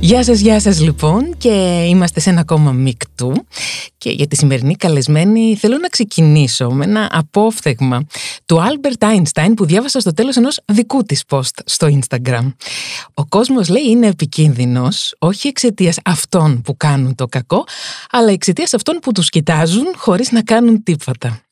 Γεια 0.00 0.24
σας, 0.24 0.40
γεια 0.40 0.60
σας 0.60 0.80
λοιπόν 0.80 1.36
και 1.38 1.84
είμαστε 1.88 2.20
σε 2.20 2.30
ένα 2.30 2.40
ακόμα 2.40 2.72
μικτού 2.72 3.32
και 3.98 4.10
για 4.10 4.26
τη 4.26 4.36
σημερινή 4.36 4.74
καλεσμένη 4.74 5.56
θέλω 5.56 5.78
να 5.78 5.88
ξεκινήσω 5.88 6.70
με 6.70 6.84
ένα 6.84 7.08
απόφθεγμα 7.12 8.06
του 8.46 8.56
Albert 8.56 9.08
Einstein 9.08 9.52
που 9.56 9.64
διάβασα 9.64 10.00
στο 10.00 10.12
τέλος 10.12 10.36
ενός 10.36 10.60
δικού 10.64 11.02
της 11.02 11.22
post 11.28 11.58
στο 11.64 11.88
Instagram. 11.90 12.52
Ο 13.14 13.26
κόσμος 13.26 13.68
λέει 13.68 13.84
είναι 13.86 14.06
επικίνδυνος 14.06 15.14
όχι 15.18 15.48
εξαιτίας 15.48 15.98
αυτών 16.04 16.62
που 16.62 16.76
κάνουν 16.76 17.14
το 17.14 17.26
κακό 17.26 17.64
αλλά 18.10 18.30
εξαιτίας 18.30 18.74
αυτών 18.74 18.98
που 19.02 19.12
τους 19.12 19.28
κοιτάζουν 19.28 19.86
χωρίς 19.96 20.32
να 20.32 20.42
κάνουν 20.42 20.82
τίποτα. 20.82 21.42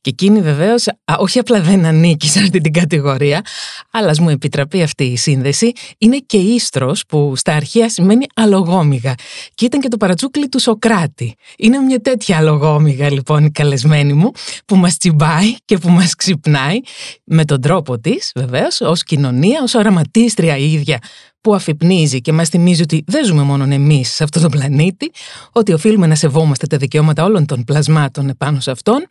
Και 0.00 0.10
εκείνη 0.10 0.40
βεβαίως 0.40 0.86
όχι 1.18 1.38
απλά 1.38 1.60
δεν 1.60 1.84
ανήκει 1.84 2.28
σε 2.28 2.38
αυτή 2.38 2.60
την 2.60 2.72
κατηγορία, 2.72 3.42
αλλά 3.90 4.14
μου 4.20 4.28
επιτραπεί 4.28 4.82
αυτή 4.82 5.04
η 5.04 5.16
σύνδεση, 5.16 5.72
είναι 5.98 6.16
και 6.16 6.36
ίστρος 6.36 7.04
που 7.08 7.32
στα 7.36 7.52
αρχαία 7.52 7.87
σημαίνει 7.88 8.26
αλογόμηγα. 8.34 9.14
Και 9.54 9.64
ήταν 9.64 9.80
και 9.80 9.88
το 9.88 9.96
παρατσούκλι 9.96 10.48
του 10.48 10.60
Σοκράτη. 10.60 11.34
Είναι 11.58 11.78
μια 11.78 12.00
τέτοια 12.00 12.36
αλογόμηγα 12.36 13.10
λοιπόν 13.10 13.44
η 13.44 13.50
καλεσμένη 13.50 14.12
μου, 14.12 14.30
που 14.66 14.76
μας 14.76 14.96
τσιμπάει 14.96 15.56
και 15.64 15.78
που 15.78 15.88
μας 15.88 16.14
ξυπνάει 16.14 16.80
με 17.24 17.44
τον 17.44 17.60
τρόπο 17.60 17.98
της, 17.98 18.32
βεβαίως, 18.34 18.80
ως 18.80 19.02
κοινωνία, 19.02 19.60
ως 19.62 19.74
οραματίστρια 19.74 20.56
η 20.56 20.72
ίδια 20.72 20.98
που 21.40 21.54
αφυπνίζει 21.54 22.20
και 22.20 22.32
μας 22.32 22.48
θυμίζει 22.48 22.82
ότι 22.82 23.04
δεν 23.06 23.24
ζούμε 23.24 23.42
μόνο 23.42 23.74
εμείς 23.74 24.14
σε 24.14 24.24
αυτόν 24.24 24.42
τον 24.42 24.50
πλανήτη, 24.50 25.10
ότι 25.52 25.72
οφείλουμε 25.72 26.06
να 26.06 26.14
σεβόμαστε 26.14 26.66
τα 26.66 26.76
δικαιώματα 26.76 27.24
όλων 27.24 27.46
των 27.46 27.64
πλασμάτων 27.64 28.28
επάνω 28.28 28.60
σε 28.60 28.70
αυτόν. 28.70 29.06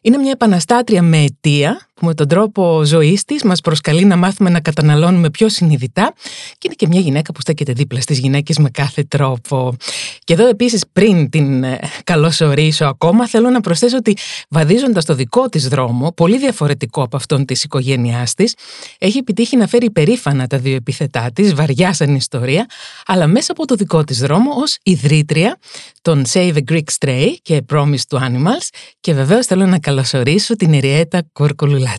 Είναι 0.00 0.16
μια 0.16 0.30
επαναστάτρια 0.30 1.02
με 1.02 1.18
αιτία 1.18 1.88
που 1.98 2.06
με 2.06 2.14
τον 2.14 2.28
τρόπο 2.28 2.82
ζωής 2.84 3.24
της 3.24 3.42
μας 3.42 3.60
προσκαλεί 3.60 4.04
να 4.04 4.16
μάθουμε 4.16 4.50
να 4.50 4.60
καταναλώνουμε 4.60 5.30
πιο 5.30 5.48
συνειδητά 5.48 6.12
και 6.50 6.58
είναι 6.66 6.74
και 6.74 6.86
μια 6.86 7.00
γυναίκα 7.00 7.32
που 7.32 7.40
στέκεται 7.40 7.72
δίπλα 7.72 8.00
στις 8.00 8.18
γυναίκες 8.18 8.58
με 8.58 8.70
κάθε 8.70 9.02
τρόπο. 9.02 9.76
Και 10.24 10.32
εδώ 10.32 10.48
επίσης, 10.48 10.84
πριν 10.92 11.30
την 11.30 11.64
ε, 11.64 11.78
καλωσορίσω 12.04 12.84
ακόμα, 12.84 13.28
θέλω 13.28 13.50
να 13.50 13.60
προσθέσω 13.60 13.96
ότι 13.96 14.16
βαδίζοντας 14.48 15.04
το 15.04 15.14
δικό 15.14 15.48
της 15.48 15.68
δρόμο, 15.68 16.12
πολύ 16.12 16.38
διαφορετικό 16.38 17.02
από 17.02 17.16
αυτόν 17.16 17.44
της 17.44 17.64
οικογένειάς 17.64 18.34
της, 18.34 18.54
έχει 18.98 19.18
επιτύχει 19.18 19.56
να 19.56 19.66
φέρει 19.66 19.90
περήφανα 19.90 20.46
τα 20.46 20.58
δύο 20.58 20.74
επιθετά 20.74 21.30
της, 21.32 21.54
βαριά 21.54 21.92
σαν 21.92 22.14
ιστορία, 22.14 22.66
αλλά 23.06 23.26
μέσα 23.26 23.52
από 23.52 23.66
το 23.66 23.74
δικό 23.74 24.04
της 24.04 24.18
δρόμο 24.18 24.52
ως 24.54 24.78
ιδρύτρια 24.82 25.58
των 26.02 26.24
Save 26.32 26.54
a 26.54 26.72
Greek 26.72 26.88
Stray 26.98 27.28
και 27.42 27.64
Promise 27.72 28.04
to 28.08 28.18
Animals 28.18 28.68
και 29.00 29.14
βεβαίως 29.14 29.46
θέλω 29.46 29.66
να 29.66 29.78
καλωσορίσω 29.88 30.56
την 30.56 30.74
Εριέτα 30.74 31.22
Κούρκουλουλά 31.32 31.94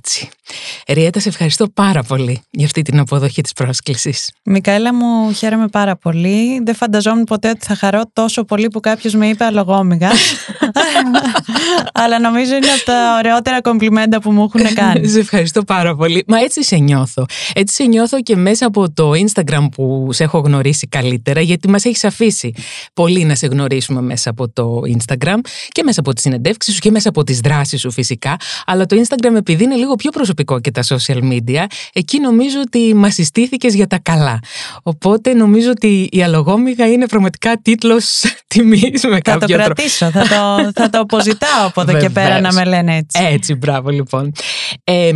Ριέτα, 0.88 1.20
σε 1.20 1.30
ευχαριστώ 1.30 1.68
πάρα 1.68 2.04
πολύ 2.04 2.42
για 2.52 2.66
αυτή 2.66 2.82
την 2.82 3.00
αποδοχή 3.00 3.42
της 3.42 3.54
πρόσκλησης. 3.54 4.32
Μικαέλα 4.44 4.94
μου, 4.94 5.34
χαίρομαι 5.34 5.68
πάρα 5.68 5.96
πολύ. 5.96 6.62
Δεν 6.64 6.76
φανταζόμουν 6.76 7.24
ποτέ 7.24 7.50
ότι 7.50 7.66
θα 7.66 7.76
χαρώ 7.76 8.02
τόσο 8.14 8.44
πολύ 8.44 8.68
που 8.68 8.80
κάποιος 8.80 9.14
με 9.14 9.28
είπε 9.28 9.44
αλογόμηγα. 9.44 10.12
Αλλά 12.02 12.20
νομίζω 12.20 12.56
είναι 12.56 12.72
από 12.76 12.86
τα 12.86 13.16
ωραιότερα 13.18 13.62
κομπλιμέντα 13.62 14.22
που 14.22 14.32
μου 14.32 14.44
έχουν 14.54 14.74
κάνει. 14.74 15.08
σε 15.08 15.20
ευχαριστώ 15.20 15.64
πάρα 15.64 15.96
πολύ. 15.96 16.24
Μα 16.28 16.40
έτσι 16.40 16.64
σε 16.64 16.76
νιώθω. 16.76 17.26
Έτσι 17.54 17.76
σε 17.76 17.84
νιώθω 17.84 18.22
και 18.22 18.36
μέσα 18.36 18.66
από 18.66 18.92
το 18.92 19.12
Instagram 19.12 19.66
που 19.72 20.10
σε 20.12 20.24
έχω 20.24 20.40
γνωρίσει 20.40 20.88
καλύτερα, 20.88 21.42
γιατί 21.42 21.70
μας 21.70 21.86
έχεις 21.86 22.04
αφήσει 22.04 22.54
πολύ 22.94 23.24
να 23.24 23.36
σε 23.36 23.48
γνωρίσουμε 23.48 24.02
μέσα 24.02 24.30
από 24.30 24.50
το 24.50 24.82
Instagram 24.98 25.38
και 25.68 25.84
μέσα 25.84 26.00
από 26.00 26.14
τις 26.14 26.24
συνεντεύξεις 26.24 26.74
σου 26.74 26.80
και 26.80 26.92
μέσα 26.92 27.10
από 27.10 27.24
τις 27.24 27.40
δράσεις 27.40 27.79
σου 27.80 27.92
φυσικά. 27.92 28.36
Αλλά 28.66 28.86
το 28.86 29.02
Instagram 29.02 29.36
επειδή 29.36 29.64
είναι 29.64 29.76
λίγο 29.76 29.96
πιο 29.96 30.12
προσωπικό 30.12 30.60
και 30.60 30.72
τα 30.72 30.84
social 30.84 31.22
media, 31.22 31.64
εκεί 31.94 32.20
νομίζω 32.20 32.60
ότι 32.66 32.94
μας 32.96 33.14
συστήθηκες 33.14 33.74
για 33.74 33.88
τα 33.88 34.00
καλά. 34.00 34.40
Οπότε 34.84 35.34
νομίζω 35.34 35.70
ότι 35.70 36.10
η 36.12 36.24
αλογόμηγα 36.24 36.92
είναι 36.92 37.08
πραγματικά 37.08 37.58
τίτλος 37.62 38.24
τιμής 38.48 39.04
με 39.04 39.20
κάποιο 39.20 39.48
τρόπο. 39.48 39.64
Θα 39.64 39.68
το 39.68 39.74
κρατήσω, 39.74 40.12
θα 40.12 40.22
το, 40.22 40.72
θα 40.76 40.90
το 40.90 41.00
αποζητάω 41.00 41.66
από 41.66 41.82
εδώ 41.82 41.98
και 41.98 42.10
πέρα 42.10 42.40
να 42.40 42.54
με 42.54 42.66
λένε 42.66 42.98
έτσι. 42.98 43.24
Έτσι, 43.24 43.56
μπράβο 43.56 43.90
λοιπόν. 43.90 44.32
Ε, 44.84 45.12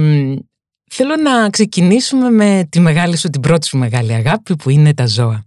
Θέλω 0.96 1.16
να 1.16 1.50
ξεκινήσουμε 1.50 2.30
με 2.30 2.68
τη 2.70 2.80
μεγάλη 2.80 3.18
σου, 3.18 3.30
την 3.30 3.42
πρώτη 3.42 3.68
σου 3.68 3.78
μεγάλη 3.78 4.14
αγάπη 4.14 4.56
που 4.56 4.70
είναι 4.70 4.94
τα 4.94 5.08
ζώα. 5.08 5.46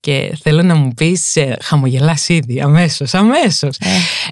Και 0.00 0.38
θέλω 0.42 0.62
να 0.62 0.74
μου 0.74 0.92
πεις, 0.96 1.36
ε, 1.36 1.56
χαμογελάς 1.62 2.28
ήδη, 2.28 2.60
αμέσως, 2.60 3.14
αμέσως. 3.14 3.76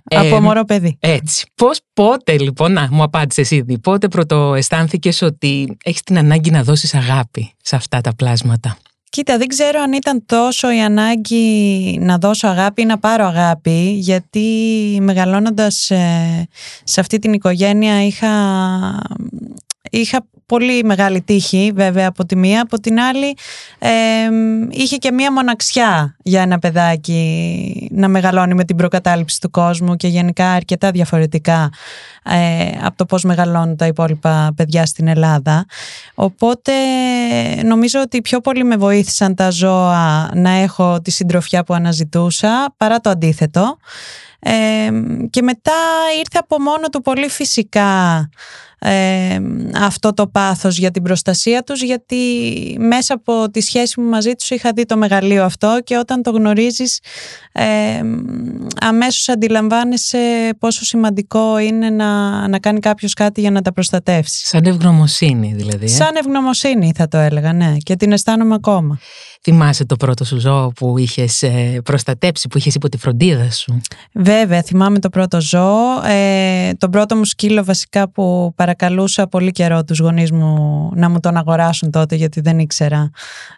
Ε, 0.04 0.16
από 0.16 0.41
μωρό 0.41 0.65
παιδί. 0.65 0.97
Έτσι. 1.00 1.47
Πώς, 1.54 1.81
πότε 1.93 2.38
λοιπόν, 2.38 2.72
να 2.72 2.88
μου 2.91 3.03
απάντησες 3.03 3.50
ήδη, 3.50 3.78
πότε 3.78 4.09
πρώτο 4.09 4.54
αισθάνθηκες 4.54 5.22
ότι 5.22 5.76
έχεις 5.84 6.03
την 6.03 6.19
ανάγκη 6.19 6.50
να 6.50 6.62
δώσεις 6.62 6.94
αγάπη 6.94 7.53
σε 7.62 7.76
αυτά 7.76 8.00
τα 8.00 8.15
πλάσματα; 8.15 8.76
Κοίτα, 9.10 9.38
δεν 9.38 9.47
ξέρω 9.47 9.81
αν 9.81 9.93
ήταν 9.93 10.26
τόσο 10.26 10.72
η 10.72 10.81
ανάγκη 10.81 11.99
να 12.00 12.19
δώσω 12.19 12.49
αγάπη 12.49 12.82
ή 12.82 12.84
να 12.84 12.99
πάρω 12.99 13.26
αγάπη, 13.26 13.91
γιατί 13.91 14.49
μεγαλώνοντας 15.00 15.91
ε, 15.91 16.49
σε 16.84 17.00
αυτή 17.00 17.19
την 17.19 17.32
οικογένεια 17.32 18.06
είχα, 18.06 18.28
είχα 19.91 20.26
πολύ 20.50 20.84
μεγάλη 20.84 21.22
τύχη 21.22 21.72
βέβαια 21.75 22.09
από 22.09 22.27
τη 22.27 22.37
μία, 22.37 22.62
από 22.62 22.81
την 22.81 23.00
άλλη 23.00 23.37
είχε 24.71 24.97
και 24.97 25.12
μία 25.12 25.33
μοναξιά 25.33 26.16
για 26.22 26.43
ένα 26.43 26.59
παιδάκι 26.59 27.88
να 27.93 28.09
μεγαλώνει 28.09 28.55
με 28.55 28.65
την 28.65 28.77
προκατάληψη 28.77 29.41
του 29.41 29.50
κόσμου 29.50 29.97
και 29.97 30.09
γενικά 30.09 30.50
αρκετά 30.53 30.91
διαφορετικά 30.91 31.71
ε, 32.22 32.71
από 32.83 32.97
το 32.97 33.06
πώς 33.06 33.22
μεγαλώνουν 33.22 33.77
τα 33.77 33.87
υπόλοιπα 33.87 34.53
παιδιά 34.56 34.87
στην 34.87 35.09
Ελλάδα. 35.09 35.65
Οπότε 36.15 36.72
νομίζω 37.65 38.00
ότι 38.00 38.21
πιο 38.21 38.41
πολύ 38.41 38.65
με 38.65 38.77
βοήθησαν 38.77 39.34
τα 39.34 39.50
ζώα 39.50 40.31
να 40.34 40.50
έχω 40.50 41.00
τη 41.00 41.11
συντροφιά 41.11 41.65
που 41.65 41.75
αναζητούσα 41.75 42.75
παρά 42.77 43.00
το 43.00 43.11
αντίθετο. 43.11 43.77
και 45.31 45.43
μετά 45.43 45.72
ήρθε 46.19 46.38
από 46.38 46.61
μόνο 46.61 46.88
του 46.88 47.00
πολύ 47.00 47.28
φυσικά 47.28 48.28
αυτό 49.74 50.14
το 50.14 50.26
πάθος 50.26 50.78
για 50.78 50.91
την 50.91 51.02
προστασία 51.02 51.62
τους 51.62 51.82
γιατί 51.82 52.16
μέσα 52.78 53.14
από 53.14 53.50
τη 53.50 53.60
σχέση 53.60 54.00
μου 54.00 54.08
μαζί 54.08 54.32
τους 54.32 54.50
είχα 54.50 54.72
δει 54.72 54.84
το 54.84 54.96
μεγαλείο 54.96 55.44
αυτό 55.44 55.80
και 55.84 55.96
όταν 55.96 56.22
το 56.22 56.30
γνωρίζεις 56.30 57.00
ε, 57.52 57.62
αμέσως 58.80 59.28
αντιλαμβάνεσαι 59.28 60.50
πόσο 60.58 60.84
σημαντικό 60.84 61.58
είναι 61.58 61.90
να, 61.90 62.48
να 62.48 62.58
κάνει 62.58 62.80
κάποιος 62.80 63.14
κάτι 63.14 63.40
για 63.40 63.50
να 63.50 63.62
τα 63.62 63.72
προστατεύσει. 63.72 64.46
Σαν 64.46 64.64
ευγνωμοσύνη 64.64 65.52
δηλαδή. 65.56 65.84
Ε; 65.84 65.88
Σαν 65.88 66.16
ευγνωμοσύνη 66.16 66.92
θα 66.96 67.08
το 67.08 67.19
έλεγα, 67.19 67.52
ναι. 67.52 67.76
Και 67.78 67.96
την 67.96 68.12
αισθάνομαι 68.12 68.54
ακόμα. 68.54 68.98
Θυμάσαι 69.42 69.84
το 69.84 69.96
πρώτο 69.96 70.24
σου 70.24 70.38
ζώο 70.38 70.69
που 70.69 70.98
είχες 70.98 71.42
ε, 71.42 71.80
προστατέψει, 71.84 72.48
που 72.48 72.58
είχες 72.58 72.74
υπό 72.74 72.88
τη 72.88 72.96
φροντίδα 72.96 73.50
σου; 73.50 73.80
Βέβαια, 74.12 74.62
θυμάμαι 74.62 74.98
το 74.98 75.08
πρώτο 75.08 75.40
ζώο. 75.40 76.02
Ε, 76.04 76.72
τον 76.78 76.90
πρώτο 76.90 77.16
μου 77.16 77.24
σκύλο 77.24 77.64
βασικά 77.64 78.10
που 78.10 78.52
παρακαλούσα 78.70 79.26
πολύ 79.26 79.50
καιρό 79.50 79.84
τους 79.84 79.98
γονείς 79.98 80.32
μου 80.32 80.91
να 80.94 81.10
μου 81.10 81.20
τον 81.20 81.36
αγοράσουν 81.36 81.91
τότε 81.91 82.14
γιατί 82.14 82.41
δεν 82.41 82.58
ήξερα 82.58 83.10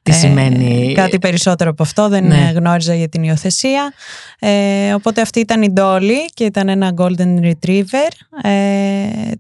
τι 0.03 0.12
σημαίνει. 0.12 0.93
κάτι 0.95 1.19
περισσότερο 1.19 1.71
από 1.71 1.83
αυτό, 1.83 2.09
δεν 2.09 2.27
ναι. 2.27 2.53
γνώριζα 2.55 2.95
για 2.95 3.09
την 3.09 3.23
υιοθεσία. 3.23 3.93
Ε, 4.39 4.95
οπότε 4.95 5.21
αυτή 5.21 5.41
ήταν 5.41 5.62
η 5.62 5.73
Dolly 5.77 6.31
και 6.34 6.45
ήταν 6.45 6.69
ένα 6.69 6.95
Golden 6.97 7.41
Retriever 7.43 8.11
ε, 8.43 8.50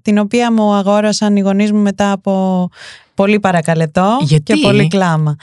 την 0.02 0.18
οποία 0.18 0.52
μου 0.52 0.72
αγόρασαν 0.72 1.36
οι 1.36 1.40
γονείς 1.40 1.72
μου 1.72 1.80
μετά 1.80 2.12
από 2.12 2.68
πολύ 3.14 3.40
παρακαλετό 3.40 4.18
και 4.44 4.56
πολύ 4.62 4.88
κλάμα. 4.88 5.36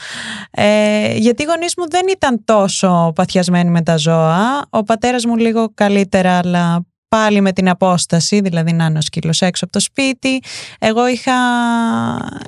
Ε, 0.52 1.14
γιατί 1.16 1.44
οι 1.44 1.46
γονείς 1.46 1.74
μου 1.78 1.90
δεν 1.90 2.02
ήταν 2.10 2.42
τόσο 2.46 3.12
παθιασμένοι 3.16 3.70
με 3.70 3.82
τα 3.82 3.98
ζώα. 3.98 4.66
Ο 4.70 4.84
πατέρας 4.84 5.26
μου 5.26 5.36
λίγο 5.36 5.72
καλύτερα, 5.74 6.38
αλλά 6.38 6.86
πάλι 7.10 7.42
με 7.42 7.52
την 7.52 7.70
απόσταση, 7.70 8.40
δηλαδή 8.42 8.74
να 8.74 8.86
είναι 8.86 8.98
ο 8.98 9.02
σκύλος 9.02 9.42
έξω 9.42 9.66
από 9.66 9.74
το 9.74 9.80
σπίτι. 9.80 10.40
Εγώ 10.80 11.08
είχα, 11.08 11.34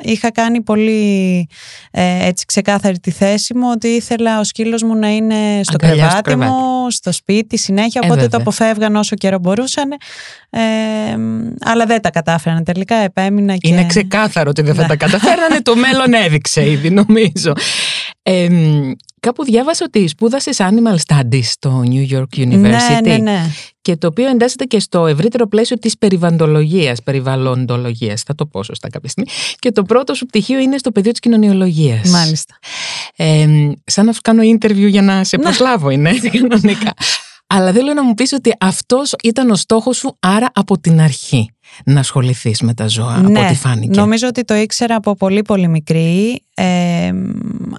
είχα 0.01 0.31
κάνει 0.31 0.61
πολύ 0.61 1.47
ε, 1.91 2.27
έτσι 2.27 2.45
ξεκάθαρη 2.45 2.99
τη 2.99 3.11
θέση 3.11 3.53
μου 3.53 3.69
ότι 3.71 3.87
ήθελα 3.87 4.39
ο 4.39 4.43
σκύλος 4.43 4.83
μου 4.83 4.95
να 4.95 5.09
είναι 5.09 5.59
στο 5.63 5.77
κρεβάτι, 5.77 6.35
μου, 6.35 6.89
στο 6.89 7.11
σπίτι 7.11 7.57
συνέχεια, 7.57 8.01
ε, 8.03 8.07
οπότε 8.07 8.27
το 8.27 8.37
αποφεύγαν 8.37 8.95
όσο 8.95 9.15
καιρό 9.15 9.39
μπορούσαν. 9.39 9.91
Ε, 10.49 10.59
αλλά 11.59 11.85
δεν 11.85 12.01
τα 12.01 12.09
κατάφεραν 12.09 12.63
τελικά, 12.63 12.95
επέμεινα 12.95 13.55
και... 13.55 13.67
Είναι 13.67 13.85
ξεκάθαρο 13.85 14.49
ότι 14.49 14.61
δεν 14.61 14.75
θα 14.75 14.85
τα 14.85 14.95
καταφέρανε, 14.95 15.61
το 15.61 15.75
μέλλον 15.75 16.13
έδειξε 16.25 16.69
ήδη 16.69 16.89
νομίζω. 16.89 17.53
Ε, 18.23 18.47
κάπου 19.19 19.43
διάβασα 19.43 19.85
ότι 19.87 20.07
σπούδασες 20.07 20.57
Animal 20.59 20.95
Studies 21.07 21.43
στο 21.43 21.83
New 21.85 22.11
York 22.11 22.39
University. 22.39 23.01
Ναι, 23.03 23.15
ναι, 23.15 23.17
ναι 23.17 23.51
και 23.81 23.95
το 23.95 24.07
οποίο 24.07 24.27
εντάσσεται 24.27 24.65
και 24.65 24.79
στο 24.79 25.05
ευρύτερο 25.07 25.47
πλαίσιο 25.47 25.77
της 25.77 25.97
περιβαλλοντολογίας, 25.97 27.03
περιβαλλοντολογίας, 27.03 28.21
θα 28.21 28.35
το 28.35 28.45
πω 28.45 28.63
σωστά 28.63 28.89
κάποια 28.89 29.09
στιγμή. 29.09 29.29
Και 29.59 29.71
το 29.71 29.83
πρώτο 29.83 30.13
σου 30.13 30.25
πτυχίο 30.25 30.59
είναι 30.59 30.77
στο 30.77 30.91
πεδίο 30.91 31.11
της 31.11 31.19
κοινωνιολογίας. 31.19 32.09
Μάλιστα. 32.09 32.55
Ε, 33.15 33.47
σαν 33.85 34.05
να 34.05 34.11
σου 34.11 34.21
κάνω 34.21 34.41
interview 34.43 34.89
για 34.89 35.01
να 35.01 35.23
σε 35.23 35.37
προσλάβω 35.37 35.89
είναι 35.89 36.09
έτσι 36.09 36.29
κανονικά. 36.37 36.93
Αλλά 37.47 37.71
θέλω 37.71 37.93
να 37.93 38.03
μου 38.03 38.13
πεις 38.13 38.33
ότι 38.33 38.53
αυτός 38.59 39.13
ήταν 39.23 39.49
ο 39.49 39.55
στόχος 39.55 39.97
σου 39.97 40.15
άρα 40.19 40.49
από 40.53 40.79
την 40.79 41.01
αρχή 41.01 41.49
να 41.85 41.99
ασχοληθείς 41.99 42.61
με 42.61 42.73
τα 42.73 42.87
ζώα 42.87 43.17
ναι, 43.17 43.39
από 43.39 43.47
ό,τι 43.47 43.55
φάνηκε. 43.55 43.99
Νομίζω 43.99 44.27
ότι 44.27 44.43
το 44.43 44.53
ήξερα 44.53 44.95
από 44.95 45.15
πολύ 45.15 45.41
πολύ 45.41 45.67
μικρή 45.67 46.41
ε, 46.53 47.11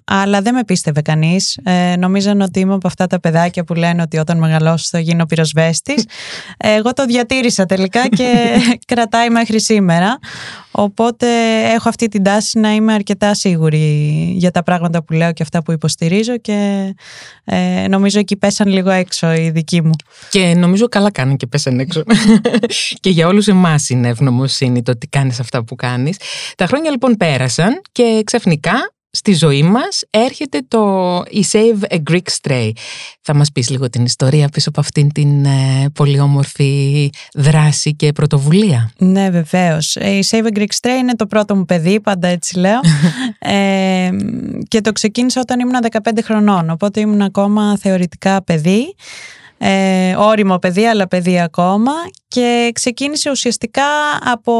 αλλά 0.05 0.41
δεν 0.41 0.55
με 0.55 0.65
πίστευε 0.65 1.03
κανείς. 1.03 1.59
Ε, 1.63 1.95
νομίζαν 1.99 2.41
ότι 2.41 2.61
είμαι 2.61 2.75
από 2.75 2.87
αυτά 2.87 3.07
τα 3.07 3.21
παιδάκια 3.21 3.65
που 3.65 3.75
λένε 3.75 4.03
ότι 4.03 4.19
όταν 4.19 4.39
μεγαλώσω 4.39 4.87
θα 4.91 4.99
γίνω 4.99 5.27
πυροσβέστης. 5.27 6.05
Εγώ 6.57 6.93
το 6.93 7.05
διατήρησα 7.05 7.67
τελικά 7.67 8.09
και 8.09 8.27
κρατάει 8.87 9.31
μέχρι 9.31 9.61
σήμερα. 9.61 10.19
Οπότε 10.71 11.27
έχω 11.75 11.89
αυτή 11.89 12.09
την 12.09 12.23
τάση 12.23 12.59
να 12.59 12.75
είμαι 12.75 12.93
αρκετά 12.93 13.35
σίγουρη 13.35 13.79
για 14.37 14.51
τα 14.51 14.63
πράγματα 14.63 15.03
που 15.03 15.13
λέω 15.13 15.33
και 15.33 15.43
αυτά 15.43 15.63
που 15.63 15.73
υποστηρίζω 15.73 16.37
και 16.37 16.89
ε, 17.45 17.89
νομίζω 17.89 18.19
εκεί 18.19 18.37
πέσαν 18.37 18.69
λίγο 18.69 18.91
έξω 18.91 19.33
οι 19.33 19.51
δικοί 19.51 19.83
μου. 19.83 19.91
Και 20.31 20.55
νομίζω 20.55 20.89
καλά 20.89 21.11
κάνουν 21.11 21.37
και 21.37 21.47
πέσαν 21.47 21.79
έξω. 21.79 22.03
και 23.01 23.11
για 23.11 23.27
όλους 23.27 23.49
εμάς 23.49 23.89
είναι 23.89 24.09
ευγνωμοσύνη 24.09 24.83
το 24.83 24.91
ότι 24.91 25.07
κάνεις 25.07 25.41
αυτά 25.41 25.65
που 25.65 25.75
κάνεις. 25.75 26.17
Τα 26.57 26.67
χρόνια 26.67 26.91
λοιπόν 26.91 27.17
πέρασαν 27.17 27.81
και 27.93 28.23
ξαφνικά 28.25 28.62
στη 29.15 29.35
ζωή 29.35 29.63
μας 29.63 30.03
έρχεται 30.11 30.63
το 30.69 31.23
«Η 31.31 31.45
Save 31.53 31.95
a 31.95 31.99
Greek 32.11 32.27
Stray». 32.41 32.71
Θα 33.21 33.35
μας 33.35 33.53
πεις 33.53 33.71
λίγο 33.71 33.91
την 33.91 34.05
ιστορία 34.05 34.49
πίσω 34.49 34.69
από 34.69 34.81
αυτήν 34.81 35.13
την 35.13 35.45
ε, 35.45 35.89
πολύ 35.95 36.21
όμορφη 36.21 37.11
δράση 37.35 37.95
και 37.95 38.13
πρωτοβουλία. 38.13 38.91
Ναι 38.99 39.31
βεβαίως. 39.31 39.95
Η 39.95 40.25
«Save 40.31 40.47
a 40.53 40.59
Greek 40.59 40.73
Stray» 40.81 40.99
είναι 40.99 41.15
το 41.15 41.27
πρώτο 41.27 41.57
μου 41.57 41.65
παιδί, 41.65 42.01
πάντα 42.01 42.29
έτσι 42.29 42.59
λέω. 42.59 42.81
ε, 43.39 44.11
και 44.69 44.81
το 44.81 44.93
ξεκίνησα 44.93 45.41
όταν 45.41 45.61
ήμουν 45.61 45.75
15 45.91 46.19
χρονών, 46.25 46.71
οπότε 46.71 47.01
ήμουν 47.01 47.23
ακόμα 47.23 47.79
θεωρητικά 47.79 48.43
παιδί 48.43 48.95
ε, 49.65 50.15
όριμο 50.17 50.59
παιδί 50.59 50.87
αλλά 50.87 51.09
παιδί 51.09 51.41
ακόμα. 51.41 51.93
Και 52.29 52.71
ξεκίνησε 52.75 53.31
ουσιαστικά 53.31 53.83
από 54.25 54.53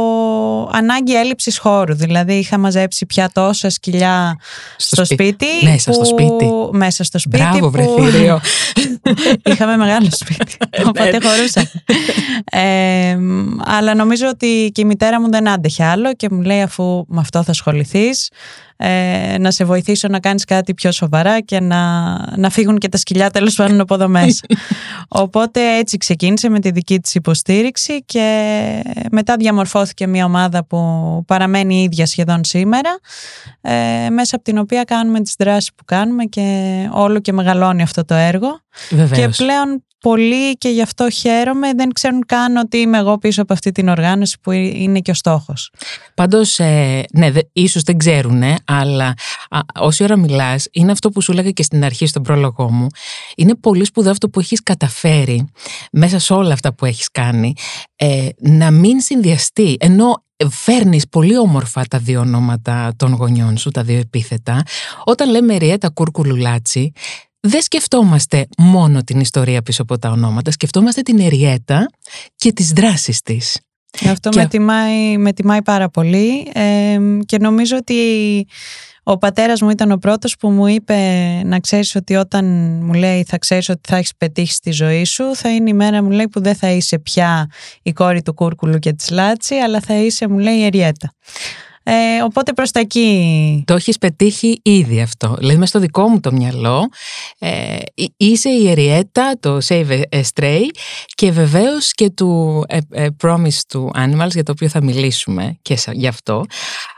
ανάγκη 0.73 1.15
έλλειψης 1.15 1.59
χώρου. 1.59 1.95
Δηλαδή 1.95 2.35
είχα 2.35 2.59
μαζέψει 2.59 3.07
πια 3.07 3.31
τόσα 3.33 3.71
σκυλιά 3.71 4.37
στο, 4.77 5.05
σπίτι, 5.05 5.47
μέσα 5.63 5.93
στο 5.93 6.05
σπίτι. 6.05 6.51
μέσα 6.73 7.05
στο 7.05 7.19
σπίτι 7.19 7.45
Μπράβο 7.45 7.71
που... 7.71 8.11
είχαμε 9.51 9.77
μεγάλο 9.77 10.09
σπίτι 10.11 10.57
ε, 10.71 10.83
οπότε 10.83 11.19
ναι. 11.19 11.29
χωρούσα. 11.29 11.71
Ε, 12.45 13.19
αλλά 13.65 13.95
νομίζω 13.95 14.29
ότι 14.29 14.71
και 14.75 14.81
η 14.81 14.85
μητέρα 14.85 15.21
μου 15.21 15.31
δεν 15.31 15.49
άντεχε 15.49 15.85
άλλο 15.85 16.15
και 16.15 16.29
μου 16.31 16.41
λέει 16.43 16.63
αφού 16.63 17.05
με 17.09 17.21
αυτό 17.21 17.43
θα 17.43 17.51
ασχοληθείς 17.51 18.31
ε, 18.85 19.39
να 19.39 19.51
σε 19.51 19.65
βοηθήσω 19.65 20.09
να 20.09 20.21
κάνεις 20.21 20.45
κάτι 20.45 20.75
πιο 20.75 20.93
σοβαρά 20.93 21.41
και 21.41 21.61
να, 21.61 22.15
να 22.37 22.51
φύγουν 22.51 22.79
και 22.79 22.89
τα 22.89 22.97
σκυλιά 22.97 23.31
τέλος 23.31 23.55
πάντων 23.55 23.81
από 23.81 23.95
εδώ 23.95 24.09
μέσα. 24.09 24.41
Οπότε 25.25 25.77
έτσι 25.77 25.97
ξεκίνησε 25.97 26.49
με 26.49 26.61
τη 26.61 26.71
δική 26.71 27.01
της 27.01 27.15
υποστήριξη 27.15 28.05
και 28.05 28.83
μετά 29.11 29.37
διαμορφώθηκε 29.37 30.07
μια 30.07 30.25
ομάδα 30.25 30.65
που 30.65 30.79
παραμένει 31.27 31.75
η 31.75 31.83
ίδια 31.83 32.07
σχεδόν 32.07 32.45
σήμερα 32.45 32.99
ε, 33.61 34.09
μέσα 34.11 34.37
από 34.37 34.45
την 34.45 34.59
οποία 34.59 34.85
κάνουμε 34.85 35.21
τις 35.21 35.35
δράσεις 35.39 35.73
που 35.75 35.85
κάνουμε 35.85 36.25
και 36.25 36.89
όλο 36.93 37.19
και 37.19 37.33
μεγαλώνει 37.33 37.83
αυτό 37.83 38.05
το 38.05 38.15
έργο. 38.15 38.61
Και 38.89 39.29
πλέον 39.37 39.85
πολύ 40.03 40.53
και 40.53 40.69
γι' 40.69 40.83
αυτό 40.83 41.11
χαίρομαι. 41.11 41.73
Δεν 41.75 41.93
ξέρουν 41.93 42.27
καν 42.27 42.57
ότι 42.57 42.77
είμαι 42.77 42.99
εγώ 42.99 43.19
πίσω 43.19 43.43
από 43.43 43.53
αυτή 43.53 43.73
την 43.73 43.89
οργάνωση 43.89 44.37
που 44.43 44.51
είναι 44.51 45.01
και 45.01 45.11
ο 45.11 45.15
στόχος. 45.15 45.71
Πάντως, 46.15 46.59
ε, 46.59 47.05
ναι, 47.13 47.31
δε, 47.31 47.41
ίσως 47.53 47.83
δεν 47.83 47.99
ξέρουν, 47.99 48.43
αλλά 48.65 49.15
α, 49.51 49.59
όση 49.81 50.03
ώρα 50.03 50.17
μιλάς, 50.17 50.67
είναι 50.73 50.93
αυτό 50.93 51.11
που 51.11 51.21
σου 51.21 51.33
έλεγα 51.33 51.51
και 51.51 51.63
στην 51.63 51.85
αρχή 51.85 52.07
στον 52.07 52.23
πρόλογό 52.23 52.71
μου. 52.71 52.87
Είναι 53.37 53.55
πολύ 53.55 53.85
σπουδαίο 53.85 54.11
αυτό 54.13 54.29
που 54.29 54.41
έχεις 54.41 54.63
καταφέρει 54.63 55.49
μέσα 55.93 56.19
σε 56.19 56.33
όλα 56.33 56.53
αυτά 56.53 56.75
που 56.75 56.85
έχεις 56.85 57.11
κάνει, 57.11 57.53
ε, 57.97 58.29
να 58.39 58.71
μην 58.71 59.01
συνδυαστεί, 59.01 59.77
ενώ 59.81 60.25
φέρνεις 60.51 61.09
πολύ 61.09 61.39
όμορφα 61.39 61.85
τα 61.91 61.99
δύο 61.99 62.21
ονόματα 62.21 62.93
των 62.97 63.13
γονιών 63.13 63.57
σου, 63.57 63.71
τα 63.71 63.83
δύο 63.83 63.99
επίθετα. 63.99 64.63
Όταν 65.05 65.31
λέμε 65.31 65.57
Ριέτα 65.57 65.89
Κούρκουλου 65.89 66.37
Λάτσι, 66.37 66.93
δεν 67.43 67.63
σκεφτόμαστε 67.63 68.47
μόνο 68.59 69.03
την 69.03 69.21
ιστορία 69.21 69.63
πίσω 69.63 69.83
από 69.83 69.99
τα 69.99 70.11
ονόματα, 70.11 70.51
σκεφτόμαστε 70.51 71.03
την 71.03 71.21
Εριέτα 71.21 71.91
και 72.37 72.53
τις 72.53 72.73
δράσεις 72.73 73.23
της. 73.23 73.61
Αυτό 74.11 74.31
με, 74.35 74.47
τιμάει, 74.47 75.17
με 75.19 75.33
τιμάει 75.33 75.63
πάρα 75.63 75.89
πολύ 75.89 76.51
και 77.27 77.39
νομίζω 77.39 77.77
ότι 77.77 77.97
ο 79.03 79.19
πατέρας 79.19 79.61
μου 79.61 79.71
ήταν 79.71 79.91
ο 79.91 79.97
πρώτος 79.97 80.37
που 80.37 80.51
μου 80.51 80.67
είπε 80.67 80.97
να 81.45 81.61
ξέρεις 81.61 81.95
ότι 81.95 82.15
όταν 82.15 82.45
μου 82.83 82.93
λέει 82.93 83.25
θα 83.29 83.39
ξέρεις 83.39 83.69
ότι 83.69 83.81
θα 83.89 83.97
έχεις 83.97 84.17
πετύχει 84.17 84.53
στη 84.53 84.71
ζωή 84.71 85.05
σου 85.05 85.37
θα 85.37 85.55
είναι 85.55 85.71
η 85.71 85.73
μέρα 85.73 86.03
μου 86.03 86.11
λέει 86.11 86.29
που 86.29 86.41
δεν 86.41 86.55
θα 86.55 86.71
είσαι 86.71 86.99
πια 86.99 87.51
η 87.83 87.93
κόρη 87.93 88.23
του 88.23 88.35
Κούρκουλου 88.35 88.79
και 88.79 88.93
της 88.93 89.11
Λάτσι 89.11 89.55
αλλά 89.55 89.81
θα 89.81 89.95
είσαι 89.95 90.29
μου 90.29 90.39
λέει 90.39 90.55
η 90.55 90.65
Εριέτα. 90.65 91.13
Ε, 91.83 92.23
οπότε 92.25 92.53
προς 92.53 92.71
τα 92.71 92.81
εκεί. 92.81 93.63
Το 93.67 93.75
έχεις 93.75 93.99
πετύχει 93.99 94.61
ήδη 94.63 95.01
αυτό. 95.01 95.35
Δηλαδή 95.39 95.59
μες 95.59 95.69
στο 95.69 95.79
δικό 95.79 96.09
μου 96.09 96.21
το 96.21 96.33
μυαλό 96.33 96.89
ε, 97.39 97.77
είσαι 98.17 98.49
η 98.49 98.71
Εριέτα, 98.71 99.37
το 99.41 99.59
Save 99.69 100.03
a 100.11 100.23
Stray 100.35 100.63
και 101.15 101.31
βεβαίως 101.31 101.93
και 101.93 102.11
του 102.11 102.65
ε, 102.69 102.79
ε, 102.91 103.07
Promise 103.23 103.61
to 103.73 103.87
Animals 104.05 104.31
για 104.31 104.43
το 104.43 104.53
οποίο 104.53 104.69
θα 104.69 104.83
μιλήσουμε 104.83 105.59
και 105.63 105.79
γι' 105.93 106.07
αυτό. 106.07 106.45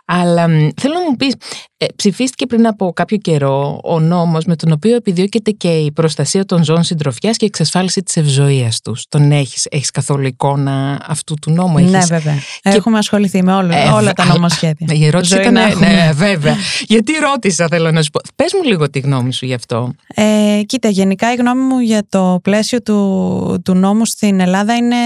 Αλλά 0.05 0.47
θέλω 0.77 0.95
να 0.95 1.11
μου 1.11 1.17
πεις, 1.17 1.35
ε, 1.77 1.87
ψηφίστηκε 1.97 2.47
πριν 2.47 2.67
από 2.67 2.93
κάποιο 2.93 3.17
καιρό 3.17 3.81
ο 3.85 4.01
νόμος 4.01 4.45
με 4.45 4.57
τον 4.57 4.73
οποίο 4.73 4.95
επιδιώκεται 4.95 5.51
και 5.51 5.69
η 5.69 5.93
προστασία 5.93 6.45
των 6.45 6.65
ζώων 6.65 6.83
συντροφιάς 6.83 7.37
και 7.37 7.45
η 7.45 7.49
εξασφάλιση 7.49 8.03
της 8.03 8.17
ευζοίας 8.17 8.81
τους. 8.81 9.05
Τον 9.09 9.33
έχεις, 9.33 9.67
έχεις 9.71 9.91
καθόλου 9.91 10.27
εικόνα 10.27 11.05
αυτού 11.09 11.35
του 11.35 11.51
νόμου. 11.51 11.75
Ναι, 11.75 11.81
έχεις... 11.81 12.11
Ναι 12.11 12.17
βέβαια. 12.17 12.35
Και... 12.35 12.71
Έχουμε 12.71 12.99
ασχοληθεί 12.99 13.43
με 13.43 13.55
όλα, 13.55 13.77
ε, 13.77 13.89
όλα 13.89 14.13
τα 14.13 14.25
νομοσχέδια. 14.25 14.95
Η 14.95 15.07
ερώτηση 15.07 15.37
ήταν, 15.37 15.53
ναι, 15.53 16.13
βέβαια. 16.15 16.57
Γιατί 16.87 17.13
ρώτησα 17.13 17.67
θέλω 17.71 17.91
να 17.91 18.03
σου 18.03 18.11
πω. 18.11 18.21
Πες 18.37 18.53
μου 18.55 18.63
λίγο 18.69 18.91
τη 18.91 18.99
γνώμη 18.99 19.33
σου 19.33 19.47
γι' 19.47 19.55
αυτό. 19.55 19.93
Ε, 20.15 20.63
κοίτα, 20.67 20.89
γενικά 20.89 21.33
η 21.33 21.37
γνώμη 21.37 21.63
μου 21.63 21.79
για 21.79 22.07
το 22.09 22.39
πλαίσιο 22.43 22.83
του, 22.83 23.61
του 23.65 23.75
νόμου 23.75 24.07
στην 24.07 24.41
Ελλάδα 24.41 24.75
είναι 24.75 24.97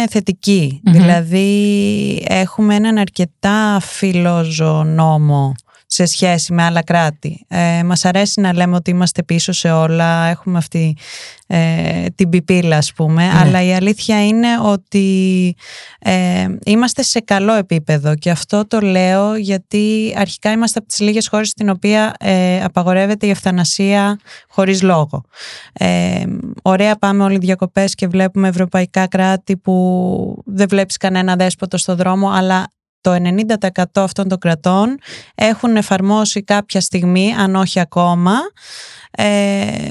Δηλαδή 0.83 2.25
έχουμε 2.29 2.75
έναν 2.75 2.99
αρκετά 2.99 3.81
φιλόζωο 3.81 4.88
νόμο 4.89 5.55
σε 5.91 6.05
σχέση 6.07 6.53
με 6.53 6.63
άλλα 6.63 6.83
κράτη. 6.83 7.45
Ε, 7.49 7.83
μας 7.85 8.05
αρέσει 8.05 8.41
να 8.41 8.55
λέμε 8.55 8.77
ότι 8.77 8.91
είμαστε 8.91 9.23
πίσω 9.23 9.53
σε 9.53 9.71
όλα, 9.71 10.27
έχουμε 10.27 10.59
αυτή 10.59 10.97
ε, 11.47 12.07
την 12.15 12.29
πιπίλα 12.29 12.77
ας 12.77 12.93
πούμε, 12.93 13.27
ναι. 13.27 13.39
αλλά 13.39 13.63
η 13.63 13.75
αλήθεια 13.75 14.27
είναι 14.27 14.49
ότι 14.63 15.57
ε, 15.99 16.47
είμαστε 16.65 17.03
σε 17.03 17.21
καλό 17.21 17.53
επίπεδο 17.55 18.15
και 18.15 18.31
αυτό 18.31 18.67
το 18.67 18.81
λέω 18.81 19.37
γιατί 19.37 20.15
αρχικά 20.17 20.51
είμαστε 20.51 20.79
από 20.79 20.89
τις 20.89 21.01
λίγες 21.01 21.29
χώρες 21.29 21.49
στην 21.49 21.69
οποία 21.69 22.15
ε, 22.19 22.65
απαγορεύεται 22.65 23.27
η 23.27 23.31
ευθανασία 23.31 24.21
χωρίς 24.49 24.83
λόγο. 24.83 25.25
Ε, 25.73 26.25
ωραία 26.63 26.97
πάμε 26.97 27.25
όλοι 27.25 27.39
διακοπές 27.39 27.95
και 27.95 28.07
βλέπουμε 28.07 28.49
ευρωπαϊκά 28.49 29.07
κράτη 29.07 29.57
που 29.57 30.43
δεν 30.47 30.69
βλέπεις 30.69 30.97
κανένα 30.97 31.37
δέσποτο 31.37 31.79
στο 31.79 31.95
δρόμο 31.95 32.31
αλλά 32.31 32.67
το 33.01 33.17
90% 33.77 33.83
αυτών 33.95 34.29
των 34.29 34.39
κρατών 34.39 34.99
έχουν 35.35 35.77
εφαρμόσει 35.77 36.43
κάποια 36.43 36.81
στιγμή, 36.81 37.35
αν 37.35 37.55
όχι 37.55 37.81
ακόμα, 37.81 38.35
ε, 39.11 39.91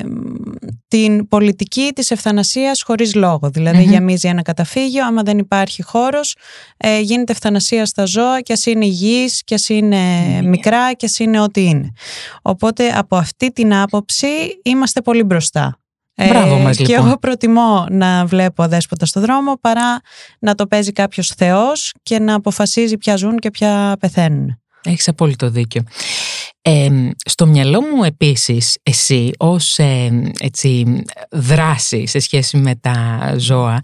την 0.87 1.27
πολιτική 1.27 1.91
της 1.95 2.11
ευθανασίας 2.11 2.81
χωρίς 2.81 3.15
λόγο. 3.15 3.49
Δηλαδή 3.49 3.83
mm-hmm. 3.83 3.91
γεμίζει 3.91 4.27
ένα 4.27 4.41
καταφύγιο, 4.41 5.05
άμα 5.05 5.21
δεν 5.23 5.37
υπάρχει 5.37 5.83
χώρος, 5.83 6.35
ε, 6.77 6.99
γίνεται 6.99 7.31
ευθανασία 7.31 7.85
στα 7.85 8.05
ζώα 8.05 8.41
και 8.41 8.53
ας 8.53 8.65
είναι 8.65 8.85
υγιής 8.85 9.43
και 9.43 9.53
ας 9.53 9.69
είναι 9.69 9.99
μικρά 10.43 10.93
και 10.93 11.05
ας 11.05 11.19
είναι 11.19 11.39
ό,τι 11.39 11.63
είναι. 11.63 11.91
Οπότε 12.41 12.89
από 12.89 13.15
αυτή 13.15 13.51
την 13.51 13.73
άποψη 13.73 14.27
είμαστε 14.63 15.01
πολύ 15.01 15.23
μπροστά. 15.23 15.79
Μπράβο 16.25 16.57
μας, 16.57 16.79
ε, 16.79 16.83
Και 16.83 16.87
λοιπόν. 16.87 17.07
εγώ 17.07 17.17
προτιμώ 17.17 17.85
να 17.89 18.25
βλέπω 18.25 18.63
αδέσποτα 18.63 19.05
στο 19.05 19.19
δρόμο 19.19 19.57
παρά 19.61 20.01
να 20.39 20.55
το 20.55 20.67
παίζει 20.67 20.91
κάποιος 20.91 21.27
θεός 21.27 21.93
και 22.03 22.19
να 22.19 22.33
αποφασίζει 22.33 22.97
ποια 22.97 23.15
ζουν 23.15 23.37
και 23.37 23.51
ποια 23.51 23.95
πεθαίνουν. 23.99 24.61
Έχεις 24.83 25.07
απόλυτο 25.07 25.49
δίκιο. 25.49 25.83
Ε, 26.61 27.09
στο 27.25 27.45
μυαλό 27.45 27.81
μου 27.81 28.03
επίσης 28.03 28.77
εσύ 28.83 29.31
ως 29.37 29.77
ε, 29.77 30.31
έτσι, 30.39 31.03
δράση 31.31 32.07
σε 32.07 32.19
σχέση 32.19 32.57
με 32.57 32.75
τα 32.75 33.33
ζώα 33.37 33.81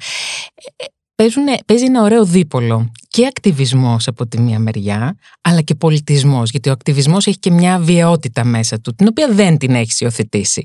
παίζουν, 1.24 1.44
παίζει 1.66 1.86
ένα 1.86 2.02
ωραίο 2.02 2.26
δίπολο 2.26 2.92
και 3.08 3.26
ακτιβισμός 3.26 4.08
από 4.08 4.28
τη 4.28 4.40
μία 4.40 4.60
μεριά, 4.60 5.16
αλλά 5.42 5.62
και 5.62 5.76
πολιτισμός, 5.76 6.50
γιατί 6.50 6.70
ο 6.70 6.72
ακτιβισμός 6.72 7.28
έχει 7.28 7.40
και 7.40 7.52
μια 7.52 7.80
βιαιότητα 7.80 8.46
μέσα 8.46 8.80
του, 8.80 8.96
την 8.96 9.08
οποία 9.08 9.28
δεν 9.32 9.58
την 9.58 9.76
έχεις 9.76 10.00
υιοθετήσει. 10.00 10.64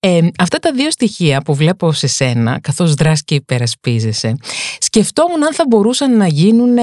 Ε, 0.00 0.20
αυτά 0.38 0.58
τα 0.58 0.72
δύο 0.72 0.90
στοιχεία 0.90 1.40
που 1.40 1.54
βλέπω 1.54 1.92
σε 1.92 2.06
σένα, 2.06 2.60
καθώς 2.60 2.94
δράς 2.94 3.24
και 3.24 3.34
υπερασπίζεσαι, 3.34 4.34
σκεφτόμουν 4.78 5.44
αν 5.44 5.54
θα 5.54 5.64
μπορούσαν 5.68 6.16
να 6.16 6.26
γίνουν 6.26 6.76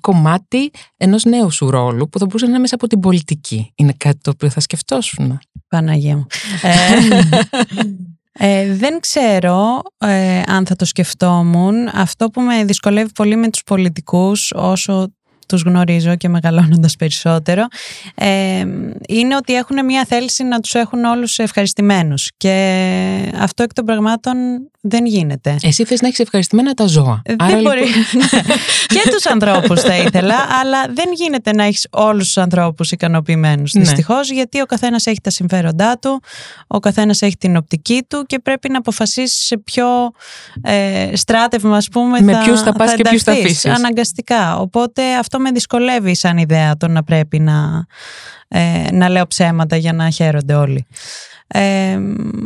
κομμάτι 0.00 0.70
ενός 0.96 1.24
νέου 1.24 1.50
σου 1.50 1.70
ρόλου, 1.70 2.08
που 2.08 2.18
θα 2.18 2.24
μπορούσε 2.24 2.44
να 2.44 2.50
είναι 2.50 2.60
μέσα 2.60 2.74
από 2.74 2.86
την 2.86 3.00
πολιτική. 3.00 3.72
Είναι 3.74 3.94
κάτι 3.96 4.18
το 4.22 4.30
οποίο 4.30 4.50
θα 4.50 4.60
σκεφτόσουν. 4.60 5.38
Παναγία 5.68 6.16
μου. 6.16 6.26
Ε, 8.38 8.60
ε, 8.60 8.74
δεν 8.74 9.00
ξέρω 9.00 9.82
ε, 9.98 10.42
αν 10.46 10.66
θα 10.66 10.76
το 10.76 10.84
σκεφτόμουν. 10.84 11.88
Αυτό 11.92 12.28
που 12.28 12.40
με 12.40 12.64
δυσκολεύει 12.64 13.12
πολύ 13.12 13.36
με 13.36 13.50
τους 13.50 13.62
πολιτικούς 13.62 14.52
όσο 14.54 15.10
τους 15.48 15.62
γνωρίζω 15.62 16.16
και 16.16 16.28
μεγαλώνοντας 16.28 16.96
περισσότερο 16.96 17.66
ε, 18.14 18.64
είναι 19.08 19.36
ότι 19.36 19.54
έχουν 19.54 19.84
μια 19.84 20.04
θέληση 20.04 20.44
να 20.44 20.60
τους 20.60 20.74
έχουν 20.74 21.04
όλους 21.04 21.38
ευχαριστημένους 21.38 22.30
και 22.36 23.32
αυτό 23.38 23.62
εκ 23.62 23.72
των 23.72 23.84
πραγμάτων 23.84 24.36
δεν 24.88 25.06
γίνεται. 25.06 25.56
Εσύ 25.62 25.84
θες 25.84 26.00
να 26.00 26.06
έχεις 26.06 26.18
ευχαριστημένα 26.18 26.74
τα 26.74 26.86
ζώα. 26.86 27.22
Δεν 27.24 27.36
Άρα, 27.42 27.60
μπορεί. 27.60 27.80
Λοιπόν... 27.80 28.28
και 28.94 29.10
τους 29.10 29.26
ανθρώπους 29.26 29.80
θα 29.80 29.96
ήθελα, 29.96 30.34
αλλά 30.60 30.82
δεν 30.94 31.12
γίνεται 31.14 31.52
να 31.52 31.64
έχεις 31.64 31.86
όλους 31.90 32.24
τους 32.24 32.36
ανθρώπους 32.36 32.92
ικανοποιημένους. 32.92 33.72
Ναι. 33.72 33.82
Δυστυχώς, 33.82 34.30
γιατί 34.30 34.60
ο 34.60 34.66
καθένας 34.66 35.06
έχει 35.06 35.20
τα 35.20 35.30
συμφέροντά 35.30 35.98
του, 35.98 36.22
ο 36.66 36.78
καθένας 36.78 37.22
έχει 37.22 37.36
την 37.36 37.56
οπτική 37.56 38.04
του 38.08 38.24
και 38.26 38.38
πρέπει 38.38 38.68
να 38.68 38.78
αποφασίσεις 38.78 39.46
σε 39.46 39.58
ποιο 39.58 39.86
ε, 40.62 41.10
στράτευμα, 41.14 41.76
ας 41.76 41.88
πούμε, 41.88 42.20
με 42.20 42.32
θα, 42.32 42.42
ποιους 42.42 42.60
θα 42.60 42.72
πας 42.72 42.94
και 42.94 43.02
ποιους 43.08 43.22
θα 43.22 43.32
αφήσεις. 43.32 43.64
Αναγκαστικά. 43.64 44.58
Οπότε 44.58 45.02
αυτό 45.14 45.38
με 45.38 45.50
δυσκολεύει 45.50 46.16
σαν 46.16 46.38
ιδέα 46.38 46.76
το 46.76 46.88
να 46.88 47.02
πρέπει 47.02 47.38
να, 47.38 47.86
ε, 48.48 48.88
να 48.92 49.08
λέω 49.08 49.26
ψέματα 49.26 49.76
για 49.76 49.92
να 49.92 50.10
χαίρονται 50.10 50.54
όλοι. 50.54 50.86
Ε, 51.48 51.98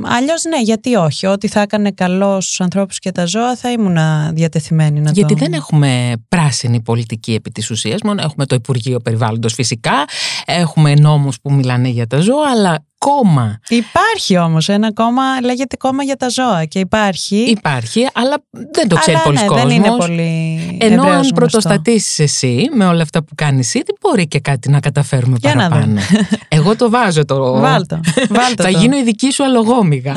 Αλλιώς 0.02 0.45
ναι, 0.45 0.61
γιατί 0.62 0.95
όχι. 0.95 1.26
Ό,τι 1.26 1.49
θα 1.49 1.61
έκανε 1.61 1.90
καλός 1.90 2.45
στους 2.45 2.61
ανθρώπους 2.61 2.99
και 2.99 3.12
τα 3.12 3.25
ζώα 3.25 3.57
θα 3.57 3.71
ήμουν 3.71 3.97
διατεθειμένη 4.33 5.00
να 5.00 5.11
γιατί 5.11 5.35
δεν 5.35 5.52
έχουμε 5.52 6.12
πράσινη 6.28 6.83
πολιτική 6.83 7.35
επί 7.35 7.50
της 7.50 7.71
ουσίας. 7.71 8.00
Μόνο 8.04 8.23
έχουμε 8.23 8.47
το 8.47 8.54
Υπουργείο 8.54 9.00
Περιβάλλοντος 9.00 9.54
φυσικά. 9.54 10.04
Έχουμε 10.45 10.95
νόμους 10.95 11.40
που 11.40 11.52
μιλάνε 11.52 11.88
για 11.88 12.07
τα 12.07 12.19
ζώα, 12.19 12.50
αλλά 12.50 12.85
κόμμα. 13.04 13.61
Υπάρχει 13.69 14.37
όμως 14.37 14.69
ένα 14.69 14.92
κόμμα, 14.92 15.23
λέγεται 15.42 15.76
κόμμα 15.76 16.02
για 16.02 16.16
τα 16.16 16.28
ζώα 16.28 16.64
και 16.64 16.78
υπάρχει. 16.78 17.37
Υπάρχει, 17.37 18.09
αλλά 18.12 18.45
δεν 18.73 18.88
το 18.88 18.97
ξέρει 18.97 19.19
πολλοί 19.25 19.38
ναι, 19.38 19.47
κόσμος. 19.47 19.66
δεν 19.66 19.76
είναι 19.76 19.97
πολύ 19.97 20.76
Ενώ 20.80 21.02
αν 21.02 21.28
πρωτοστατήσεις 21.35 22.19
εσύ 22.19 22.69
με 22.73 22.87
όλα 22.87 23.02
αυτά 23.02 23.23
που 23.25 23.35
κάνεις 23.35 23.75
ήδη, 23.75 23.97
μπορεί 24.00 24.28
και 24.28 24.40
κάτι 24.40 24.71
να 24.71 24.80
καταφέρουμε 24.80 25.37
για 25.40 25.54
παραπάνω. 25.54 26.00
Εγώ 26.49 26.76
το 26.76 26.90
βάζω 26.90 27.25
το... 27.25 27.59
Βάλτο. 27.59 28.00
Βάλτο 28.28 28.62
Θα 28.62 28.71
γίνω 28.71 28.97
η 28.97 29.02
δική 29.02 29.33
σου 29.33 29.45
αλογόμηγα. 29.45 30.12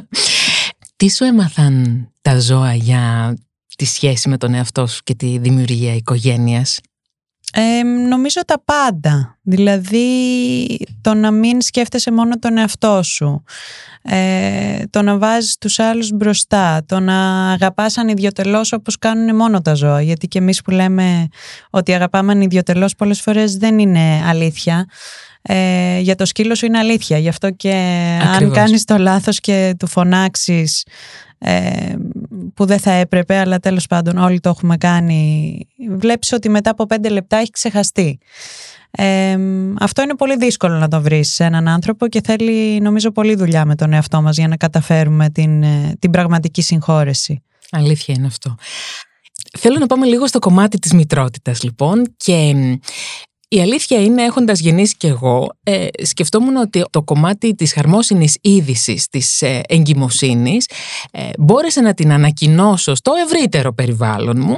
Τι 0.96 1.10
σου 1.10 1.24
έμαθαν 1.24 2.08
τα 2.22 2.40
ζώα 2.40 2.74
για 2.74 3.34
τη 3.76 3.84
σχέση 3.84 4.28
με 4.28 4.36
τον 4.36 4.54
εαυτό 4.54 4.86
σου 4.86 5.00
και 5.04 5.14
τη 5.14 5.38
δημιουργία 5.38 5.94
οικογένειας; 5.94 6.80
Ε, 7.52 7.82
νομίζω 7.82 8.40
τα 8.44 8.62
πάντα. 8.64 9.38
Δηλαδή 9.42 10.08
το 11.00 11.14
να 11.14 11.30
μην 11.30 11.60
σκέφτεσαι 11.60 12.12
μόνο 12.12 12.38
τον 12.38 12.58
εαυτό 12.58 13.02
σου. 13.02 13.42
Ε, 14.02 14.82
το 14.90 15.02
να 15.02 15.18
βάζεις 15.18 15.58
τους 15.58 15.78
άλλους 15.78 16.10
μπροστά. 16.10 16.84
Το 16.86 17.00
να 17.00 17.50
αγαπάς 17.52 17.98
ανιδιοτελώς 17.98 18.72
όπως 18.72 18.98
κάνουν 18.98 19.36
μόνο 19.36 19.60
τα 19.60 19.74
ζώα. 19.74 20.02
Γιατί 20.02 20.28
και 20.28 20.38
εμείς 20.38 20.62
που 20.62 20.70
λέμε 20.70 21.28
ότι 21.70 21.94
αγαπάμε 21.94 22.32
ανιδιοτελώς 22.32 22.94
πολλές 22.94 23.20
φορές 23.20 23.56
δεν 23.56 23.78
είναι 23.78 24.24
αλήθεια. 24.26 24.86
Ε, 25.42 25.98
για 26.00 26.14
το 26.14 26.24
σκύλο 26.24 26.54
σου 26.54 26.66
είναι 26.66 26.78
αλήθεια. 26.78 27.18
Γι' 27.18 27.28
αυτό 27.28 27.50
και 27.50 27.72
αν 28.36 28.52
κάνεις 28.52 28.84
το 28.84 28.98
λάθος 28.98 29.40
και 29.40 29.74
του 29.78 29.86
φωνάξεις 29.86 30.84
ε, 31.38 31.94
που 32.54 32.66
δεν 32.66 32.78
θα 32.78 32.90
έπρεπε, 32.90 33.36
αλλά 33.36 33.58
τέλος 33.58 33.86
πάντων 33.86 34.16
όλοι 34.18 34.40
το 34.40 34.48
έχουμε 34.48 34.76
κάνει, 34.76 35.58
βλέπεις 35.90 36.32
ότι 36.32 36.48
μετά 36.48 36.70
από 36.70 36.86
πέντε 36.86 37.08
λεπτά 37.08 37.36
έχει 37.36 37.50
ξεχαστεί. 37.50 38.18
Ε, 38.90 39.36
αυτό 39.78 40.02
είναι 40.02 40.14
πολύ 40.14 40.36
δύσκολο 40.36 40.74
να 40.74 40.88
το 40.88 41.00
βρεις 41.00 41.34
σε 41.34 41.44
έναν 41.44 41.68
άνθρωπο 41.68 42.08
και 42.08 42.20
θέλει 42.24 42.80
νομίζω 42.80 43.10
πολύ 43.10 43.34
δουλειά 43.34 43.64
με 43.64 43.74
τον 43.74 43.92
εαυτό 43.92 44.22
μας 44.22 44.36
για 44.36 44.48
να 44.48 44.56
καταφέρουμε 44.56 45.30
την, 45.30 45.62
ε, 45.62 45.96
την 45.98 46.10
πραγματική 46.10 46.62
συγχώρεση. 46.62 47.42
Αλήθεια 47.70 48.14
είναι 48.18 48.26
αυτό. 48.26 48.54
Θέλω 49.58 49.78
να 49.78 49.86
πάμε 49.86 50.06
λίγο 50.06 50.26
στο 50.26 50.38
κομμάτι 50.38 50.78
της 50.78 50.92
μητρότητας 50.92 51.62
λοιπόν 51.62 52.14
και 52.16 52.54
η 53.48 53.60
αλήθεια 53.60 54.00
είναι, 54.00 54.22
έχοντας 54.22 54.60
γεννήσει 54.60 54.96
κι 54.96 55.06
εγώ, 55.06 55.52
ε, 55.62 55.86
σκεφτόμουν 56.02 56.56
ότι 56.56 56.84
το 56.90 57.02
κομμάτι 57.02 57.54
της 57.54 57.72
χαρμόσυνης 57.72 58.38
είδησης 58.40 59.08
της 59.08 59.42
ε, 59.42 59.60
εγκυμοσύνης 59.68 60.66
ε, 61.10 61.30
μπόρεσε 61.38 61.80
να 61.80 61.94
την 61.94 62.12
ανακοινώσω 62.12 62.94
στο 62.94 63.12
ευρύτερο 63.26 63.72
περιβάλλον 63.72 64.40
μου, 64.40 64.56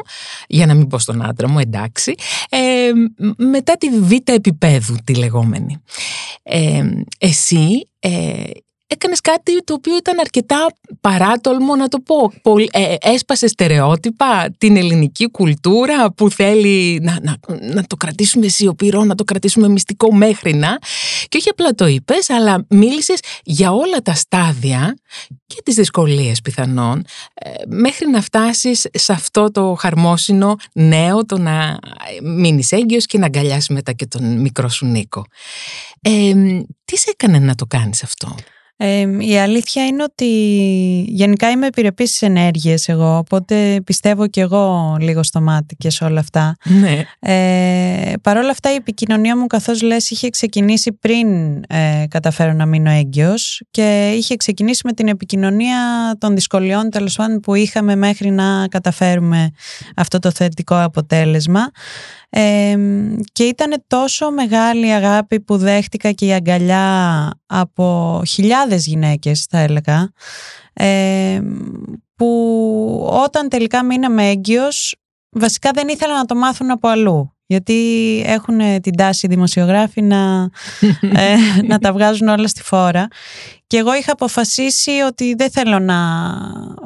για 0.48 0.66
να 0.66 0.74
μην 0.74 0.86
πω 0.86 0.98
στον 0.98 1.22
άντρα 1.22 1.48
μου, 1.48 1.58
εντάξει, 1.58 2.14
ε, 2.48 2.90
μετά 3.36 3.76
τη 3.76 3.88
β' 3.90 4.30
επίπεδου 4.30 4.96
τη 5.04 5.14
λεγόμενη. 5.14 5.82
Ε, 6.42 6.82
εσύ 7.18 7.88
έκανες 8.92 9.20
κάτι 9.20 9.64
το 9.64 9.74
οποίο 9.74 9.96
ήταν 9.96 10.18
αρκετά 10.18 10.66
παράτολμο 11.00 11.76
να 11.76 11.88
το 11.88 11.98
πω. 12.00 12.32
Ε, 12.70 12.94
έσπασε 13.00 13.46
στερεότυπα 13.46 14.50
την 14.58 14.76
ελληνική 14.76 15.30
κουλτούρα 15.30 16.12
που 16.12 16.30
θέλει 16.30 17.00
να, 17.02 17.18
να, 17.22 17.36
να 17.74 17.84
το 17.84 17.96
κρατήσουμε 17.96 18.48
σιωπηρό, 18.48 19.04
να 19.04 19.14
το 19.14 19.24
κρατήσουμε 19.24 19.68
μυστικό 19.68 20.14
μέχρι 20.14 20.54
να. 20.54 20.78
Και 21.28 21.36
όχι 21.36 21.48
απλά 21.48 21.74
το 21.74 21.86
είπες, 21.86 22.30
αλλά 22.30 22.64
μίλησες 22.68 23.20
για 23.42 23.72
όλα 23.72 23.98
τα 24.02 24.14
στάδια 24.14 24.94
και 25.46 25.60
τις 25.64 25.74
δυσκολίες 25.74 26.40
πιθανόν 26.40 27.04
ε, 27.34 27.50
μέχρι 27.66 28.08
να 28.08 28.20
φτάσεις 28.20 28.86
σε 28.92 29.12
αυτό 29.12 29.50
το 29.50 29.74
χαρμόσυνο 29.78 30.56
νέο 30.72 31.24
το 31.24 31.38
να 31.38 31.78
μείνεις 32.22 32.72
έγκυος 32.72 33.06
και 33.06 33.18
να 33.18 33.24
αγκαλιάσεις 33.24 33.68
μετά 33.68 33.92
και 33.92 34.06
τον 34.06 34.40
μικρό 34.40 34.68
σου 34.68 34.86
Νίκο. 34.86 35.24
Ε, 36.02 36.32
τι 36.84 36.96
σε 36.96 37.10
έκανε 37.10 37.38
να 37.38 37.54
το 37.54 37.66
κάνεις 37.66 38.02
αυτό; 38.02 38.34
Η 39.18 39.38
αλήθεια 39.38 39.86
είναι 39.86 40.02
ότι 40.02 40.26
γενικά 41.08 41.50
είμαι 41.50 41.66
επιρρεπής 41.66 42.08
στις 42.08 42.22
ενέργειες 42.22 42.88
εγώ, 42.88 43.16
οπότε 43.16 43.80
πιστεύω 43.84 44.26
και 44.26 44.40
εγώ 44.40 44.96
λίγο 45.00 45.22
στο 45.22 45.40
μάτι 45.40 45.76
και 45.76 45.90
σε 45.90 46.04
όλα 46.04 46.20
αυτά. 46.20 46.56
Ναι. 46.64 47.04
Ε, 47.18 48.12
Παρ' 48.22 48.36
όλα 48.36 48.50
αυτά 48.50 48.72
η 48.72 48.74
επικοινωνία 48.74 49.36
μου 49.36 49.46
καθώς 49.46 49.82
λες 49.82 50.10
είχε 50.10 50.30
ξεκινήσει 50.30 50.92
πριν 50.92 51.28
ε, 51.68 52.04
καταφέρω 52.08 52.52
να 52.52 52.66
μείνω 52.66 52.90
έγκυος 52.90 53.62
και 53.70 54.12
είχε 54.16 54.36
ξεκινήσει 54.36 54.80
με 54.84 54.92
την 54.92 55.08
επικοινωνία 55.08 55.78
των 56.18 56.34
δυσκολιών 56.34 56.90
τέλος 56.90 57.16
πάντων 57.16 57.40
που 57.40 57.54
είχαμε 57.54 57.96
μέχρι 57.96 58.30
να 58.30 58.68
καταφέρουμε 58.68 59.50
αυτό 59.96 60.18
το 60.18 60.30
θετικό 60.30 60.82
αποτέλεσμα 60.82 61.70
και 63.32 63.44
ήταν 63.44 63.84
τόσο 63.86 64.30
μεγάλη 64.30 64.86
η 64.86 64.92
αγάπη 64.92 65.40
που 65.40 65.56
δέχτηκα 65.56 66.12
και 66.12 66.26
η 66.26 66.32
αγκαλιά 66.32 67.30
από 67.46 68.22
χιλιάδες 68.26 68.86
γυναίκες 68.86 69.46
θα 69.50 69.58
έλεγα 69.58 70.12
που 72.16 73.10
όταν 73.24 73.48
τελικά 73.48 73.84
μείναμε 73.84 74.28
έγκυος 74.28 74.96
βασικά 75.30 75.70
δεν 75.70 75.88
ήθελα 75.88 76.16
να 76.16 76.24
το 76.24 76.34
μάθουν 76.34 76.70
από 76.70 76.88
αλλού 76.88 77.34
γιατί 77.50 78.22
έχουν 78.26 78.80
την 78.80 78.96
τάση 78.96 79.26
οι 79.26 79.28
δημοσιογράφοι 79.28 80.02
να, 80.02 80.50
ε, 81.00 81.36
να 81.70 81.78
τα 81.78 81.92
βγάζουν 81.92 82.28
όλα 82.28 82.48
στη 82.48 82.62
φόρα 82.62 83.08
και 83.66 83.76
εγώ 83.76 83.94
είχα 83.94 84.12
αποφασίσει 84.12 84.90
ότι 85.06 85.34
δεν 85.34 85.50
θέλω 85.50 85.78
να 85.78 85.96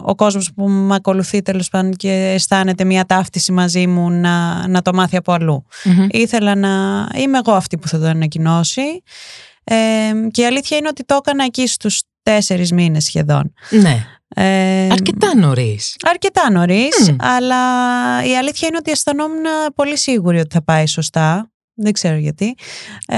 ο 0.04 0.14
κόσμος 0.14 0.52
που 0.54 0.68
με 0.68 0.94
ακολουθεί 0.94 1.42
τέλος 1.42 1.68
πάντων 1.68 1.92
και 1.92 2.32
αισθάνεται 2.34 2.84
μια 2.84 3.04
ταύτιση 3.04 3.52
μαζί 3.52 3.86
μου 3.86 4.10
να, 4.10 4.68
να 4.68 4.82
το 4.82 4.94
μάθει 4.94 5.16
από 5.16 5.32
Ήθελα 6.10 6.54
να 6.54 6.68
είμαι 7.14 7.38
εγώ 7.38 7.52
αυτή 7.52 7.78
που 7.78 7.88
θα 7.88 7.98
το 7.98 8.06
ανακοινώσει 8.06 9.02
ε, 9.64 9.74
και 10.30 10.42
η 10.42 10.46
αλήθεια 10.46 10.76
είναι 10.76 10.88
ότι 10.88 11.04
το 11.04 11.14
έκανα 11.14 11.44
εκεί 11.44 11.66
στους 11.66 12.02
τέσσερις 12.22 12.72
μήνες 12.72 13.04
σχεδόν. 13.04 13.52
Ναι. 13.70 14.06
Ε, 14.28 14.88
αρκετά 14.90 15.36
νωρίς. 15.36 15.96
Αρκετά 16.10 16.50
νωρίς, 16.50 17.14
αλλά 17.18 17.56
η 18.24 18.36
αλήθεια 18.36 18.68
είναι 18.68 18.76
ότι 18.76 18.90
αισθανόμουν 18.90 19.44
πολύ 19.74 19.98
σίγουρη 19.98 20.38
ότι 20.38 20.54
θα 20.54 20.62
πάει 20.62 20.86
σωστά. 20.86 21.48
Δεν 21.74 21.92
ξέρω 21.92 22.16
γιατί. 22.16 22.54
Ε, 23.06 23.16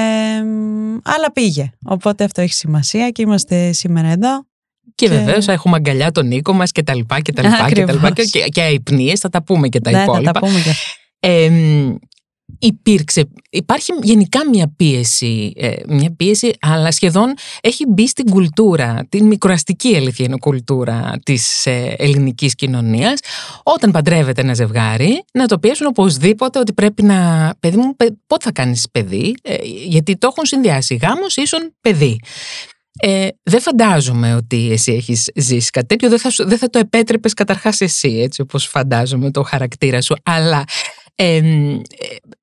αλλά 1.05 1.33
πήγε. 1.33 1.71
Οπότε 1.85 2.25
αυτό 2.25 2.41
έχει 2.41 2.53
σημασία 2.53 3.11
και 3.11 3.23
είμαστε 3.23 3.73
σήμερα 3.73 4.09
εδώ. 4.09 4.47
Και, 4.95 5.07
και... 5.07 5.15
βεβαίως 5.15 5.49
έχουμε 5.49 5.77
αγκαλιά 5.77 6.11
τον 6.11 6.27
Νίκο 6.27 6.53
μας 6.53 6.73
και 6.73 6.83
τα 6.83 6.95
λοιπά 6.95 7.21
και 7.21 7.33
τα 7.33 7.43
λοιπά 7.43 7.69
και 7.69 7.85
τα 7.85 7.93
λοιπά 7.93 8.11
και, 8.11 8.23
και, 8.23 8.81
και 8.81 9.17
θα 9.17 9.29
τα 9.29 9.43
πούμε 9.43 9.69
και 9.69 9.81
τα 9.81 9.91
ναι, 9.91 10.03
υπόλοιπα. 10.03 10.33
Θα 10.33 10.33
τα 10.33 10.41
πούμε 10.41 10.61
και... 10.61 10.71
Ε, 11.21 11.51
υπήρξε, 12.59 13.29
υπάρχει 13.51 13.93
γενικά 14.03 14.49
μια 14.49 14.73
πίεση, 14.77 15.53
ε, 15.57 15.75
μια 15.89 16.15
πίεση, 16.17 16.53
αλλά 16.61 16.93
σχεδόν 16.93 17.35
έχει 17.61 17.85
μπει 17.89 18.09
στην 18.09 18.31
κουλτούρα, 18.31 19.07
την 19.09 19.27
μικροαστική 19.27 19.97
αλήθεια 19.97 20.37
κουλτούρα 20.41 21.13
της 21.23 21.67
ε, 21.67 21.95
ελληνικής 21.99 22.55
κοινωνίας, 22.55 23.21
όταν 23.63 23.91
παντρεύεται 23.91 24.41
ένα 24.41 24.55
ζευγάρι, 24.55 25.25
να 25.33 25.47
το 25.47 25.59
πιέσουν 25.59 25.87
οπωσδήποτε 25.87 26.59
ότι 26.59 26.73
πρέπει 26.73 27.03
να, 27.03 27.51
παιδί 27.61 27.77
μου, 27.77 27.97
πότε 28.27 28.45
θα 28.45 28.53
κάνεις 28.53 28.87
παιδί, 28.93 29.35
ε, 29.43 29.57
γιατί 29.87 30.17
το 30.17 30.27
έχουν 30.31 30.45
συνδυάσει 30.45 30.95
γάμος 30.95 31.37
ίσον 31.37 31.75
παιδί. 31.81 32.19
Ε, 32.99 33.29
δεν 33.43 33.61
φαντάζομαι 33.61 34.35
ότι 34.35 34.71
εσύ 34.73 34.93
έχεις 34.93 35.31
ζήσει 35.35 35.71
κάτι 35.71 35.87
τέτοιο, 35.87 36.09
δεν 36.09 36.19
θα, 36.19 36.31
δεν 36.39 36.59
θα 36.59 36.71
το 36.71 36.79
επέτρεπες 36.79 37.35
καταρχάς 37.35 37.81
εσύ, 37.81 38.09
έτσι 38.09 38.41
όπως 38.41 38.67
φαντάζομαι 38.67 39.31
το 39.31 39.43
χαρακτήρα 39.43 40.01
σου, 40.01 40.15
αλλά 40.23 40.65
Ε, 41.19 41.41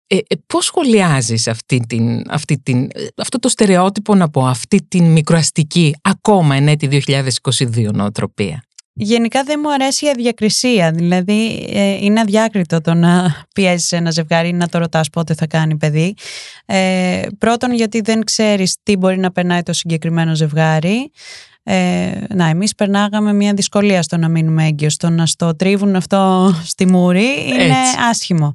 ε, 0.07 0.15
ε, 0.15 0.35
πώς 0.45 0.65
σχολιάζεις 0.65 1.47
αυτή 1.47 1.79
την, 1.87 2.23
αυτή 2.29 2.59
την, 2.59 2.87
αυτό 3.17 3.39
το 3.39 3.49
στερεότυπο 3.49 4.15
να 4.15 4.29
πω, 4.29 4.45
αυτή 4.45 4.85
την 4.87 5.11
μικροαστική 5.11 5.95
ακόμα 6.01 6.55
εν 6.55 6.67
έτη 6.67 7.03
2022 7.07 7.93
νοοτροπία; 7.93 8.63
Γενικά 8.95 9.43
δεν 9.43 9.59
μου 9.63 9.73
αρέσει 9.73 10.05
η 10.05 10.09
αδιακρισία, 10.09 10.91
δηλαδή 10.91 11.67
ε, 11.73 12.05
είναι 12.05 12.19
αδιάκριτο 12.19 12.81
το 12.81 12.93
να 12.93 13.35
πιέζεις 13.53 13.91
ένα 13.91 14.11
ζευγάρι 14.11 14.53
να 14.53 14.67
το 14.67 14.77
ρωτάς 14.77 15.09
πότε 15.09 15.33
θα 15.33 15.47
κάνει 15.47 15.77
παιδί. 15.77 16.13
Ε, 16.65 17.21
πρώτον 17.37 17.73
γιατί 17.73 18.01
δεν 18.01 18.23
ξέρεις 18.23 18.75
τι 18.83 18.97
μπορεί 18.97 19.17
να 19.17 19.31
περνάει 19.31 19.63
το 19.63 19.73
συγκεκριμένο 19.73 20.35
ζευγάρι. 20.35 21.11
Ε, 21.63 22.11
να, 22.29 22.45
εμείς 22.45 22.75
περνάγαμε 22.75 23.33
μια 23.33 23.53
δυσκολία 23.53 24.01
στο 24.01 24.17
να 24.17 24.27
μείνουμε 24.27 24.65
έγκυος, 24.65 24.97
το 24.97 25.09
να 25.09 25.25
στο 25.25 25.55
τρίβουν 25.55 25.95
αυτό 25.95 26.51
στη 26.63 26.87
μούρη 26.87 27.27
είναι 27.47 27.75
άσχημο. 28.09 28.53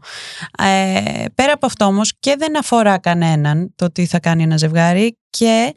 Ε, 0.59 1.25
πέρα 1.35 1.53
από 1.53 1.67
αυτό 1.67 1.85
όμως 1.85 2.13
και 2.21 2.35
δεν 2.39 2.59
αφορά 2.59 2.99
κανέναν 2.99 3.73
το 3.77 3.93
τι 3.93 4.07
θα 4.07 4.21
κάνει 4.21 4.43
ένα 4.43 4.57
ζευγάρι 4.57 5.19
και 5.31 5.75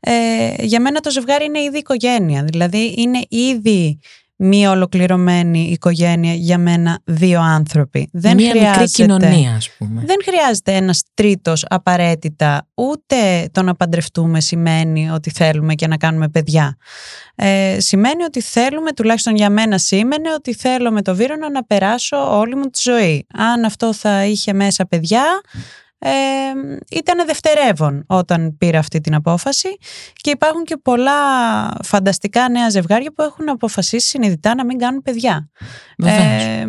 ε, 0.00 0.54
για 0.58 0.80
μένα 0.80 1.00
το 1.00 1.10
ζευγάρι 1.10 1.44
είναι 1.44 1.60
ήδη 1.60 1.78
οικογένεια. 1.78 2.44
Δηλαδή 2.44 2.94
είναι 2.96 3.20
ήδη 3.28 3.98
μία 4.44 4.70
ολοκληρωμένη 4.70 5.60
οικογένεια 5.60 6.34
για 6.34 6.58
μένα 6.58 7.00
δύο 7.04 7.40
άνθρωποι. 7.40 8.08
Δεν 8.12 8.36
μία 8.36 8.50
χρειάζεται, 8.50 8.80
μικρή 8.80 8.90
κοινωνία 8.90 9.54
ας 9.54 9.70
πούμε. 9.78 10.02
Δεν 10.06 10.16
χρειάζεται 10.24 10.72
ένας 10.72 11.02
τρίτος 11.14 11.64
απαραίτητα 11.68 12.68
ούτε 12.74 13.48
το 13.52 13.62
να 13.62 13.74
παντρευτούμε 13.74 14.40
σημαίνει 14.40 15.10
ότι 15.10 15.30
θέλουμε 15.30 15.74
και 15.74 15.86
να 15.86 15.96
κάνουμε 15.96 16.28
παιδιά. 16.28 16.76
Ε, 17.34 17.76
σημαίνει 17.80 18.22
ότι 18.22 18.40
θέλουμε, 18.40 18.92
τουλάχιστον 18.92 19.36
για 19.36 19.50
μένα 19.50 19.78
σήμαινε 19.78 20.32
ότι 20.34 20.54
θέλω 20.54 20.90
με 20.90 21.02
το 21.02 21.14
Βύρονα 21.14 21.50
να 21.50 21.64
περάσω 21.64 22.38
όλη 22.38 22.56
μου 22.56 22.64
τη 22.64 22.80
ζωή. 22.82 23.26
Αν 23.34 23.64
αυτό 23.64 23.92
θα 23.92 24.24
είχε 24.24 24.52
μέσα 24.52 24.86
παιδιά 24.86 25.24
ε, 26.04 26.10
ήταν 26.90 27.26
δευτερεύον 27.26 28.04
όταν 28.06 28.56
πήρα 28.58 28.78
αυτή 28.78 29.00
την 29.00 29.14
απόφαση 29.14 29.68
και 30.12 30.30
υπάρχουν 30.30 30.64
και 30.64 30.76
πολλά 30.76 31.12
φανταστικά 31.82 32.48
νέα 32.48 32.68
ζευγάρια 32.68 33.12
που 33.12 33.22
έχουν 33.22 33.48
αποφασίσει 33.48 34.08
συνειδητά 34.08 34.54
να 34.54 34.64
μην 34.64 34.78
κάνουν 34.78 35.02
παιδιά. 35.02 35.50
Ε, 35.96 36.64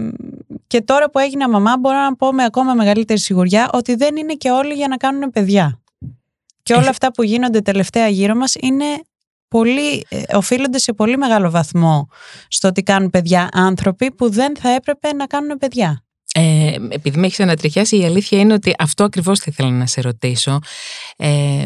και 0.68 0.82
τώρα 0.82 1.10
που 1.10 1.20
έγινα 1.20 1.50
μαμά 1.50 1.78
μπορώ 1.80 1.98
να 1.98 2.16
πω 2.16 2.34
με 2.34 2.44
ακόμα 2.44 2.74
μεγαλύτερη 2.74 3.20
σιγουριά 3.20 3.70
ότι 3.74 3.96
δεν 3.96 4.16
είναι 4.16 4.34
και 4.34 4.50
όλοι 4.50 4.74
για 4.74 4.88
να 4.88 4.98
κάνουν 4.98 5.30
παιδιά. 5.30 5.82
Και 6.64 6.74
όλα 6.74 6.90
αυτά 6.90 7.12
που 7.12 7.24
γίνονται 7.24 7.62
τελευταία 7.62 8.08
γύρω 8.08 8.36
μας 8.36 8.56
είναι 8.60 8.86
πολύ, 9.48 10.06
ε, 10.10 10.22
οφείλονται 10.36 10.78
σε 10.78 10.94
πολύ 10.94 11.18
μεγάλο 11.18 11.50
βαθμό 11.50 12.08
στο 12.48 12.68
ότι 12.68 12.84
κάνουν 12.84 13.10
παιδιά 13.10 13.50
άνθρωποι 13.54 14.12
που 14.12 14.30
δεν 14.30 14.56
θα 14.58 14.70
έπρεπε 14.70 15.14
να 15.14 15.26
κάνουν 15.26 15.58
παιδιά. 15.58 16.04
Ε, 16.36 16.76
επειδή 16.90 17.20
με 17.20 17.26
έχεις 17.26 17.40
ανατριχιάσει, 17.40 17.98
η 17.98 18.06
αλήθεια 18.06 18.40
είναι 18.40 18.54
ότι 18.54 18.74
αυτό 18.78 19.04
ακριβώς 19.04 19.40
θα 19.40 19.46
ήθελα 19.48 19.70
να 19.70 19.86
σε 19.86 20.02
ρωτήσω. 20.02 20.60
Ε, 21.18 21.66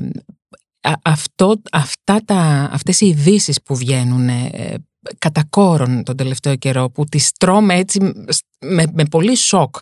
αυτό, 1.01 1.61
αυτά 1.71 2.21
τα, 2.25 2.69
αυτές 2.71 3.01
οι 3.01 3.07
ειδήσεις 3.07 3.61
που 3.61 3.75
βγαίνουν 3.75 4.29
ε, 4.29 4.73
κατά 5.17 5.43
κόρον 5.49 6.03
τον 6.03 6.17
τελευταίο 6.17 6.55
καιρό 6.55 6.89
που 6.89 7.03
τις 7.03 7.31
τρώμε 7.31 7.75
έτσι 7.75 7.99
με, 8.59 8.83
με 8.93 9.05
πολύ 9.05 9.35
σοκ 9.35 9.75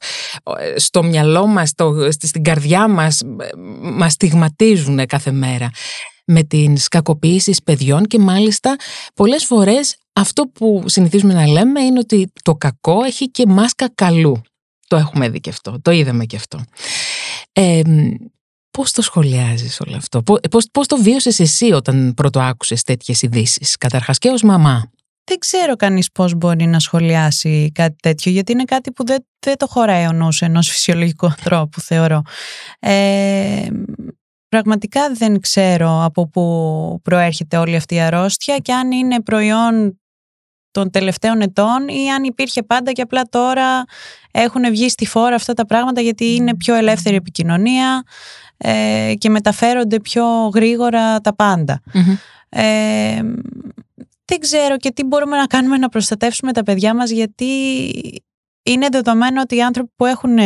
ε, 0.60 0.80
στο 0.80 1.04
μυαλό 1.04 1.48
μας, 1.48 1.70
στο, 1.70 2.08
στην 2.10 2.44
καρδιά 2.44 2.88
μας 2.88 3.22
μας 3.82 4.14
στιγματίζουν 4.14 5.06
κάθε 5.06 5.32
μέρα 5.32 5.70
με 6.26 6.44
τις 6.44 6.88
κακοποίησεις 6.88 7.64
παιδιών 7.64 8.06
και 8.06 8.20
μάλιστα 8.20 8.76
πολλές 9.16 9.46
φορές 9.46 9.98
αυτό 10.14 10.44
που 10.44 10.84
συνηθίζουμε 10.86 11.34
να 11.34 11.48
λέμε 11.48 11.82
είναι 11.82 12.00
ότι 12.00 12.32
το 12.42 12.56
κακό 12.56 13.04
έχει 13.04 13.32
και 13.32 13.46
μάσκα 13.48 13.90
καλού. 13.96 14.42
Το 14.88 14.96
έχουμε 14.96 15.30
δει 15.30 15.40
και 15.40 15.50
αυτό, 15.50 15.82
το 15.82 15.92
είδαμε 15.92 16.26
και 16.26 16.36
αυτό. 16.36 16.64
Ε, 17.52 17.82
πώς 18.72 18.92
το 18.92 19.02
σχολιάζεις 19.02 19.80
όλο 19.86 19.96
αυτό, 19.96 20.22
πώς, 20.52 20.68
πώς 20.72 20.88
το 20.88 20.98
βίωσες 20.98 21.40
εσύ 21.40 21.72
όταν 21.72 22.14
πρώτο 22.14 22.40
άκουσες 22.40 22.84
τέτοιες 22.84 23.22
ειδήσεις, 23.22 23.78
καταρχάς 23.78 24.18
και 24.18 24.30
ως 24.30 24.42
μαμά. 24.42 24.90
Δεν 25.24 25.40
ξέρω 25.40 25.76
κανείς 25.76 26.12
πώς 26.12 26.34
μπορεί 26.34 26.66
να 26.66 26.80
σχολιάσει 26.80 27.72
κάτι 27.74 27.96
τέτοιο, 28.02 28.32
γιατί 28.32 28.52
είναι 28.52 28.64
κάτι 28.64 28.92
που 28.92 29.06
δεν, 29.06 29.26
δεν 29.40 29.58
το 29.58 29.68
χωράει 29.68 30.06
ο 30.06 30.12
νους 30.12 30.42
ενός 30.42 30.70
φυσιολογικού 30.70 31.26
ανθρώπου, 31.38 31.82
θεωρώ. 31.82 32.22
Ε, 32.80 33.68
πραγματικά 34.48 35.14
δεν 35.14 35.40
ξέρω 35.40 36.04
από 36.04 36.28
πού 36.28 37.00
προέρχεται 37.04 37.58
όλη 37.58 37.76
αυτή 37.76 37.96
η 37.96 38.00
αρρώστια 38.00 38.58
και 38.58 38.74
αν 38.74 38.92
είναι 38.92 39.22
προϊόν 39.22 40.00
των 40.76 40.90
τελευταίων 40.90 41.42
ετών 41.42 41.88
ή 41.88 42.12
αν 42.12 42.24
υπήρχε 42.24 42.64
πάντα 42.64 42.92
και 42.92 43.02
απλά 43.02 43.22
τώρα 43.30 43.84
έχουν 44.32 44.70
βγει 44.70 44.90
στη 44.90 45.06
φόρα 45.06 45.36
αυτά 45.36 45.54
τα 45.54 45.66
πράγματα 45.66 46.02
γιατί 46.02 46.36
είναι 46.36 46.56
πιο 46.56 46.76
ελεύθερη 46.76 47.16
επικοινωνία 47.16 48.04
ε, 48.58 49.14
και 49.18 49.30
μεταφέρονται 49.30 50.00
πιο 50.00 50.26
γρήγορα 50.54 51.22
τα 51.22 51.36
παντα 51.36 51.82
Ε, 52.50 53.22
δεν 54.26 54.40
ξέρω 54.40 54.78
και 54.78 54.92
τι 54.92 55.04
μπορούμε 55.04 55.38
να 55.38 55.46
κάνουμε 55.46 55.78
να 55.78 55.90
προστατεύσουμε 55.90 56.52
τα 56.52 56.64
παιδιά 56.64 56.96
μας 56.96 57.10
γιατί 57.10 57.54
είναι 58.64 58.88
δεδομένο 58.92 59.42
ότι 59.42 59.56
οι 59.56 59.64
άνθρωποι 59.64 59.92
που 59.96 60.06
έχουν 60.06 60.40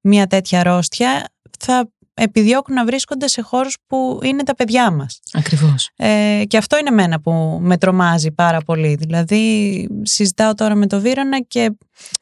μια 0.00 0.26
τέτοια 0.26 0.60
αρρώστια 0.60 1.24
θα 1.58 1.90
επιδιώκουν 2.18 2.74
να 2.74 2.84
βρίσκονται 2.84 3.28
σε 3.28 3.42
χώρους 3.42 3.76
που 3.86 4.18
είναι 4.22 4.42
τα 4.42 4.54
παιδιά 4.54 4.90
μας. 4.90 5.20
Ακριβώς. 5.32 5.90
Ε, 5.96 6.42
και 6.46 6.56
αυτό 6.56 6.78
είναι 6.78 6.90
μένα 6.90 7.20
που 7.20 7.58
με 7.62 7.76
τρομάζει 7.76 8.30
πάρα 8.30 8.60
πολύ. 8.60 8.94
Δηλαδή 8.94 9.86
συζητάω 10.02 10.54
τώρα 10.54 10.74
με 10.74 10.86
το 10.86 11.00
Βύρονα 11.00 11.40
και 11.40 11.70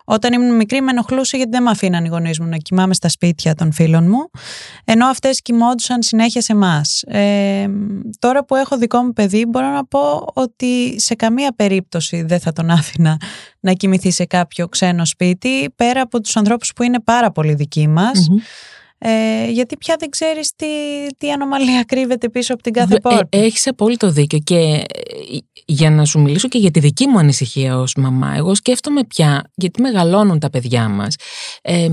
όταν 0.05 0.33
ήμουν 0.33 0.57
μικρή 0.57 0.81
με 0.81 0.91
ενοχλούσε 0.91 1.37
γιατί 1.37 1.51
δεν 1.51 1.63
με 1.63 1.71
αφήναν 1.71 2.05
οι 2.05 2.09
γονείς 2.09 2.41
μου 2.41 2.47
να 2.47 2.57
κοιμάμαι 2.57 2.95
στα 2.95 3.09
σπίτια 3.09 3.55
των 3.55 3.73
φίλων 3.73 4.09
μου 4.09 4.31
ενώ 4.85 5.07
αυτές 5.07 5.43
κοιμόντουσαν 5.43 6.03
συνέχεια 6.03 6.41
σε 6.41 6.53
εμάς. 6.53 7.03
Ε, 7.07 7.67
τώρα 8.19 8.45
που 8.45 8.55
έχω 8.55 8.79
δικό 8.79 9.03
μου 9.03 9.13
παιδί 9.13 9.47
μπορώ 9.47 9.69
να 9.69 9.87
πω 9.87 10.27
ότι 10.35 11.01
σε 11.01 11.15
καμία 11.15 11.53
περίπτωση 11.57 12.23
δεν 12.23 12.41
θα 12.41 12.53
τον 12.53 12.71
άφηνα 12.71 13.21
να 13.61 13.73
κοιμηθεί 13.73 14.11
σε 14.11 14.25
κάποιο 14.25 14.69
ξένο 14.69 15.05
σπίτι 15.05 15.73
πέρα 15.77 16.01
από 16.01 16.21
τους 16.21 16.37
ανθρώπους 16.37 16.73
που 16.73 16.83
είναι 16.83 17.01
πάρα 17.01 17.31
πολύ 17.31 17.55
δικοί 17.55 17.89
μας 17.89 18.29
ε, 18.99 19.51
γιατί 19.51 19.77
πια 19.77 19.97
δεν 19.99 20.11
ξέρεις 20.11 20.53
τι, 20.57 20.67
τι 21.19 21.33
ανομαλία 21.33 21.83
κρύβεται 21.83 22.29
πίσω 22.29 22.55
από 22.55 22.63
την 22.63 22.73
κάθε 22.73 22.95
ε, 22.95 22.99
πόρτα. 22.99 23.27
Ε, 23.31 23.39
έχεις 23.39 23.67
απόλυτο 23.67 24.11
δίκιο 24.11 24.39
και 24.39 24.55
ε, 24.55 24.85
για 25.67 25.91
να 25.91 26.05
σου 26.05 26.21
μιλήσω 26.21 26.49
και 26.49 26.59
για 26.59 26.71
τη 26.71 26.81
δική 26.81 27.07
μου 27.07 27.19
ανησυχία 27.19 27.79
ως 27.79 27.95
μαμά, 27.97 28.35
εγώ 28.37 28.55
σκέφτομαι 28.55 29.05
πια, 29.05 29.51
γιατί 29.55 29.81
μεγαλώνουν 29.81 30.39
τα 30.39 30.51
παιδιά 30.51 30.89
μας, 30.89 31.15
ε, 31.63 31.89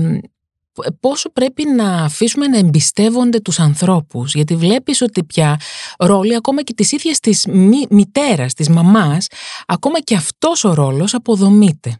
πόσο 1.00 1.32
πρέπει 1.32 1.64
να 1.64 2.04
αφήσουμε 2.04 2.46
να 2.46 2.58
εμπιστεύονται 2.58 3.40
τους 3.40 3.60
ανθρώπους 3.60 4.34
γιατί 4.34 4.56
βλέπεις 4.56 5.00
ότι 5.00 5.24
πια 5.24 5.60
ρόλοι 5.98 6.34
ακόμα 6.34 6.62
και 6.62 6.72
της 6.74 6.92
ίδιας 6.92 7.18
της 7.18 7.46
μητέρας, 7.90 8.54
της 8.54 8.68
μαμάς 8.68 9.26
ακόμα 9.66 10.00
και 10.00 10.14
αυτός 10.14 10.64
ο 10.64 10.74
ρόλος 10.74 11.14
αποδομείται 11.14 11.98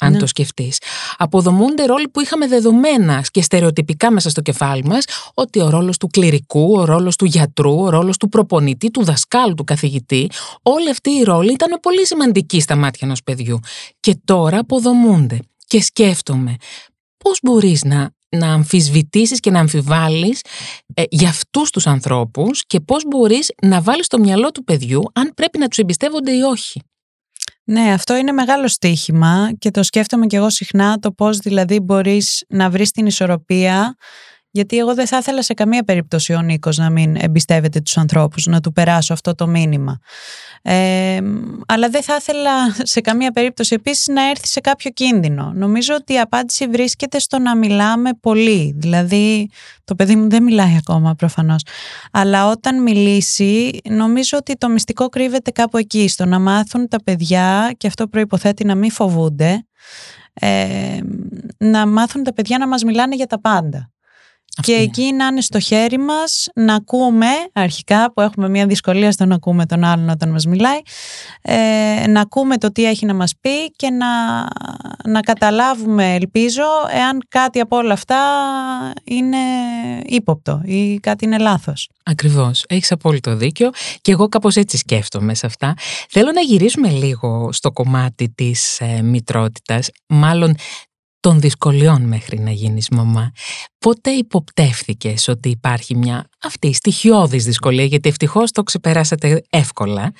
αν 0.00 0.12
ναι. 0.12 0.18
το 0.18 0.26
σκεφτείς. 0.26 0.78
Αποδομούνται 1.16 1.84
ρόλοι 1.84 2.08
που 2.08 2.20
είχαμε 2.20 2.46
δεδομένα 2.46 3.24
και 3.30 3.42
στερεοτυπικά 3.42 4.10
μέσα 4.10 4.30
στο 4.30 4.40
κεφάλι 4.40 4.84
μας, 4.84 5.04
ότι 5.34 5.60
ο 5.60 5.70
ρόλος 5.70 5.98
του 5.98 6.06
κληρικού, 6.06 6.72
ο 6.76 6.84
ρόλος 6.84 7.16
του 7.16 7.24
γιατρού, 7.24 7.80
ο 7.80 7.88
ρόλος 7.88 8.16
του 8.16 8.28
προπονητή, 8.28 8.90
του 8.90 9.04
δασκάλου, 9.04 9.54
του 9.54 9.64
καθηγητή, 9.64 10.30
όλοι 10.62 10.90
αυτοί 10.90 11.10
οι 11.10 11.22
ρόλοι 11.22 11.52
ήταν 11.52 11.78
πολύ 11.82 12.06
σημαντικοί 12.06 12.60
στα 12.60 12.76
μάτια 12.76 13.00
ενός 13.02 13.22
παιδιού. 13.22 13.58
Και 14.00 14.18
τώρα 14.24 14.58
αποδομούνται. 14.58 15.38
Και 15.66 15.82
σκέφτομαι, 15.82 16.56
πώς 17.16 17.38
μπορείς 17.42 17.84
να, 17.84 18.10
να 18.28 18.52
αμφισβητήσεις 18.52 19.40
και 19.40 19.50
να 19.50 19.60
αμφιβάλλεις 19.60 20.40
ε, 20.94 21.02
για 21.10 21.28
αυτούς 21.28 21.70
τους 21.70 21.86
ανθρώπους 21.86 22.64
και 22.66 22.80
πώς 22.80 23.04
μπορείς 23.06 23.52
να 23.62 23.80
βάλεις 23.80 24.06
το 24.06 24.18
μυαλό 24.18 24.50
του 24.50 24.64
παιδιού 24.64 25.02
αν 25.12 25.32
πρέπει 25.34 25.58
να 25.58 25.68
τους 25.68 25.78
εμπιστεύονται 25.78 26.32
ή 26.32 26.40
όχι. 26.40 26.82
Ναι, 27.66 27.92
αυτό 27.92 28.16
είναι 28.16 28.32
μεγάλο 28.32 28.68
στοίχημα 28.68 29.52
και 29.58 29.70
το 29.70 29.82
σκέφτομαι 29.82 30.26
και 30.26 30.36
εγώ 30.36 30.50
συχνά 30.50 30.98
το 30.98 31.12
πώς 31.12 31.38
δηλαδή 31.38 31.80
μπορείς 31.80 32.44
να 32.48 32.70
βρεις 32.70 32.90
την 32.90 33.06
ισορροπία 33.06 33.96
γιατί 34.54 34.78
εγώ 34.78 34.94
δεν 34.94 35.06
θα 35.06 35.16
ήθελα 35.16 35.42
σε 35.42 35.54
καμία 35.54 35.84
περίπτωση 35.84 36.34
ο 36.34 36.40
Νίκος 36.40 36.76
να 36.76 36.90
μην 36.90 37.16
εμπιστεύεται 37.16 37.80
τους 37.80 37.96
ανθρώπους, 37.96 38.46
να 38.46 38.60
του 38.60 38.72
περάσω 38.72 39.12
αυτό 39.12 39.34
το 39.34 39.46
μήνυμα. 39.46 39.98
Ε, 40.62 41.20
αλλά 41.66 41.88
δεν 41.88 42.02
θα 42.02 42.16
ήθελα 42.18 42.50
σε 42.82 43.00
καμία 43.00 43.30
περίπτωση 43.30 43.74
επίσης 43.74 44.06
να 44.06 44.28
έρθει 44.28 44.46
σε 44.46 44.60
κάποιο 44.60 44.90
κίνδυνο. 44.90 45.52
Νομίζω 45.54 45.94
ότι 45.94 46.12
η 46.12 46.20
απάντηση 46.20 46.66
βρίσκεται 46.66 47.18
στο 47.18 47.38
να 47.38 47.56
μιλάμε 47.56 48.10
πολύ. 48.20 48.74
Δηλαδή, 48.76 49.48
το 49.84 49.94
παιδί 49.94 50.16
μου 50.16 50.28
δεν 50.28 50.42
μιλάει 50.42 50.76
ακόμα 50.78 51.14
προφανώς. 51.14 51.62
Αλλά 52.12 52.50
όταν 52.50 52.82
μιλήσει, 52.82 53.80
νομίζω 53.88 54.38
ότι 54.38 54.56
το 54.56 54.68
μυστικό 54.68 55.08
κρύβεται 55.08 55.50
κάπου 55.50 55.76
εκεί, 55.76 56.08
στο 56.08 56.24
να 56.24 56.38
μάθουν 56.38 56.88
τα 56.88 57.02
παιδιά, 57.04 57.74
και 57.76 57.86
αυτό 57.86 58.06
προϋποθέτει 58.08 58.64
να 58.64 58.74
μην 58.74 58.90
φοβούνται, 58.90 59.66
ε, 60.32 60.98
να 61.58 61.86
μάθουν 61.86 62.22
τα 62.22 62.32
παιδιά 62.32 62.58
να 62.58 62.68
μας 62.68 62.84
μιλάνε 62.84 63.14
για 63.14 63.26
τα 63.26 63.40
πάντα 63.40 63.88
και 64.62 64.72
εκεί 64.72 65.12
να 65.12 65.26
είναι 65.26 65.40
στο 65.40 65.60
χέρι 65.60 65.98
μας 65.98 66.48
να 66.54 66.74
ακούμε 66.74 67.26
αρχικά 67.52 68.12
που 68.12 68.20
έχουμε 68.20 68.48
μια 68.48 68.66
δυσκολία 68.66 69.12
στο 69.12 69.24
να 69.24 69.34
ακούμε 69.34 69.66
τον 69.66 69.84
άλλον 69.84 70.08
όταν 70.08 70.30
μας 70.30 70.46
μιλάει 70.46 70.78
ε, 71.42 72.06
να 72.08 72.20
ακούμε 72.20 72.58
το 72.58 72.72
τι 72.72 72.84
έχει 72.84 73.06
να 73.06 73.14
μας 73.14 73.34
πει 73.40 73.70
και 73.76 73.90
να, 73.90 74.06
να 75.04 75.20
καταλάβουμε 75.20 76.14
ελπίζω 76.14 76.62
εάν 76.92 77.22
κάτι 77.28 77.60
από 77.60 77.76
όλα 77.76 77.92
αυτά 77.92 78.16
είναι 79.04 79.36
ύποπτο 80.04 80.60
ή 80.64 80.98
κάτι 80.98 81.24
είναι 81.24 81.38
λάθος. 81.38 81.88
Ακριβώς, 82.02 82.64
έχεις 82.68 82.92
απόλυτο 82.92 83.36
δίκιο 83.36 83.70
και 84.00 84.12
εγώ 84.12 84.28
κάπως 84.28 84.56
έτσι 84.56 84.76
σκέφτομαι 84.76 85.34
σε 85.34 85.46
αυτά. 85.46 85.74
Θέλω 86.08 86.32
να 86.32 86.40
γυρίσουμε 86.40 86.88
λίγο 86.88 87.48
στο 87.52 87.72
κομμάτι 87.72 88.28
της 88.28 88.80
ε, 88.80 89.02
μητρότητας, 89.02 89.90
μάλλον 90.06 90.54
των 91.24 91.40
δυσκολιών 91.40 92.02
μέχρι 92.02 92.38
να 92.40 92.50
γίνεις 92.50 92.88
μαμά. 92.88 93.32
Πότε 93.78 94.10
υποπτεύθηκες 94.10 95.28
ότι 95.28 95.48
υπάρχει 95.48 95.96
μια 95.96 96.28
αυτή 96.46 96.72
στοιχειώδης 96.72 97.44
δυσκολία, 97.44 97.84
γιατί 97.84 98.08
ευτυχώς 98.08 98.50
το 98.50 98.62
ξεπεράσατε 98.62 99.42
εύκολα. 99.50 100.12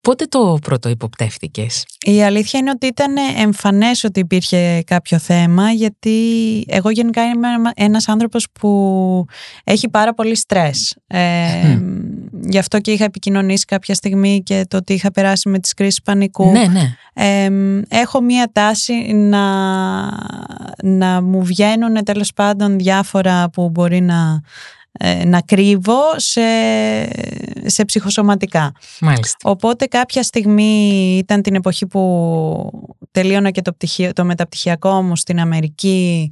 Πότε 0.00 0.24
το 0.24 0.58
πρώτο 0.62 0.88
υποπτεύθηκες; 0.88 1.84
Η 2.06 2.22
αλήθεια 2.22 2.58
είναι 2.58 2.70
ότι 2.70 2.86
ήταν 2.86 3.14
εμφανές 3.38 4.04
ότι 4.04 4.20
υπήρχε 4.20 4.82
κάποιο 4.86 5.18
θέμα, 5.18 5.70
γιατί 5.70 6.18
εγώ 6.68 6.90
γενικά 6.90 7.22
είμαι 7.22 7.48
ένας 7.74 8.08
άνθρωπος 8.08 8.46
που 8.52 9.24
έχει 9.64 9.88
πάρα 9.88 10.14
πολύ 10.14 10.36
στρες. 10.36 10.96
Ε, 11.06 11.80
Γι' 12.44 12.58
αυτό 12.58 12.78
και 12.78 12.90
είχα 12.90 13.04
επικοινωνήσει 13.04 13.64
κάποια 13.64 13.94
στιγμή 13.94 14.42
και 14.42 14.64
το 14.68 14.76
ότι 14.76 14.92
είχα 14.92 15.10
περάσει 15.10 15.48
με 15.48 15.58
τις 15.58 15.74
κρίσεις 15.74 16.02
πανικού. 16.02 16.50
Ναι, 16.50 16.64
ναι. 16.66 16.96
έχω 17.88 18.20
μία 18.20 18.50
τάση 18.52 19.12
να, 19.12 19.44
να 20.82 21.22
μου 21.22 21.44
βγαίνουν 21.44 22.04
τέλος 22.04 22.32
πάντων 22.32 22.78
διάφορα 22.78 23.50
που 23.50 23.70
μπορεί 23.70 24.00
να, 24.00 24.14
ε, 24.14 24.81
να 25.24 25.40
κρύβω 25.40 26.00
σε, 26.16 26.40
σε 27.66 27.84
ψυχοσωματικά. 27.84 28.72
Μάλιστα. 29.00 29.50
Οπότε 29.50 29.86
κάποια 29.86 30.22
στιγμή 30.22 31.16
ήταν 31.18 31.42
την 31.42 31.54
εποχή 31.54 31.86
που 31.86 32.70
τελείωνα 33.10 33.50
και 33.50 33.62
το, 33.62 33.72
πτυχίο, 33.72 34.12
το 34.12 34.24
μεταπτυχιακό 34.24 35.02
μου 35.02 35.16
στην 35.16 35.40
Αμερική 35.40 36.30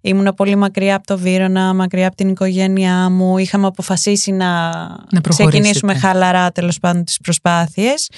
Ήμουν 0.00 0.34
πολύ 0.36 0.56
μακριά 0.56 0.94
από 0.94 1.06
το 1.06 1.18
Βύρονα, 1.18 1.74
μακριά 1.74 2.06
από 2.06 2.16
την 2.16 2.28
οικογένειά 2.28 3.10
μου. 3.10 3.38
Είχαμε 3.38 3.66
αποφασίσει 3.66 4.32
να, 4.32 4.70
να 5.10 5.20
ξεκινήσουμε 5.28 5.94
χαλαρά 5.94 6.50
τέλος 6.52 6.78
πάντων 6.78 7.04
τις 7.04 7.18
προσπάθειες. 7.22 8.10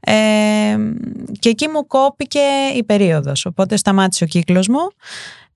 Ε, 0.00 0.12
και 1.38 1.48
εκεί 1.48 1.68
μου 1.68 1.86
κόπηκε 1.86 2.40
η 2.76 2.84
περίοδος, 2.84 3.46
οπότε 3.46 3.76
σταμάτησε 3.76 4.24
ο 4.24 4.26
κύκλος 4.26 4.68
μου 4.68 4.90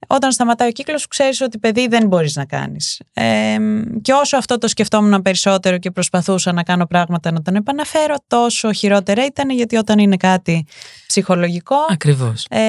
όταν 0.07 0.33
σταματάει 0.33 0.69
ο 0.69 0.73
κύκλος 0.73 1.01
σου 1.01 1.09
ξέρεις 1.09 1.41
ότι 1.41 1.59
παιδί 1.59 1.87
δεν 1.87 2.07
μπορείς 2.07 2.37
να 2.37 2.45
κάνεις. 2.45 3.01
Ε, 3.13 3.57
και 4.03 4.13
όσο 4.13 4.37
αυτό 4.37 4.59
το 4.59 4.69
σκεφτόμουν 4.69 5.23
περισσότερο 5.23 5.79
και 5.79 5.91
προσπαθούσα 5.91 6.53
να 6.53 6.63
κάνω 6.63 6.87
πράγματα 6.87 7.33
να 7.33 7.43
τον 7.43 7.55
επαναφέρω, 7.55 8.15
τόσο 8.27 8.73
χειρότερα 8.73 9.25
ήταν 9.25 9.51
γιατί 9.51 9.77
όταν 9.77 9.99
είναι 9.99 10.17
κάτι 10.17 10.67
ψυχολογικό 11.07 11.77
Ακριβώς. 11.91 12.47
Ε, 12.51 12.61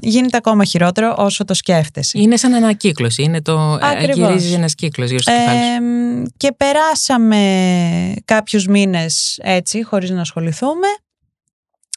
γίνεται 0.00 0.36
ακόμα 0.36 0.64
χειρότερο 0.64 1.14
όσο 1.18 1.44
το 1.44 1.54
σκέφτεσαι. 1.54 2.18
Είναι 2.18 2.36
σαν 2.36 2.54
ανακύκλωση, 2.54 3.22
είναι 3.22 3.42
το 3.42 3.78
ε, 4.00 4.12
γυρίζεις 4.12 4.54
ένας 4.54 4.74
κύκλος 4.74 5.08
γύρω 5.08 5.22
στο 5.22 5.32
κεφάλι 5.32 6.32
Και 6.36 6.52
περάσαμε 6.56 8.14
κάποιους 8.24 8.66
μήνες 8.66 9.38
έτσι 9.42 9.84
χωρίς 9.84 10.10
να 10.10 10.20
ασχοληθούμε 10.20 10.86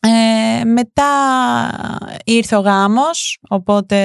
ε, 0.07 0.63
μετά 0.63 1.03
ήρθε 2.23 2.55
ο 2.55 2.59
γάμος, 2.59 3.39
οπότε 3.49 3.97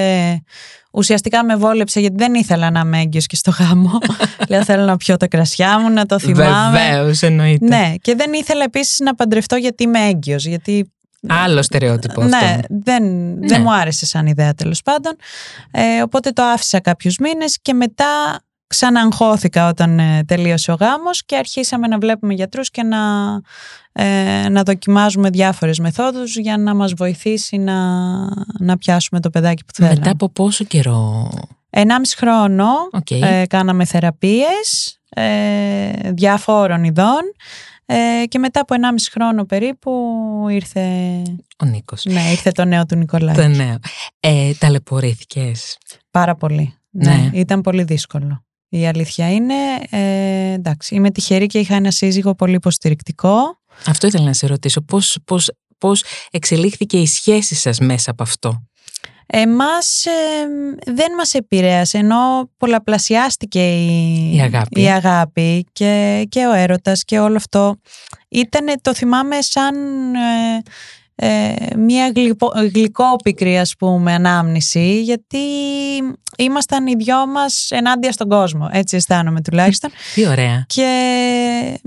ουσιαστικά 0.91 1.45
με 1.45 1.55
βόλεψε 1.55 1.99
γιατί 1.99 2.15
δεν 2.17 2.33
ήθελα 2.33 2.71
να 2.71 2.79
είμαι 2.79 2.99
έγκυος 2.99 3.25
και 3.25 3.35
στο 3.35 3.51
γάμο. 3.51 3.97
Λέω 4.49 4.63
θέλω 4.63 4.85
να 4.85 4.97
πιω 4.97 5.17
τα 5.17 5.27
κρασιά 5.27 5.79
μου, 5.79 5.89
να 5.89 6.05
το 6.05 6.19
θυμάμαι. 6.19 6.79
Βεβαίως, 6.79 7.21
εννοείται. 7.21 7.65
Ναι, 7.65 7.93
και 8.01 8.15
δεν 8.15 8.33
ήθελα 8.33 8.63
επίσης 8.63 8.99
να 8.99 9.15
παντρευτώ 9.15 9.55
γιατί 9.55 9.83
είμαι 9.83 9.99
έγκυος, 10.07 10.45
γιατί... 10.45 10.91
Άλλο 11.27 11.61
στερεότυπο 11.61 12.21
αυτό. 12.21 12.37
Ναι, 12.37 12.57
δεν, 12.69 13.03
δεν 13.39 13.57
ναι. 13.57 13.59
μου 13.59 13.73
άρεσε 13.73 14.05
σαν 14.05 14.27
ιδέα 14.27 14.53
τέλος 14.53 14.81
πάντων. 14.81 15.15
Ε, 15.71 16.01
οπότε 16.01 16.31
το 16.31 16.43
άφησα 16.43 16.79
κάποιους 16.79 17.17
μήνες 17.17 17.59
και 17.61 17.73
μετά 17.73 18.05
ξαναγχώθηκα 18.69 19.67
όταν 19.67 19.99
ε, 19.99 20.23
τελείωσε 20.23 20.71
ο 20.71 20.77
γάμος 20.79 21.25
και 21.25 21.35
αρχίσαμε 21.35 21.87
να 21.87 21.97
βλέπουμε 21.97 22.33
γιατρούς 22.33 22.69
και 22.71 22.83
να, 22.83 22.97
ε, 23.91 24.49
να 24.49 24.63
δοκιμάζουμε 24.63 25.29
διάφορες 25.29 25.79
μεθόδους 25.79 26.37
για 26.37 26.57
να 26.57 26.75
μας 26.75 26.93
βοηθήσει 26.93 27.57
να, 27.57 27.75
να 28.59 28.77
πιάσουμε 28.77 29.19
το 29.19 29.29
παιδάκι 29.29 29.65
που 29.65 29.71
θέλαμε. 29.73 29.95
Μετά 29.97 30.11
από 30.11 30.29
πόσο 30.29 30.63
καιρό; 30.63 31.29
Ενάμιση 31.69 32.17
χρόνο 32.17 32.67
ε, 33.09 33.45
κάναμε 33.47 33.85
θεραπείες 33.85 34.99
ε, 35.09 36.11
διάφορων 36.11 36.83
ειδών 36.83 37.21
ε, 37.85 38.25
και 38.27 38.39
μετά 38.39 38.59
από 38.59 38.75
1,5 38.75 38.79
χρόνο 39.11 39.45
περίπου 39.45 39.91
ήρθε... 40.49 40.81
Ο 41.57 41.65
Νίκος. 41.65 42.05
Ναι, 42.05 42.21
ήρθε 42.31 42.51
το 42.51 42.65
νέο 42.65 42.85
του 42.85 42.95
Νικολάκη. 42.95 43.41
Το 43.41 43.47
νέο. 43.47 43.77
Ε, 44.19 44.53
ταλαιπωρήθηκες; 44.53 45.77
Πάρα 46.11 46.35
πολύ. 46.35 46.73
Ναι, 46.89 47.13
ναι, 47.13 47.29
ήταν 47.33 47.61
πολύ 47.61 47.83
δύσκολο. 47.83 48.43
Η 48.69 48.87
αλήθεια 48.87 49.31
είναι, 49.31 49.53
ε, 49.89 50.51
εντάξει, 50.53 50.95
είμαι 50.95 51.11
τυχερή 51.11 51.45
και 51.45 51.59
είχα 51.59 51.75
ένα 51.75 51.91
σύζυγο 51.91 52.35
πολύ 52.35 52.55
υποστηρικτικό. 52.55 53.59
Αυτό 53.85 54.07
ήθελα 54.07 54.25
να 54.25 54.33
σε 54.33 54.47
ρωτήσω. 54.47 54.81
Πώς, 54.81 55.17
πώς, 55.25 55.51
πώς 55.77 56.03
εξελίχθηκε 56.31 56.97
η 56.97 57.05
σχέση 57.05 57.55
σας 57.55 57.79
μέσα 57.79 58.11
από 58.11 58.23
αυτό; 58.23 58.69
Εμάς 59.31 60.05
ε, 60.05 60.11
δεν 60.93 61.13
μας 61.17 61.33
επηρέασε 61.33 61.97
ενώ 61.97 62.49
πολλαπλασιάστηκε 62.57 63.71
η, 63.71 64.35
η 64.35 64.41
αγάπη, 64.41 64.81
η 64.81 64.87
αγάπη 64.87 65.65
και, 65.71 66.25
και 66.29 66.45
ο 66.45 66.51
έρωτας 66.51 67.03
και 67.03 67.19
όλο 67.19 67.35
αυτό. 67.35 67.75
Ήτανε, 68.27 68.73
το 68.81 68.93
θυμάμαι 68.93 69.41
σαν 69.41 69.75
ε, 70.15 70.61
ε, 71.21 71.53
μια 71.77 72.11
γλυκό, 72.15 72.51
γλυκόπικρη 72.73 73.59
ας 73.59 73.75
πούμε 73.77 74.13
ανάμνηση 74.13 75.01
γιατί 75.01 75.37
ήμασταν 76.37 76.87
οι 76.87 76.95
δυο 76.95 77.27
μας 77.27 77.67
ενάντια 77.71 78.11
στον 78.11 78.29
κόσμο. 78.29 78.69
Έτσι 78.71 78.95
αισθάνομαι 78.95 79.41
τουλάχιστον. 79.41 79.89
Τι 80.15 80.27
ωραία. 80.27 80.65
Και, 80.67 81.79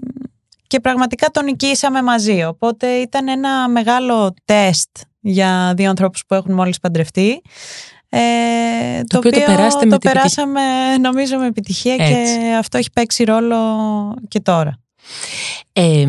και 0.66 0.80
πραγματικά 0.80 1.28
τον 1.28 1.44
νικήσαμε 1.44 2.02
μαζί. 2.02 2.44
Οπότε 2.44 2.86
ήταν 2.86 3.28
ένα 3.28 3.68
μεγάλο 3.68 4.34
τεστ 4.44 4.90
για 5.20 5.72
δύο 5.76 5.88
ανθρώπους 5.88 6.24
που 6.26 6.34
έχουν 6.34 6.54
μόλις 6.54 6.78
παντρευτεί. 6.78 7.42
Ε, 8.08 8.18
το, 8.98 9.04
το, 9.06 9.18
οποίο 9.18 9.30
το, 9.30 9.40
περάσαμε 9.46 9.90
το 9.90 9.98
περάσαμε 9.98 10.96
νομίζω 11.00 11.38
με 11.38 11.46
επιτυχία 11.46 11.96
και 11.96 12.14
αυτό 12.58 12.78
έχει 12.78 12.90
παίξει 12.92 13.24
ρόλο 13.24 13.56
και 14.28 14.40
τώρα. 14.40 14.78
Ε, 15.72 16.06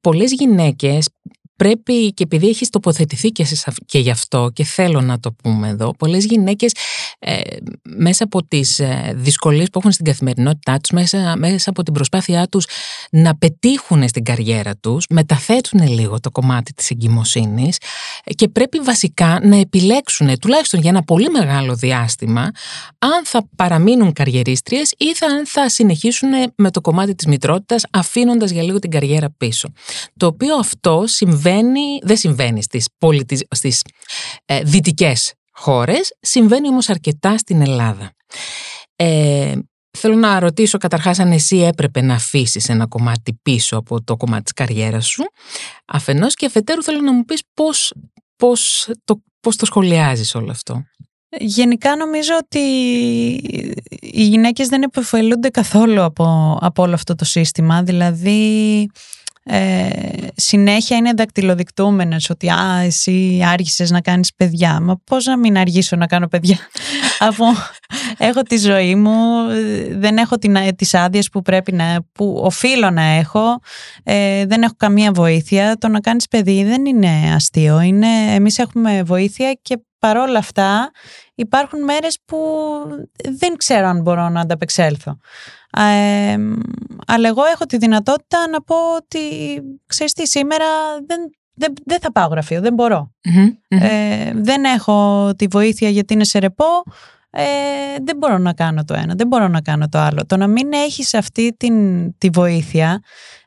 πολλές 0.00 0.32
γυναίκες 0.32 1.08
πρέπει 1.56 2.12
και 2.12 2.22
επειδή 2.22 2.48
έχεις 2.48 2.70
τοποθετηθεί 2.70 3.28
και, 3.28 3.44
σε, 3.44 3.72
και 3.86 3.98
γι' 3.98 4.10
αυτό 4.10 4.50
και 4.52 4.64
θέλω 4.64 5.00
να 5.00 5.20
το 5.20 5.32
πούμε 5.32 5.68
εδώ, 5.68 5.94
πολλές 5.98 6.24
γυναίκες 6.24 6.72
ε, 7.18 7.40
μέσα 7.82 8.24
από 8.24 8.44
τις 8.46 8.78
ε, 8.78 9.12
δυσκολίες 9.16 9.70
που 9.70 9.78
έχουν 9.78 9.92
στην 9.92 10.04
καθημερινότητά 10.04 10.78
τους, 10.78 10.90
μέσα, 10.90 11.36
μέσα 11.36 11.70
από 11.70 11.82
την 11.82 11.92
προσπάθειά 11.92 12.48
τους 12.48 12.66
να 13.10 13.36
πετύχουν 13.36 14.08
στην 14.08 14.24
καριέρα 14.24 14.76
τους, 14.76 15.06
μεταθέτουν 15.10 15.88
λίγο 15.88 16.20
το 16.20 16.30
κομμάτι 16.30 16.72
της 16.72 16.90
εγκυμοσύνης 16.90 17.78
και 18.24 18.48
πρέπει 18.48 18.78
βασικά 18.78 19.40
να 19.42 19.56
επιλέξουν 19.56 20.38
τουλάχιστον 20.38 20.80
για 20.80 20.90
ένα 20.90 21.02
πολύ 21.02 21.30
μεγάλο 21.30 21.74
διάστημα 21.74 22.50
αν 22.98 23.24
θα 23.24 23.48
παραμείνουν 23.56 24.12
καριερίστριες 24.12 24.94
ή 24.96 25.14
θα, 25.14 25.26
θα 25.44 25.68
συνεχίσουν 25.68 26.28
με 26.56 26.70
το 26.70 26.80
κομμάτι 26.80 27.14
της 27.14 27.26
μητρότητας 27.26 27.84
αφήνοντας 27.90 28.50
για 28.50 28.62
λίγο 28.62 28.78
την 28.78 28.90
καριέρα 28.90 29.30
πίσω. 29.36 29.68
Το 30.16 30.26
οποίο 30.26 30.56
αυτό 30.56 31.02
συμβαίνει, 31.06 31.42
δεν 32.02 32.16
συμβαίνει 32.16 32.62
στις, 32.62 32.88
πολιτισ... 32.98 33.40
στις 33.50 33.82
ε, 34.44 34.62
δυτικές 34.62 35.32
χώρες, 35.52 36.16
συμβαίνει 36.20 36.68
όμως 36.68 36.88
αρκετά 36.88 37.38
στην 37.38 37.60
Ελλάδα. 37.60 38.12
Ε, 38.96 39.52
θέλω 39.98 40.14
να 40.14 40.40
ρωτήσω 40.40 40.78
καταρχάς 40.78 41.18
αν 41.18 41.32
εσύ 41.32 41.56
έπρεπε 41.56 42.00
να 42.00 42.14
αφήσεις 42.14 42.68
ένα 42.68 42.86
κομμάτι 42.86 43.38
πίσω 43.42 43.76
από 43.76 44.02
το 44.02 44.16
κομμάτι 44.16 44.42
της 44.42 44.52
καριέρας 44.52 45.06
σου, 45.06 45.24
αφενός 45.86 46.34
και 46.34 46.46
αφετέρου 46.46 46.82
θέλω 46.82 47.00
να 47.00 47.12
μου 47.12 47.24
πεις 47.24 47.42
πώς, 47.54 47.94
πώς, 48.36 48.90
το, 49.04 49.22
πώς 49.40 49.56
το 49.56 49.64
σχολιάζεις 49.64 50.34
όλο 50.34 50.50
αυτό. 50.50 50.84
Γενικά 51.38 51.96
νομίζω 51.96 52.32
ότι 52.42 52.58
οι 54.00 54.24
γυναίκες 54.24 54.68
δεν 54.68 54.82
επωφελούνται 54.82 55.48
καθόλου 55.48 56.02
από, 56.02 56.58
από 56.60 56.82
όλο 56.82 56.94
αυτό 56.94 57.14
το 57.14 57.24
σύστημα. 57.24 57.82
Δηλαδή 57.82 58.86
ε, 59.44 59.88
συνέχεια 60.34 60.96
είναι 60.96 61.12
δακτυλοδεικτούμενες 61.16 62.30
ότι 62.30 62.50
α, 62.50 62.80
εσύ 62.84 63.42
άργησες 63.46 63.90
να 63.90 64.00
κάνεις 64.00 64.34
παιδιά. 64.34 64.80
Μα 64.80 65.00
πώς 65.04 65.24
να 65.24 65.38
μην 65.38 65.58
αργήσω 65.58 65.96
να 65.96 66.06
κάνω 66.06 66.28
παιδιά 66.28 66.58
αφού 67.28 67.44
έχω 68.18 68.42
τη 68.42 68.56
ζωή 68.56 68.94
μου, 68.94 69.46
δεν 69.90 70.16
έχω 70.16 70.36
την, 70.36 70.56
τις 70.76 70.94
άδειες 70.94 71.28
που 71.28 71.42
πρέπει 71.42 71.72
να, 71.72 71.98
που 72.12 72.40
οφείλω 72.44 72.90
να 72.90 73.02
έχω, 73.02 73.60
ε, 74.02 74.46
δεν 74.46 74.62
έχω 74.62 74.74
καμία 74.76 75.12
βοήθεια. 75.12 75.76
Το 75.76 75.88
να 75.88 76.00
κάνεις 76.00 76.28
παιδί 76.28 76.64
δεν 76.64 76.86
είναι 76.86 77.32
αστείο. 77.34 77.80
Είναι, 77.80 78.34
εμείς 78.34 78.58
έχουμε 78.58 79.02
βοήθεια 79.02 79.58
και 79.62 79.78
παρόλα 79.98 80.38
αυτά 80.38 80.90
υπάρχουν 81.34 81.84
μέρες 81.84 82.18
που 82.24 82.38
δεν 83.38 83.56
ξέρω 83.56 83.86
αν 83.86 84.00
μπορώ 84.00 84.28
να 84.28 84.40
ανταπεξέλθω. 84.40 85.18
Ε, 85.76 86.36
αλλά 87.06 87.28
εγώ 87.28 87.44
έχω 87.44 87.64
τη 87.64 87.76
δυνατότητα 87.76 88.48
να 88.48 88.62
πω 88.62 88.76
ότι 88.96 89.20
ξέρεις 89.86 90.12
τι 90.12 90.26
σήμερα 90.26 90.66
δεν, 91.06 91.18
δεν, 91.54 91.72
δεν 91.84 92.00
θα 92.00 92.12
πάω 92.12 92.26
γραφείο, 92.26 92.60
δεν 92.60 92.74
μπορω 92.74 93.12
Ε, 93.68 94.32
δεν 94.34 94.64
έχω 94.64 95.30
τη 95.36 95.46
βοήθεια 95.46 95.88
γιατί 95.88 96.14
είναι 96.14 96.24
σε 96.24 96.38
ρεπό, 96.38 96.82
ε, 97.30 97.42
δεν 98.02 98.16
μπορώ 98.16 98.38
να 98.38 98.52
κάνω 98.52 98.84
το 98.84 98.94
ένα, 98.94 99.14
δεν 99.14 99.26
μπορώ 99.26 99.48
να 99.48 99.60
κάνω 99.60 99.88
το 99.88 99.98
άλλο. 99.98 100.26
Το 100.26 100.36
να 100.36 100.46
μην 100.46 100.72
έχεις 100.72 101.14
αυτή 101.14 101.54
την, 101.56 102.18
τη 102.18 102.28
βοήθεια 102.28 103.02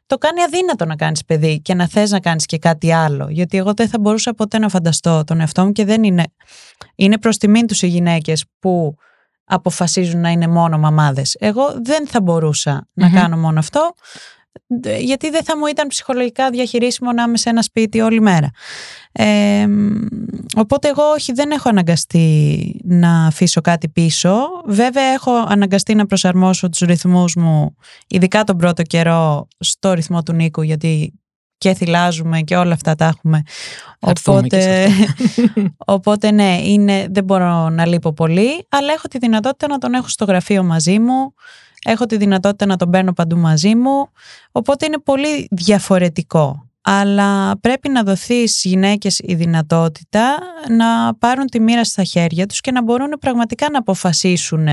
το 0.05 0.17
κάνει 0.17 0.41
αδύνατο 0.41 0.85
να 0.85 0.95
κάνεις 0.95 1.25
παιδί 1.25 1.61
και 1.61 1.73
να 1.73 1.87
θες 1.87 2.11
να 2.11 2.19
κάνεις 2.19 2.45
και 2.45 2.57
κάτι 2.57 2.93
άλλο. 2.93 3.27
Γιατί 3.29 3.57
εγώ 3.57 3.73
δεν 3.73 3.89
θα 3.89 3.99
μπορούσα 3.99 4.33
ποτέ 4.33 4.59
να 4.59 4.69
φανταστώ 4.69 5.23
τον 5.23 5.39
εαυτό 5.39 5.65
μου 5.65 5.71
και 5.71 5.85
δεν 5.85 6.03
είναι... 6.03 6.23
Είναι 6.95 7.17
προς 7.17 7.37
τιμήν 7.37 7.67
τους 7.67 7.81
οι 7.81 7.87
γυναίκες 7.87 8.45
που 8.59 8.95
αποφασίζουν 9.47 10.19
να 10.19 10.29
είναι 10.29 10.47
μόνο 10.47 10.77
μαμάδες. 10.77 11.35
Εγώ 11.39 11.63
δεν 11.83 12.07
θα 12.07 12.21
μπορουσα 12.21 12.87
να 12.93 13.09
κάνω 13.09 13.37
μόνο 13.37 13.59
αυτό 13.59 13.93
γιατί 14.99 15.29
δεν 15.29 15.43
θα 15.43 15.57
μου 15.57 15.65
ήταν 15.65 15.87
ψυχολογικά 15.87 16.49
διαχειρίσιμο 16.49 17.11
να 17.11 17.23
είμαι 17.23 17.37
σε 17.37 17.49
ένα 17.49 17.61
σπίτι 17.61 17.99
όλη 17.99 18.21
μέρα. 18.21 18.49
Ε, 19.11 19.67
οπότε 20.55 20.87
εγώ 20.87 21.03
όχι 21.03 21.31
δεν 21.31 21.51
έχω 21.51 21.69
αναγκαστεί 21.69 22.79
να 22.83 23.25
αφήσω 23.25 23.61
κάτι 23.61 23.89
πίσω. 23.89 24.37
Βέβαια 24.65 25.03
έχω 25.03 25.31
αναγκαστεί 25.31 25.95
να 25.95 26.05
προσαρμόσω 26.05 26.69
τους 26.69 26.79
ρυθμούς 26.79 27.35
μου, 27.35 27.75
ειδικά 28.07 28.43
τον 28.43 28.57
πρώτο 28.57 28.81
καιρό, 28.81 29.47
στο 29.59 29.93
ρυθμό 29.93 30.23
του 30.23 30.33
Νίκου, 30.33 30.61
γιατί 30.61 31.13
και 31.57 31.73
θυλάζουμε 31.73 32.41
και 32.41 32.55
όλα 32.55 32.73
αυτά 32.73 32.95
τα 32.95 33.05
έχουμε. 33.05 33.41
Οπότε, 33.99 34.87
οπότε 35.95 36.31
ναι, 36.31 36.59
είναι, 36.63 37.07
δεν 37.09 37.23
μπορώ 37.23 37.69
να 37.69 37.85
λείπω 37.85 38.13
πολύ, 38.13 38.67
αλλά 38.69 38.93
έχω 38.93 39.07
τη 39.07 39.17
δυνατότητα 39.17 39.67
να 39.67 39.77
τον 39.77 39.93
έχω 39.93 40.07
στο 40.07 40.25
γραφείο 40.25 40.63
μαζί 40.63 40.99
μου, 40.99 41.33
έχω 41.85 42.05
τη 42.05 42.17
δυνατότητα 42.17 42.65
να 42.65 42.75
τον 42.75 42.89
παίρνω 42.89 43.13
παντού 43.13 43.37
μαζί 43.37 43.75
μου, 43.75 44.09
οπότε 44.51 44.85
είναι 44.85 44.99
πολύ 44.99 45.47
διαφορετικό. 45.51 46.61
Αλλά 46.81 47.59
πρέπει 47.59 47.89
να 47.89 48.03
δοθείς 48.03 48.51
στις 48.51 48.63
γυναίκες 48.71 49.19
η 49.23 49.35
δυνατότητα 49.35 50.37
να 50.69 51.15
πάρουν 51.15 51.45
τη 51.45 51.59
μοίρα 51.59 51.83
στα 51.83 52.03
χέρια 52.03 52.45
τους 52.45 52.61
και 52.61 52.71
να 52.71 52.83
μπορούν 52.83 53.09
πραγματικά 53.19 53.69
να 53.69 53.77
αποφασίσουν 53.77 54.67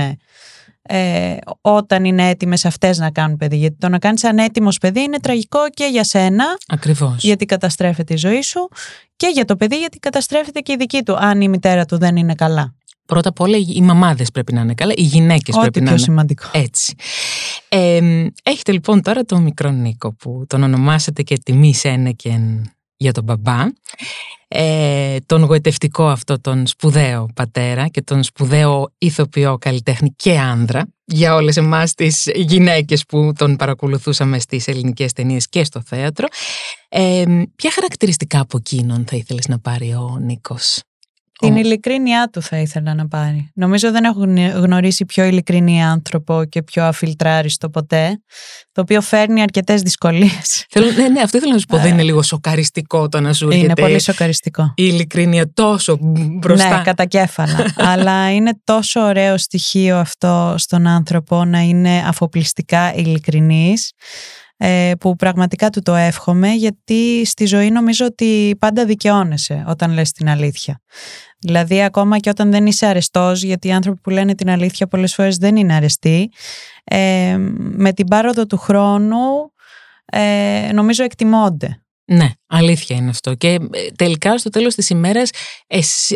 ε, 0.87 1.35
όταν 1.61 2.05
είναι 2.05 2.29
έτοιμες 2.29 2.65
αυτές 2.65 2.97
να 2.97 3.11
κάνουν 3.11 3.37
παιδί. 3.37 3.57
Γιατί 3.57 3.75
το 3.79 3.89
να 3.89 3.99
κάνεις 3.99 4.23
ανέτοιμος 4.23 4.77
παιδί 4.77 5.01
είναι 5.01 5.19
τραγικό 5.19 5.69
και 5.69 5.85
για 5.91 6.03
σένα. 6.03 6.45
Ακριβώς. 6.67 7.23
Γιατί 7.23 7.45
καταστρέφεται 7.45 8.13
η 8.13 8.17
ζωή 8.17 8.41
σου 8.41 8.69
και 9.15 9.27
για 9.33 9.45
το 9.45 9.55
παιδί 9.55 9.77
γιατί 9.77 9.99
καταστρέφεται 9.99 10.59
και 10.59 10.71
η 10.71 10.75
δική 10.75 11.03
του 11.03 11.15
αν 11.15 11.41
η 11.41 11.47
μητέρα 11.47 11.85
του 11.85 11.97
δεν 11.97 12.15
είναι 12.15 12.35
καλά. 12.35 12.73
Πρώτα 13.05 13.29
απ' 13.29 13.39
όλα 13.39 13.57
οι 13.57 13.81
μαμάδες 13.81 14.31
πρέπει 14.31 14.53
να 14.53 14.61
είναι 14.61 14.73
καλά, 14.73 14.93
οι 14.95 15.01
γυναίκες 15.01 15.57
πρέπει 15.59 15.81
να 15.81 15.89
είναι. 15.89 15.99
σημαντικό. 15.99 16.49
Έτσι. 16.51 16.95
Ε, 17.69 17.99
έχετε 18.43 18.71
λοιπόν 18.71 19.01
τώρα 19.01 19.23
τον 19.23 19.41
μικρό 19.41 19.69
Νίκο 19.69 20.13
που 20.13 20.45
τον 20.47 20.63
ονομάσατε 20.63 21.21
και 21.21 21.37
τιμή 21.43 21.73
Σένεκεν 21.73 22.74
για 22.97 23.11
τον 23.11 23.23
μπαμπά. 23.23 23.65
Ε, 24.47 25.17
τον 25.25 25.43
γοητευτικό 25.43 26.07
αυτό 26.07 26.41
τον 26.41 26.67
σπουδαίο 26.67 27.27
πατέρα 27.33 27.87
και 27.87 28.01
τον 28.01 28.23
σπουδαίο 28.23 28.93
ηθοποιό 28.97 29.57
καλλιτέχνη 29.57 30.13
και 30.15 30.39
άνδρα 30.39 30.87
για 31.05 31.35
όλες 31.35 31.57
εμάς 31.57 31.93
τις 31.93 32.31
γυναίκες 32.35 33.05
που 33.05 33.31
τον 33.37 33.55
παρακολουθούσαμε 33.55 34.39
στις 34.39 34.67
ελληνικές 34.67 35.13
ταινίες 35.13 35.49
και 35.49 35.63
στο 35.63 35.81
θέατρο. 35.85 36.27
Ε, 36.89 37.23
ποια 37.55 37.71
χαρακτηριστικά 37.71 38.39
από 38.39 38.57
εκείνον 38.57 39.05
θα 39.07 39.15
ήθελες 39.15 39.47
να 39.47 39.59
πάρει 39.59 39.93
ο 39.93 40.17
Νίκος; 40.21 40.81
Την 41.39 41.55
ειλικρίνειά 41.55 42.29
του 42.31 42.41
θα 42.41 42.57
ήθελα 42.57 42.93
να 42.93 43.07
πάρει. 43.07 43.51
Νομίζω 43.53 43.91
δεν 43.91 44.03
έχω 44.03 44.19
γνωρίσει 44.53 45.05
πιο 45.05 45.23
ειλικρινή 45.23 45.83
άνθρωπο 45.83 46.43
και 46.49 46.63
πιο 46.63 46.83
αφιλτράριστο 46.83 47.69
ποτέ, 47.69 48.21
το 48.71 48.81
οποίο 48.81 49.01
φέρνει 49.01 49.41
αρκετές 49.41 49.81
δυσκολίες. 49.81 50.65
ναι, 50.97 51.07
ναι, 51.07 51.21
αυτό 51.21 51.37
ήθελα 51.37 51.53
να 51.53 51.59
σου 51.59 51.65
πω. 51.65 51.77
δεν 51.77 51.91
είναι 51.91 52.03
λίγο 52.03 52.21
σοκαριστικό 52.21 53.07
το 53.07 53.19
να 53.19 53.33
σου 53.33 53.45
έρχεται. 53.45 53.65
Είναι 53.65 53.73
πολύ 53.73 54.01
σοκαριστικό. 54.01 54.63
Η 54.75 54.83
ειλικρίνεια 54.83 55.53
τόσο 55.53 55.97
μπροστά. 56.39 56.77
Ναι, 56.77 56.83
κατά 56.83 57.05
κέφαλα. 57.05 57.73
Αλλά 57.91 58.33
είναι 58.33 58.51
τόσο 58.63 59.01
ωραίο 59.01 59.37
στοιχείο 59.37 59.97
αυτό 59.97 60.55
στον 60.57 60.87
άνθρωπο 60.87 61.45
να 61.45 61.59
είναι 61.59 62.03
αφοπλιστικά 62.05 62.93
ειλικρινής 62.93 63.91
ε, 63.91 64.44
που 64.99 65.15
πραγματικά 65.15 65.69
του 65.69 65.81
το 65.81 65.95
εύχομαι 65.95 66.49
γιατί 66.49 67.25
στη 67.25 67.45
ζωή 67.45 67.69
νομίζω 67.69 68.05
ότι 68.05 68.55
πάντα 68.59 68.85
δικαιώνεσαι 68.85 69.63
όταν 69.67 69.91
λες 69.91 70.11
την 70.11 70.29
αλήθεια. 70.29 70.81
Δηλαδή 71.39 71.83
ακόμα 71.83 72.17
και 72.19 72.29
όταν 72.29 72.51
δεν 72.51 72.65
είσαι 72.65 72.85
αρεστός, 72.85 73.43
γιατί 73.43 73.67
οι 73.67 73.71
άνθρωποι 73.71 73.99
που 74.01 74.09
λένε 74.09 74.35
την 74.35 74.49
αλήθεια 74.49 74.87
πολλές 74.87 75.13
φορές 75.13 75.37
δεν 75.37 75.55
είναι 75.55 75.73
αρεστοί, 75.73 76.29
ε, 76.83 77.35
με 77.57 77.93
την 77.93 78.07
πάροδο 78.07 78.45
του 78.45 78.57
χρόνου 78.57 79.53
ε, 80.05 80.69
νομίζω 80.73 81.03
εκτιμώνται. 81.03 81.84
Ναι, 82.07 82.31
αλήθεια 82.47 82.95
είναι 82.95 83.09
αυτό. 83.09 83.33
Και 83.35 83.47
ε, 83.47 83.59
τελικά 83.95 84.37
στο 84.37 84.49
τέλος 84.49 84.75
της 84.75 84.89
ημέρας 84.89 85.29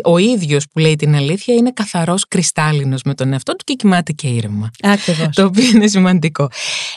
ο 0.04 0.18
ίδιος 0.18 0.66
που 0.72 0.78
λέει 0.78 0.96
την 0.96 1.14
αλήθεια 1.14 1.54
είναι 1.54 1.70
καθαρός 1.70 2.28
κρυστάλλινος 2.28 3.02
με 3.02 3.14
τον 3.14 3.32
εαυτό 3.32 3.56
του 3.56 3.64
και 3.64 3.74
κοιμάται 3.74 4.12
και 4.12 4.28
ήρεμα. 4.28 4.70
Ακριβώς. 4.82 5.34
Το 5.34 5.44
οποίο 5.44 5.64
είναι 5.64 5.86
σημαντικό. 5.86 6.48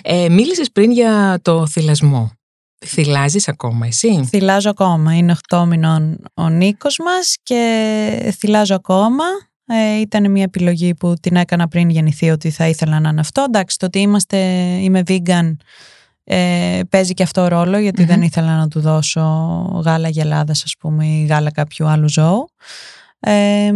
Ε, 0.04 0.30
μίλησες 0.30 0.72
πριν 0.72 0.92
για 0.92 1.40
το 1.42 1.68
θυλασμό. 1.68 2.32
Θυλάζεις 2.86 3.48
ακόμα 3.48 3.88
εσύ; 3.88 4.26
Θυλάζω 4.28 4.70
ακόμα. 4.70 5.16
Είναι 5.16 5.36
8 5.50 5.66
μηνών 5.68 6.18
ο 6.34 6.50
Νίκος 6.50 6.98
μας 6.98 7.38
και 7.44 8.34
θυλάζω 8.40 8.76
ακόμα. 8.76 9.24
Ε, 9.66 10.00
ήταν 10.00 10.32
μια 10.32 10.44
επιλογή 10.44 10.94
που 10.94 11.14
την 11.22 11.36
έκανα 11.36 11.68
πριν 11.68 11.90
γεννηθεί 11.90 12.30
ότι 12.30 12.50
θα 12.50 12.68
ήθελα 12.68 13.00
να 13.00 13.10
είναι 13.10 13.20
αυτό. 13.20 13.44
Εντάξει, 13.48 13.78
το 13.78 13.86
ότι 13.86 14.00
είμαστε, 14.00 14.38
είμαι 14.82 15.04
vegan 15.08 15.56
ε, 16.24 16.80
παίζει 16.90 17.14
και 17.14 17.24
αυτό 17.24 17.48
ρόλο 17.48 17.92
δεν 17.94 18.22
ήθελα 18.22 18.58
να 18.58 18.68
του 18.68 18.80
δώσω 18.80 19.22
γάλα 19.86 20.10
γελάδας 20.10 20.64
ας 20.64 20.76
πούμε 20.80 21.06
ή 21.06 21.26
γάλα 21.26 21.52
κάποιου 21.52 21.88
άλλου 21.88 22.10
ζώου. 22.10 22.50
Ε, 23.20 23.72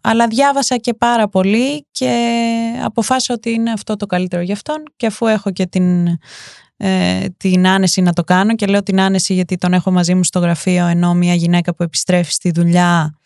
αλλά 0.00 0.26
διάβασα 0.28 0.76
και 0.76 0.94
πάρα 0.94 1.28
πολύ 1.28 1.86
και 1.90 2.40
αποφάσισα 2.84 3.34
ότι 3.34 3.50
είναι 3.50 3.72
αυτό 3.72 3.96
το 3.96 4.06
καλύτερο 4.06 4.42
για 4.42 4.54
αυτόν 4.54 4.82
και 4.96 5.06
αφού 5.06 5.26
έχω 5.26 5.50
και 5.50 5.66
την, 5.66 6.06
ε, 6.76 7.24
την 7.36 7.66
άνεση 7.66 8.00
να 8.00 8.12
το 8.12 8.24
κάνω 8.24 8.54
και 8.54 8.66
λέω 8.66 8.82
την 8.82 9.00
άνεση 9.00 9.34
γιατί 9.34 9.56
τον 9.56 9.72
έχω 9.72 9.90
μαζί 9.90 10.14
μου 10.14 10.24
στο 10.24 10.38
γραφείο 10.38 10.86
ενώ 10.86 11.14
μια 11.14 11.34
γυναίκα 11.34 11.74
που 11.74 11.82
επιστρέφει 11.82 12.32
στη 12.32 12.50
δουλειά 12.50 13.18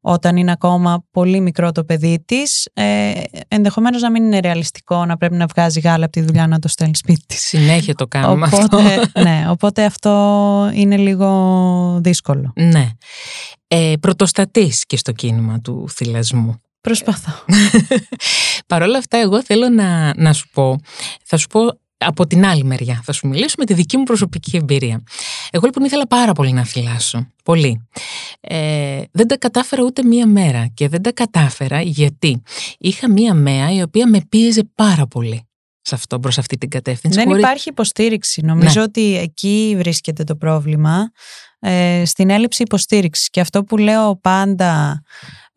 όταν 0.00 0.36
είναι 0.36 0.52
ακόμα 0.52 1.04
πολύ 1.10 1.40
μικρό 1.40 1.72
το 1.72 1.84
παιδί 1.84 2.22
της, 2.26 2.68
ε, 2.72 3.12
ενδεχομένως 3.48 4.02
να 4.02 4.10
μην 4.10 4.24
είναι 4.24 4.40
ρεαλιστικό 4.40 5.04
να 5.04 5.16
πρέπει 5.16 5.34
να 5.34 5.46
βγάζει 5.46 5.80
γάλα 5.80 6.04
από 6.04 6.12
τη 6.12 6.20
δουλειά 6.20 6.46
να 6.46 6.58
το 6.58 6.68
στέλνει 6.68 6.96
σπίτι 6.96 7.22
της. 7.26 7.40
Συνέχεια 7.40 7.94
το 7.94 8.06
κάνουμε 8.06 8.46
οπότε, 8.52 8.94
αυτό. 9.00 9.20
Ναι, 9.20 9.46
οπότε 9.48 9.84
αυτό 9.84 10.70
είναι 10.74 10.96
λίγο 10.96 11.98
δύσκολο. 12.02 12.52
Ναι. 12.54 12.90
Ε, 13.68 13.92
πρωτοστατείς 14.00 14.86
και 14.86 14.96
στο 14.96 15.12
κίνημα 15.12 15.60
του 15.60 15.86
θυλασμού. 15.90 16.60
Προσπαθώ. 16.80 17.32
Παρ' 18.66 18.82
όλα 18.82 18.98
αυτά 18.98 19.18
εγώ 19.18 19.42
θέλω 19.42 19.68
να, 19.68 20.14
να 20.16 20.32
σου 20.32 20.48
πω, 20.52 20.78
θα 21.24 21.36
σου 21.36 21.46
πω 21.46 21.60
από 21.98 22.26
την 22.26 22.46
άλλη 22.46 22.64
μεριά. 22.64 23.00
Θα 23.04 23.12
σου 23.12 23.28
μιλήσω 23.28 23.54
με 23.58 23.64
τη 23.64 23.74
δική 23.74 23.96
μου 23.96 24.02
προσωπική 24.02 24.56
εμπειρία. 24.56 25.02
Εγώ 25.50 25.66
λοιπόν 25.66 25.84
ήθελα 25.84 26.06
πάρα 26.06 26.32
πολύ 26.32 26.52
να 26.52 26.64
θυλάσω. 26.64 27.26
Πολύ. 27.44 27.88
Ε, 28.40 29.02
δεν 29.12 29.26
τα 29.26 29.36
κατάφερα 29.36 29.82
ούτε 29.82 30.04
μία 30.04 30.26
μέρα. 30.26 30.66
Και 30.74 30.88
δεν 30.88 31.02
τα 31.02 31.12
κατάφερα 31.12 31.80
γιατί 31.80 32.42
είχα 32.78 33.10
μία 33.10 33.34
μέα 33.34 33.72
η 33.72 33.82
οποία 33.82 34.08
με 34.08 34.20
πίεζε 34.28 34.70
πάρα 34.74 35.06
πολύ 35.06 35.48
σε 35.80 35.94
αυτό, 35.94 36.20
προς 36.20 36.38
αυτή 36.38 36.56
την 36.56 36.70
κατεύθυνση. 36.70 37.24
Δεν 37.24 37.38
υπάρχει 37.38 37.68
υποστήριξη. 37.68 38.40
Νομίζω 38.44 38.80
ναι. 38.80 38.82
ότι 38.82 39.16
εκεί 39.16 39.74
βρίσκεται 39.76 40.24
το 40.24 40.36
πρόβλημα. 40.36 41.10
Ε, 41.60 42.02
στην 42.04 42.30
έλλειψη 42.30 42.62
υποστήριξης. 42.62 43.30
Και 43.30 43.40
αυτό 43.40 43.64
που 43.64 43.76
λέω 43.76 44.16
πάντα 44.16 45.02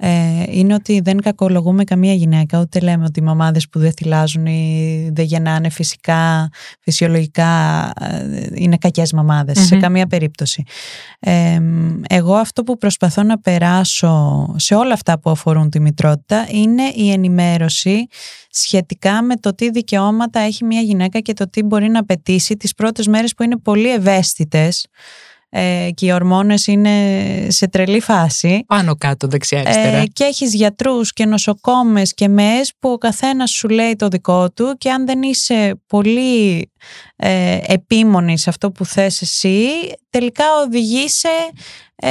ε, 0.03 0.43
είναι 0.49 0.73
ότι 0.73 1.01
δεν 1.03 1.21
κακολογούμε 1.21 1.83
καμία 1.83 2.13
γυναίκα, 2.13 2.59
ούτε 2.59 2.79
λέμε 2.79 3.05
ότι 3.05 3.19
οι 3.19 3.23
μαμάδες 3.23 3.69
που 3.69 3.79
δεν 3.79 3.91
θυλάζουν 3.91 4.45
ή 4.45 5.09
δεν 5.13 5.25
γεννάνε 5.25 5.69
φυσικά, 5.69 6.49
φυσιολογικά 6.79 7.91
ε, 7.99 8.47
είναι 8.53 8.77
κακές 8.77 9.13
σε 9.51 9.75
καμία 9.77 10.07
περίπτωση. 10.07 10.63
Ε, 11.19 11.59
εγώ 12.09 12.35
αυτό 12.35 12.63
που 12.63 12.77
προσπαθώ 12.77 13.23
να 13.23 13.39
περάσω 13.39 14.45
σε 14.57 14.75
όλα 14.75 14.93
αυτά 14.93 15.19
που 15.19 15.29
αφορούν 15.29 15.69
τη 15.69 15.79
μητρότητα 15.79 16.47
είναι 16.49 16.83
η 16.95 17.11
ενημέρωση 17.11 18.07
σχετικά 18.49 19.21
με 19.21 19.35
το 19.35 19.55
τι 19.55 19.69
δικαιώματα 19.69 20.39
έχει 20.39 20.65
μια 20.65 20.81
γυναίκα 20.81 21.19
και 21.19 21.33
το 21.33 21.49
τι 21.49 21.63
μπορεί 21.63 21.89
να 21.89 21.99
απαιτήσει 21.99 22.57
τις 22.57 22.73
πρώτες 22.73 23.07
μέρες 23.07 23.33
που 23.33 23.43
είναι 23.43 23.57
πολύ 23.57 23.91
ευαίσθητες 23.93 24.85
ε, 25.53 25.89
και 25.93 26.05
οι 26.05 26.11
ορμόνες 26.11 26.67
είναι 26.67 27.17
σε 27.49 27.67
τρελή 27.67 27.99
φάση. 27.99 28.63
Πάνω 28.67 28.95
κάτω 28.95 29.27
δεξιά 29.27 29.59
αριστερά. 29.59 29.97
Ε, 29.97 30.05
και 30.05 30.23
έχεις 30.23 30.53
γιατρούς 30.53 31.13
και 31.13 31.25
νοσοκόμες 31.25 32.13
και 32.13 32.27
ΜΕΣ 32.27 32.71
που 32.79 32.89
ο 32.89 32.97
καθένας 32.97 33.51
σου 33.51 33.69
λέει 33.69 33.95
το 33.95 34.07
δικό 34.07 34.51
του 34.51 34.75
και 34.77 34.91
αν 34.91 35.05
δεν 35.05 35.21
είσαι 35.21 35.81
πολύ 35.87 36.71
ε, 37.15 37.57
επίμονη 37.65 38.37
σε 38.37 38.49
αυτό 38.49 38.71
που 38.71 38.85
θες 38.85 39.21
εσύ 39.21 39.67
τελικά 40.09 40.45
οδηγείσαι 40.65 41.51
ε, 41.95 42.09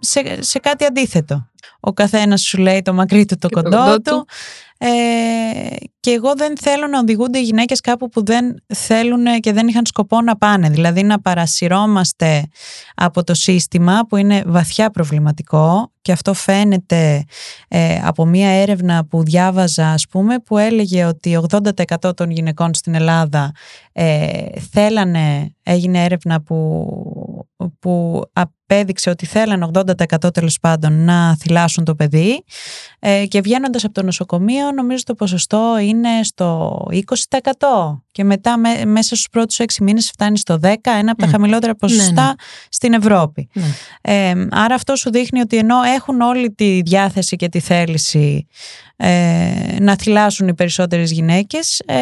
σε, 0.00 0.42
σε 0.42 0.58
κάτι 0.58 0.84
αντίθετο. 0.84 1.50
Ο 1.80 1.92
καθένας 1.92 2.40
σου 2.40 2.58
λέει 2.58 2.82
το 2.82 2.94
μακρύ 2.94 3.24
του 3.24 3.36
το 3.38 3.48
κοντό, 3.48 4.00
του. 4.00 4.26
Ε, 4.84 5.76
και 6.00 6.10
εγώ 6.10 6.34
δεν 6.36 6.56
θέλω 6.58 6.86
να 6.86 6.98
οδηγούνται 6.98 7.38
οι 7.38 7.42
γυναίκες 7.42 7.80
κάπου 7.80 8.08
που 8.08 8.24
δεν 8.24 8.62
θέλουν 8.74 9.40
και 9.40 9.52
δεν 9.52 9.68
είχαν 9.68 9.86
σκοπό 9.86 10.20
να 10.20 10.36
πάνε. 10.36 10.68
Δηλαδή 10.68 11.02
να 11.02 11.20
παρασυρώμαστε 11.20 12.44
από 12.94 13.24
το 13.24 13.34
σύστημα 13.34 14.06
που 14.08 14.16
είναι 14.16 14.42
βαθιά 14.46 14.90
προβληματικό 14.90 15.92
και 16.02 16.12
αυτό 16.12 16.34
φαίνεται 16.34 17.24
ε, 17.68 18.00
από 18.04 18.26
μία 18.26 18.48
έρευνα 18.48 19.06
που 19.06 19.22
διάβαζα 19.22 19.88
ας 19.88 20.06
πούμε 20.10 20.38
που 20.38 20.58
έλεγε 20.58 21.04
ότι 21.04 21.40
80% 21.50 22.16
των 22.16 22.30
γυναικών 22.30 22.74
στην 22.74 22.94
Ελλάδα 22.94 23.52
ε, 23.92 24.60
θέλανε, 24.70 25.54
έγινε 25.62 26.04
έρευνα 26.04 26.42
που, 26.42 26.86
που 27.78 28.22
απέδειξε 28.72 29.10
ότι 29.10 29.26
θέλανε 29.26 29.68
80% 30.24 30.34
τέλος 30.34 30.58
πάντων 30.60 31.04
να 31.04 31.36
θυλάσουν 31.36 31.84
το 31.84 31.94
παιδί 31.94 32.44
ε, 32.98 33.26
και 33.26 33.40
βγαίνοντας 33.40 33.84
από 33.84 33.94
το 33.94 34.02
νοσοκομείο 34.02 34.72
νομίζω 34.72 35.02
το 35.06 35.14
ποσοστό 35.14 35.78
είναι 35.82 36.08
στο 36.22 36.76
20% 36.90 38.00
και 38.12 38.24
μετά 38.24 38.58
μέσα 38.86 39.14
στους 39.14 39.28
πρώτους 39.30 39.56
6 39.58 39.64
μήνες 39.80 40.10
φτάνει 40.10 40.38
στο 40.38 40.58
10, 40.62 40.74
ένα 40.82 41.10
από 41.10 41.20
τα 41.20 41.26
ναι. 41.26 41.32
χαμηλότερα 41.32 41.74
ποσοστά 41.74 42.22
ναι, 42.22 42.28
ναι. 42.28 42.34
στην 42.68 42.92
Ευρώπη. 42.92 43.48
Ε, 44.00 44.32
άρα 44.50 44.74
αυτό 44.74 44.96
σου 44.96 45.10
δείχνει 45.10 45.40
ότι 45.40 45.56
ενώ 45.56 45.82
έχουν 45.82 46.20
όλη 46.20 46.52
τη 46.52 46.80
διάθεση 46.82 47.36
και 47.36 47.48
τη 47.48 47.60
θέληση 47.60 48.46
ε, 48.96 49.76
να 49.80 49.96
θυλάσουν 49.96 50.48
οι 50.48 50.54
περισσότερες 50.54 51.10
γυναίκες, 51.10 51.82
ε, 51.86 51.96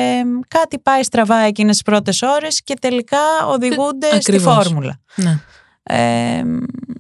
κάτι 0.49 0.79
πάει 0.79 1.03
στραβά 1.03 1.39
εκείνες 1.39 1.73
τις 1.73 1.83
πρώτες 1.83 2.23
ώρες 2.23 2.63
και 2.65 2.75
τελικά 2.81 3.19
οδηγούνται 3.47 4.21
στη 4.21 4.39
φόρμουλα. 4.39 5.01
Ναι. 5.15 5.41
Ε, 5.83 6.43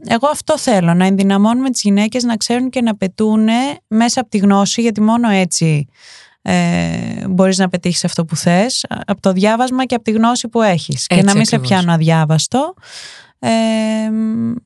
εγώ 0.07 0.29
αυτό 0.29 0.59
θέλω, 0.59 0.95
να 0.95 1.07
ενδυναμώνουμε 1.07 1.71
τις 1.71 1.83
γυναίκες 1.83 2.23
να 2.23 2.37
ξέρουν 2.37 2.71
και 2.71 2.81
να 2.81 2.97
πετούν 2.97 3.49
μέσα 3.87 4.21
από 4.21 4.31
τη 4.31 4.39
γνώση, 4.39 4.81
γιατί 4.81 5.01
μόνο 5.01 5.29
έτσι 5.29 5.89
ε, 6.43 7.29
μπορείς 7.29 7.59
να 7.59 7.69
πετύχεις 7.69 8.05
αυτό 8.05 8.25
που 8.25 8.37
θες, 8.37 8.87
από 9.07 9.21
το 9.21 9.33
διάβασμα 9.33 9.85
και 9.85 9.95
από 9.95 10.05
τη 10.05 10.11
γνώση 10.11 10.49
που 10.49 10.63
έχεις. 10.63 11.07
και 11.07 11.23
να 11.23 11.35
μην 11.35 11.45
σε 11.45 11.59
πιάνω 11.59 11.93
αδιάβαστο. 11.93 12.75
Ε, 13.43 13.51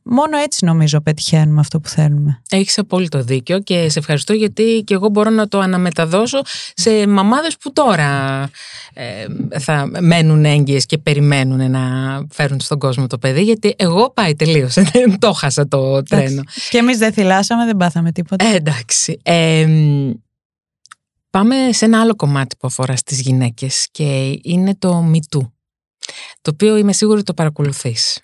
μόνο 0.02 0.37
έτσι 0.37 0.64
νομίζω 0.64 1.00
πετυχαίνουμε 1.00 1.60
αυτό 1.60 1.80
που 1.80 1.88
θέλουμε. 1.88 2.42
Έχεις 2.50 2.78
απόλυτο 2.78 3.22
δίκιο 3.22 3.60
και 3.60 3.88
σε 3.88 3.98
ευχαριστώ 3.98 4.32
γιατί 4.32 4.82
και 4.87 4.94
εγώ 4.94 5.08
μπορώ 5.08 5.30
να 5.30 5.48
το 5.48 5.58
αναμεταδώσω 5.58 6.40
σε 6.74 7.06
μαμάδες 7.06 7.56
που 7.56 7.72
τώρα 7.72 8.42
ε, 8.94 9.26
θα 9.58 9.90
μένουν 10.00 10.44
έγκυες 10.44 10.87
και 10.87 10.98
περιμένουν 10.98 11.70
να 11.70 11.80
φέρουν 12.30 12.60
στον 12.60 12.78
κόσμο 12.78 13.06
το 13.06 13.18
παιδί 13.18 13.42
γιατί 13.42 13.74
εγώ 13.78 14.10
πάει 14.10 14.34
τελείωσε, 14.34 14.82
δεν 14.92 15.18
το 15.18 15.32
χάσα 15.32 15.68
το 15.68 16.02
τρένο. 16.02 16.42
Και 16.70 16.78
εμείς 16.78 16.98
δεν 16.98 17.12
θυλάσαμε, 17.12 17.64
δεν 17.64 17.76
πάθαμε 17.76 18.12
τίποτα. 18.12 18.46
Ε, 18.46 18.54
εντάξει. 18.54 19.20
πάμε 21.30 21.54
σε 21.70 21.84
ένα 21.84 22.00
άλλο 22.00 22.14
κομμάτι 22.14 22.56
που 22.56 22.66
αφορά 22.66 22.96
στις 22.96 23.20
γυναίκες 23.20 23.88
και 23.90 24.38
είναι 24.42 24.74
το 24.78 25.04
MeToo 25.12 25.48
το 26.42 26.50
οποίο 26.50 26.76
είμαι 26.76 26.92
σίγουρη 26.92 27.22
το 27.22 27.34
παρακολουθείς. 27.34 28.18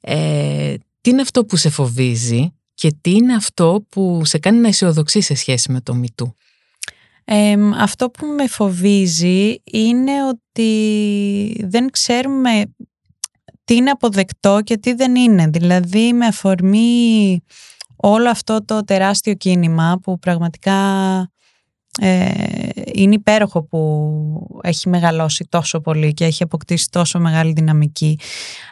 Ε, 0.00 0.74
τι 1.00 1.10
είναι 1.10 1.22
αυτό 1.22 1.44
που 1.44 1.56
σε 1.56 1.70
φοβίζει 1.70 2.52
και 2.74 2.94
τι 3.00 3.10
είναι 3.10 3.34
αυτό 3.34 3.84
που 3.88 4.24
σε 4.24 4.38
κάνει 4.38 4.58
να 4.58 4.68
αισιοδοξείς 4.68 5.24
σε 5.24 5.34
σχέση 5.34 5.72
με 5.72 5.80
το 5.80 5.94
μητού. 5.94 6.34
Ε, 7.24 7.56
αυτό 7.76 8.10
που 8.10 8.26
με 8.26 8.46
φοβίζει 8.46 9.62
είναι 9.64 10.12
ότι 10.28 11.64
δεν 11.68 11.90
ξέρουμε 11.90 12.62
τι 13.64 13.74
είναι 13.74 13.90
αποδεκτό 13.90 14.60
και 14.64 14.76
τι 14.76 14.92
δεν 14.92 15.16
είναι. 15.16 15.46
Δηλαδή 15.46 16.12
με 16.12 16.26
αφορμή 16.26 17.40
όλο 17.96 18.30
αυτό 18.30 18.64
το 18.64 18.84
τεράστιο 18.84 19.34
κίνημα 19.34 19.98
που 20.02 20.18
πραγματικά 20.18 20.76
ε, 22.00 22.68
είναι 23.02 23.14
υπέροχο 23.14 23.62
που 23.62 24.60
έχει 24.62 24.88
μεγαλώσει 24.88 25.46
τόσο 25.48 25.80
πολύ 25.80 26.12
και 26.12 26.24
έχει 26.24 26.42
αποκτήσει 26.42 26.88
τόσο 26.90 27.18
μεγάλη 27.18 27.52
δυναμική. 27.52 28.18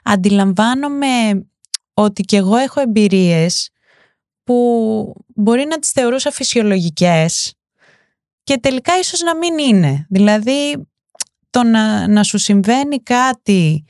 Αντιλαμβάνομαι 0.02 1.06
ότι 1.94 2.22
και 2.22 2.36
εγώ 2.36 2.56
έχω 2.56 2.80
εμπειρίες 2.80 3.70
που 4.44 5.14
μπορεί 5.34 5.64
να 5.64 5.78
τις 5.78 5.90
θεωρούσα 5.90 6.30
φυσιολογικές 6.30 7.54
και 8.42 8.58
τελικά 8.58 8.98
ίσως 8.98 9.20
να 9.20 9.36
μην 9.36 9.58
είναι. 9.58 10.06
Δηλαδή 10.10 10.88
το 11.50 11.62
να, 11.62 12.08
να 12.08 12.22
σου 12.22 12.38
συμβαίνει 12.38 13.02
κάτι 13.02 13.84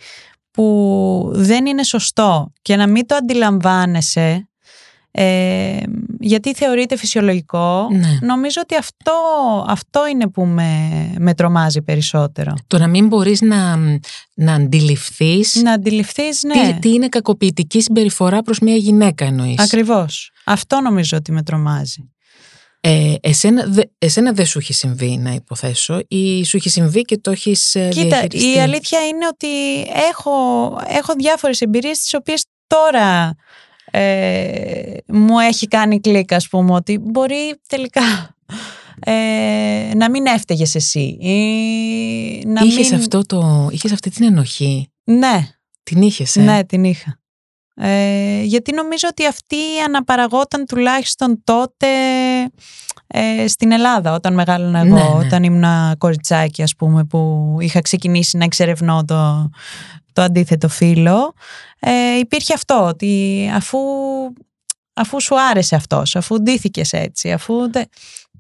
που 0.51 1.31
δεν 1.35 1.67
είναι 1.67 1.83
σωστό 1.83 2.53
και 2.63 2.77
να 2.77 2.87
μην 2.87 3.07
το 3.07 3.15
αντιλαμβάνεσαι 3.15 4.48
ε, 5.11 5.81
γιατί 6.21 6.55
θεωρείται 6.55 6.97
φυσιολογικό. 6.97 7.89
Ναι. 7.91 8.19
Νομίζω 8.21 8.61
ότι 8.63 8.77
αυτό, 8.77 9.13
αυτό 9.69 10.07
είναι 10.07 10.29
που 10.29 10.45
με, 10.45 11.13
με 11.19 11.35
τρομάζει 11.35 11.83
περισσότερο. 11.83 12.55
Το 12.67 12.79
να 12.79 12.87
μην 12.87 13.07
μπορείς 13.07 13.41
να, 13.41 13.77
να 14.35 14.55
αντιληφθείς... 14.55 15.55
Να 15.55 15.73
αντιληφθείς, 15.73 16.43
ναι. 16.43 16.73
Τι, 16.73 16.79
τι 16.79 16.89
είναι 16.89 17.09
κακοποιητική 17.09 17.81
συμπεριφορά 17.81 18.43
προς 18.43 18.59
μια 18.59 18.77
γυναίκα 18.77 19.25
εννοείς. 19.25 19.59
Ακριβώς. 19.59 20.31
Αυτό 20.45 20.81
νομίζω 20.81 21.17
ότι 21.17 21.33
με 21.33 21.43
τρομάζει. 21.43 22.11
Ε, 22.81 23.15
εσένα, 23.21 23.65
δε, 23.67 23.83
εσένα 23.99 24.33
δεν 24.33 24.47
σου 24.47 24.59
έχει 24.59 24.73
συμβεί 24.73 25.17
να 25.17 25.33
υποθέσω 25.33 26.01
ή 26.09 26.45
σου 26.45 26.57
έχει 26.57 26.69
συμβεί 26.69 27.03
και 27.03 27.19
το 27.19 27.31
έχεις 27.31 27.75
ε, 27.75 27.89
Κοίτα, 27.89 28.27
η 28.31 28.61
αλήθεια 28.61 29.07
είναι 29.07 29.27
ότι 29.27 29.81
έχω, 30.11 30.33
έχω 30.87 31.13
διάφορες 31.19 31.61
εμπειρίες 31.61 31.99
τις 31.99 32.15
οποίες 32.15 32.45
τώρα 32.67 33.35
ε, 33.91 34.97
μου 35.07 35.39
έχει 35.39 35.69
κάνει 35.69 36.01
κλικ 36.01 36.33
ας 36.33 36.49
πούμε 36.49 36.75
ότι 36.75 36.99
μπορεί 36.99 37.61
τελικά 37.69 38.37
ε, 39.01 39.91
να 39.95 40.11
μην 40.11 40.27
έφταιγες 40.27 40.75
εσύ 40.75 41.17
ή 41.21 41.37
να 42.47 42.61
είχες, 42.61 42.91
μην... 42.91 43.01
αυτό 43.01 43.27
το, 43.27 43.69
είχες 43.71 43.93
αυτή 43.93 44.11
την 44.11 44.25
ενοχή; 44.25 44.91
Ναι. 45.05 45.49
Την 45.83 46.03
είχες 46.03 46.37
ε; 46.37 46.41
ναι 46.41 46.65
την 46.65 46.85
είχα. 46.85 47.19
Ε, 47.81 48.43
γιατί 48.43 48.75
νομίζω 48.75 49.09
ότι 49.11 49.27
αυτή 49.27 49.57
αναπαραγόταν 49.87 50.67
τουλάχιστον 50.67 51.41
τότε 51.45 51.87
ε, 53.07 53.47
στην 53.47 53.73
Ελλάδα 53.73 54.15
όταν 54.15 54.35
μεγάλωνα 54.35 54.79
εγώ, 54.79 54.95
ναι, 54.95 55.03
ναι. 55.03 55.27
όταν 55.27 55.43
ήμουν 55.43 55.65
κοριτσάκι 55.99 56.63
ας 56.63 56.75
πούμε 56.77 57.05
που 57.05 57.57
είχα 57.61 57.81
ξεκινήσει 57.81 58.37
να 58.37 58.45
εξερευνώ 58.45 59.05
το, 59.05 59.51
το 60.13 60.23
αντίθετο 60.23 60.69
φύλλο 60.69 61.35
ε, 61.81 62.19
υπήρχε 62.19 62.55
αυτό 62.55 62.87
ότι 62.87 63.51
αφού, 63.55 63.79
αφού 64.93 65.21
σου 65.21 65.41
άρεσε 65.41 65.75
αυτός, 65.75 66.17
αφού 66.17 66.43
ντύθηκες 66.43 66.93
έτσι, 66.93 67.33
αφού... 67.33 67.71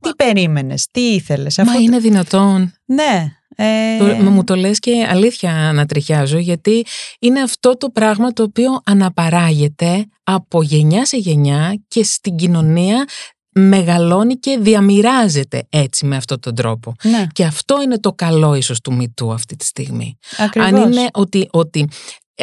Τι 0.01 0.15
περίμενες, 0.17 0.89
τι 0.91 1.01
ήθελες. 1.01 1.59
Αφού... 1.59 1.71
Μα 1.71 1.79
είναι 1.79 1.99
δυνατόν. 1.99 2.75
Ναι. 2.85 3.33
Ε... 3.57 4.23
μου 4.23 4.45
το 4.45 4.57
λες 4.57 4.79
και 4.79 5.07
αλήθεια 5.11 5.73
να 5.75 5.87
τριχιάζω 5.87 6.39
γιατί 6.39 6.87
είναι 7.19 7.41
αυτό 7.41 7.77
το 7.77 7.91
πράγμα 7.91 8.33
το 8.33 8.43
οποίο 8.43 8.81
αναπαράγεται 8.85 10.07
από 10.23 10.63
γενιά 10.63 11.07
σε 11.07 11.17
γενιά 11.17 11.83
και 11.89 12.05
στην 12.05 12.37
κοινωνία 12.37 13.05
μεγαλώνει 13.53 14.35
και 14.35 14.59
διαμοιράζεται 14.61 15.67
έτσι 15.69 16.07
με 16.07 16.17
αυτόν 16.17 16.41
τον 16.41 16.55
τρόπο. 16.55 16.95
Ναι. 17.03 17.27
Και 17.33 17.45
αυτό 17.45 17.83
είναι 17.83 17.99
το 17.99 18.13
καλό 18.13 18.55
ίσως 18.55 18.81
του 18.81 18.95
μητού 18.95 19.33
αυτή 19.33 19.57
τη 19.57 19.65
στιγμή. 19.65 20.19
Ακριβώς. 20.39 20.73
Αν 20.73 20.93
είναι 20.93 21.07
ότι, 21.13 21.49
ότι 21.51 21.89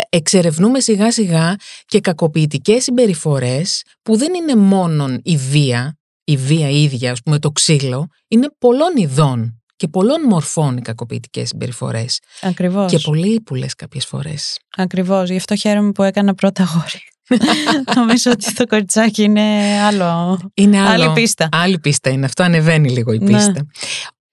εξερευνούμε 0.10 0.80
σιγά 0.80 1.12
σιγά 1.12 1.56
και 1.86 2.00
κακοποιητικές 2.00 2.84
συμπεριφορές 2.84 3.84
που 4.02 4.18
δεν 4.18 4.34
είναι 4.34 4.56
μόνον 4.56 5.20
η 5.24 5.38
βία, 5.38 5.98
η 6.24 6.38
βία 6.38 6.70
ίδια, 6.70 7.12
ας 7.12 7.22
πούμε 7.22 7.40
το 7.40 7.52
ξύλο, 7.52 8.08
είναι 8.28 8.48
πολλών 8.58 8.96
ειδών 8.96 9.60
και 9.76 9.88
πολλών 9.88 10.22
μορφών 10.22 10.78
οι 10.78 10.82
κακοποιητικές 10.82 11.48
συμπεριφορές. 11.48 12.20
Ακριβώς. 12.42 12.92
Και 12.92 13.00
πολύ 13.00 13.34
ύπουλες 13.34 13.76
κάποιες 13.76 14.06
φορές. 14.06 14.60
Ακριβώς, 14.78 15.30
γι' 15.30 15.38
αυτό 15.38 15.56
χαίρομαι 15.56 15.92
που 15.92 16.04
έκανα 16.04 16.34
πρώτα 16.34 16.64
γόρι. 16.64 17.02
Νομίζω 17.96 18.32
ότι 18.32 18.54
το 18.54 18.68
κοριτσάκι 18.68 19.24
είναι 19.24 19.42
άλλο. 19.82 20.40
Είναι 20.54 20.80
άλλο. 20.80 21.04
άλλη 21.04 21.14
πίστα. 21.14 21.50
Άλλη 21.52 21.80
πίστα 21.80 22.10
είναι. 22.10 22.26
Αυτό 22.26 22.44
ανεβαίνει 22.44 22.90
λίγο 22.90 23.12
η 23.12 23.18
ναι. 23.18 23.26
πίστα. 23.26 23.66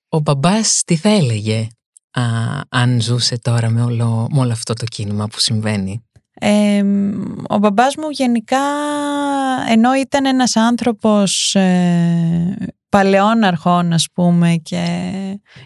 Ο 0.08 0.18
μπαμπάς 0.18 0.82
τι 0.86 0.96
θα 0.96 1.08
έλεγε; 1.08 1.66
Α, 2.12 2.22
αν 2.68 3.00
ζούσε 3.00 3.38
τώρα 3.38 3.68
με 3.68 3.82
όλο, 3.82 4.28
με 4.30 4.40
όλο 4.40 4.52
αυτό 4.52 4.74
το 4.74 4.84
κίνημα 4.84 5.26
που 5.28 5.40
συμβαίνει. 5.40 6.02
Ε, 6.34 6.82
ο 7.48 7.58
μπαμπάς 7.58 7.96
μου 7.96 8.10
γενικά 8.10 8.58
ενώ 9.68 9.94
ήταν 9.94 10.26
ένας 10.26 10.56
άνθρωπος 10.56 11.54
ε, 11.54 12.56
παλαιών 12.88 13.44
αρχών 13.44 13.92
ας 13.92 14.08
πούμε 14.12 14.54
και, 14.62 14.84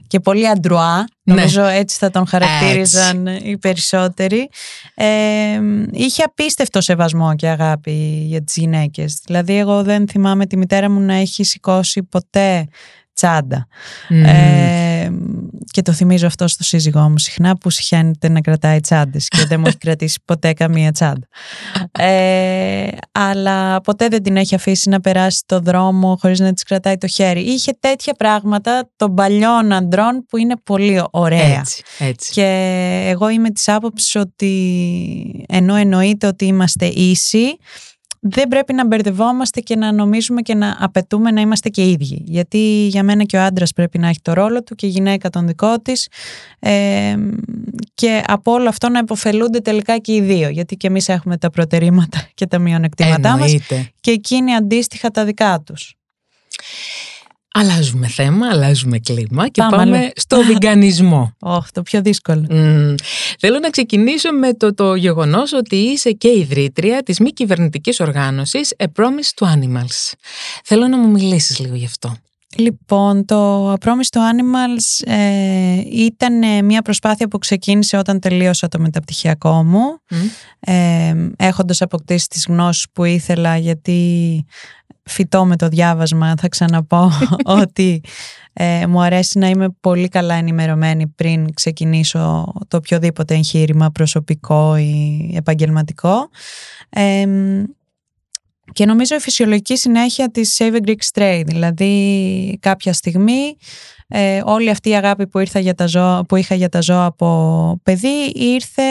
και 0.07 0.21
πολύ 0.21 0.49
αντρουά 0.49 1.05
ναι. 1.23 1.35
νομίζω 1.35 1.65
έτσι 1.65 1.99
θα 1.99 2.11
τον 2.11 2.27
χαρακτήριζαν 2.27 3.27
οι 3.27 3.59
περισσότεροι 3.59 4.49
ε, 4.95 5.61
είχε 5.91 6.23
απίστευτο 6.23 6.81
σεβασμό 6.81 7.35
και 7.35 7.49
αγάπη 7.49 8.25
για 8.27 8.45
τις 8.45 8.57
γυναίκες 8.57 9.21
δηλαδή 9.27 9.59
εγώ 9.59 9.83
δεν 9.83 10.09
θυμάμαι 10.09 10.47
τη 10.47 10.57
μητέρα 10.57 10.91
μου 10.91 11.01
να 11.01 11.15
έχει 11.15 11.45
σηκώσει 11.45 12.03
ποτέ 12.03 12.67
τσάντα. 13.17 13.67
Ε, 14.09 14.96
και 15.71 15.83
το 15.83 15.93
θυμίζω 15.93 16.27
αυτό 16.27 16.49
στο 16.49 16.65
σύζυγό 16.65 17.09
μου 17.09 17.19
συχνά 17.19 17.57
που 17.57 17.71
συχαίνεται 17.71 18.29
να 18.29 18.41
κρατάει 18.41 18.81
τσάντες 18.81 19.29
και 19.29 19.47
δεν 19.47 19.61
μου 19.61 19.67
έχει 19.67 19.79
κρατήσει 19.87 20.21
ποτέ 20.25 20.53
καμία 20.53 20.93
τσάντα. 20.93 21.27
Ε, 21.99 22.89
αλλά 23.13 23.81
ποτέ 23.81 24.09
δεν 24.09 24.23
την 24.23 24.37
έχει 24.37 24.55
αφήσει 24.55 24.89
να 24.89 25.01
περάσει 25.01 25.43
το 25.47 25.61
δρόμο 25.61 26.17
χωρίς 26.21 26.41
να 26.41 26.53
της 26.53 26.63
κρατάει 26.63 26.97
το 26.97 27.07
χέρι. 27.07 27.41
Είχε 27.41 27.73
τέτοια 27.81 28.13
πράγματα 28.13 28.91
των 28.97 29.15
παλιών 29.15 29.73
αντρών 29.73 30.25
που 30.29 30.37
είναι 30.37 30.55
πολύ 30.65 31.03
ωραία. 31.11 31.59
Έτσι, 31.59 31.83
έτσι. 31.99 32.33
Και 32.33 32.49
εγώ 33.09 33.29
είμαι 33.29 33.51
της 33.51 33.69
άποψης 33.69 34.15
ότι 34.15 35.45
ενώ 35.49 35.75
εννοείται 35.75 36.27
ότι 36.27 36.45
είμαστε 36.45 36.87
ίσοι, 36.87 37.57
δεν 38.29 38.49
πρέπει 38.49 38.73
να 38.73 38.87
μπερδευόμαστε 38.87 39.61
και 39.61 39.77
να 39.77 39.93
νομίζουμε 39.93 40.43
και 40.43 40.55
να 40.55 40.77
απαιτούμε 40.81 41.31
να 41.31 41.41
είμαστε 41.41 41.69
και 41.69 41.91
ίδιοι. 41.91 42.23
Γιατί 42.27 42.87
για 42.91 43.03
μένα 43.03 43.25
και 43.25 43.37
ο 43.37 43.43
άντρας 43.43 43.73
πρέπει 43.73 43.99
να 43.99 44.09
έχει 44.09 44.21
το 44.23 44.33
ρόλο 44.33 44.63
του 44.63 44.75
και 44.75 44.87
η 44.87 44.89
γυναίκα 44.89 45.31
τον 45.31 45.47
δικό 45.47 45.81
της 45.81 46.09
ε, 46.59 47.17
και 47.95 48.23
από 48.27 48.53
όλο 48.53 48.69
αυτό 48.69 48.89
να 48.89 48.99
υποφελούνται 48.99 49.59
τελικά 49.61 49.99
και 49.99 50.15
οι 50.15 50.21
δύο. 50.21 50.49
Γιατί 50.49 50.77
και 50.77 50.87
εμείς 50.87 51.09
έχουμε 51.09 51.37
τα 51.37 51.51
προτερήματα 51.51 52.29
και 52.35 52.47
τα 52.47 52.59
μειονεκτήματά 52.59 53.37
μας 53.37 53.55
και 54.01 54.11
εκείνοι 54.11 54.55
αντίστοιχα 54.55 55.11
τα 55.11 55.25
δικά 55.25 55.63
τους. 55.67 55.95
Αλλάζουμε 57.59 58.07
θέμα, 58.07 58.49
αλλάζουμε 58.49 58.99
κλίμα 58.99 59.49
και 59.49 59.63
πάμε, 59.71 60.11
στο 60.17 60.43
βιγκανισμό. 60.43 61.33
Όχι, 61.57 61.71
το 61.73 61.83
πιο 61.83 62.03
δύσκολο. 62.03 62.47
Θέλω 63.39 63.59
να 63.59 63.71
ξεκινήσω 63.71 64.33
με 64.33 64.55
το, 64.55 64.75
το 64.75 64.95
γεγονός 64.95 65.53
ότι 65.53 65.77
είσαι 65.77 66.11
και 66.11 66.29
ιδρύτρια 66.29 67.03
της 67.03 67.19
μη 67.19 67.31
κυβερνητικής 67.31 68.01
οργάνωσης 68.01 68.75
A 68.79 68.85
Promise 68.85 69.45
to 69.45 69.47
Animals. 69.47 70.13
Θέλω 70.65 70.89
να 70.89 70.97
μου 70.97 71.11
μιλήσεις 71.11 71.59
λίγο 71.59 71.75
γι' 71.75 71.85
αυτό. 71.85 72.17
Λοιπόν, 72.57 73.25
το 73.25 73.73
A 73.73 73.77
Promise 73.77 74.11
to 74.11 74.19
Animals 74.19 75.13
ε, 75.13 75.81
ήταν 75.91 76.65
μια 76.65 76.83
προσπάθεια 76.83 77.29
που 77.29 77.39
ξεκίνησε 77.39 77.97
όταν 77.97 78.21
τελείωσα 78.21 78.69
το 78.69 78.79
μεταπτυχιακό 78.79 79.65
μου, 79.65 80.01
mm. 80.11 80.15
ε, 80.61 81.15
έχοντας 81.37 81.83
αποκτήσει 81.83 82.29
τις 82.29 82.47
γνώσεις 82.49 82.87
που 82.93 83.05
ήθελα 83.05 83.57
γιατί 83.57 84.45
φυτό 85.03 85.45
με 85.45 85.57
το 85.57 85.69
διάβασμα 85.69 86.35
θα 86.37 86.49
ξαναπώ 86.49 87.11
ότι 87.63 88.01
ε, 88.53 88.87
μου 88.87 89.01
αρέσει 89.01 89.39
να 89.39 89.49
είμαι 89.49 89.69
πολύ 89.81 90.09
καλά 90.09 90.35
ενημερωμένη 90.35 91.07
πριν 91.07 91.55
ξεκινήσω 91.55 92.53
το 92.69 92.77
οποιοδήποτε 92.77 93.35
εγχείρημα 93.35 93.91
προσωπικό 93.91 94.77
ή 94.77 95.31
επαγγελματικό. 95.35 96.29
Και 98.77 98.87
νομίζω 98.87 99.15
η 99.15 99.19
φυσιολογική 99.19 99.77
συνέχεια 99.77 100.31
της 100.31 100.57
Save 100.59 100.75
a 100.75 100.89
Greek 100.89 101.13
Stray, 101.13 101.43
δηλαδή 101.47 102.59
κάποια 102.61 102.93
στιγμή 102.93 103.57
ε, 104.09 104.41
όλη 104.45 104.71
αυτή 104.71 104.89
η 104.89 104.95
αγάπη 104.95 105.27
που, 105.27 105.39
ήρθα 105.39 105.59
για 105.59 105.75
τα 105.75 105.87
ζώα, 105.87 106.25
που 106.29 106.37
είχα 106.37 106.55
για 106.55 106.69
τα 106.69 106.81
ζώα 106.81 107.05
από 107.05 107.81
παιδί 107.83 108.33
ήρθε 108.35 108.83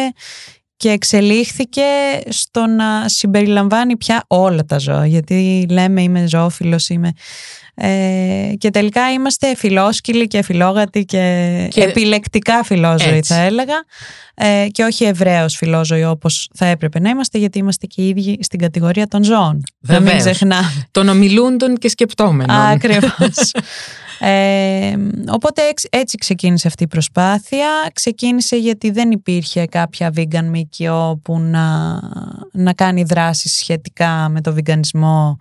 και 0.78 0.89
εξελίχθηκε 0.89 1.84
στο 2.30 2.65
να 2.65 3.09
συμπεριλαμβάνει 3.09 3.97
πια 3.97 4.23
όλα 4.28 4.65
τα 4.65 4.78
ζώα 4.78 5.05
γιατί 5.05 5.65
λέμε 5.69 6.01
είμαι 6.01 6.28
ζωόφιλος 6.28 6.89
είμαι 6.89 7.11
ε, 7.76 8.53
και 8.57 8.69
τελικά 8.69 9.11
είμαστε 9.11 9.55
φιλόσκυλοι 9.55 10.28
και 10.28 10.43
φιλόγατοι 10.43 11.05
και, 11.05 11.67
επιλεκτικά 11.76 12.63
φιλόζωοι 12.63 13.21
θα 13.23 13.36
έλεγα 13.36 13.84
ε, 14.36 14.67
και 14.71 14.84
όχι 14.84 15.03
ευρέως 15.03 15.55
φιλόζωοι 15.55 16.03
όπως 16.03 16.49
θα 16.53 16.65
έπρεπε 16.65 16.99
να 16.99 17.09
είμαστε 17.09 17.38
γιατί 17.38 17.57
είμαστε 17.57 17.86
και 17.86 18.01
οι 18.01 18.07
ίδιοι 18.07 18.38
στην 18.41 18.59
κατηγορία 18.59 19.07
των 19.07 19.23
ζώων. 19.23 19.63
Βεβαίως. 19.80 20.03
Να 20.05 20.11
μην 20.11 20.19
ξεχνάμε. 20.19 20.88
Των 20.91 21.07
ομιλούντων 21.09 21.78
και 21.78 21.89
σκεπτόμενων. 21.89 22.55
Ακριβώς. 22.55 23.51
Ε, 24.20 24.95
οπότε 25.28 25.61
έτσι 25.89 26.18
ξεκίνησε 26.18 26.68
αυτή 26.68 26.84
η 26.84 26.88
προσπάθεια. 26.88 27.68
Ξεκίνησε 27.93 28.55
γιατί 28.55 28.91
δεν 28.91 29.11
υπήρχε 29.11 29.66
κάποια 29.66 30.13
vegan 30.16 30.43
μήκυο 30.43 31.20
που 31.24 31.39
να, 31.39 31.99
να 32.51 32.74
κάνει 32.74 33.03
δράσεις 33.03 33.55
σχετικά 33.55 34.30
με 34.30 34.41
το 34.41 34.53
βιγκανισμό 34.53 35.38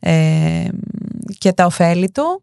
ε, 0.00 0.68
και 1.38 1.52
τα 1.52 1.66
ωφέλη 1.66 2.10
του 2.10 2.42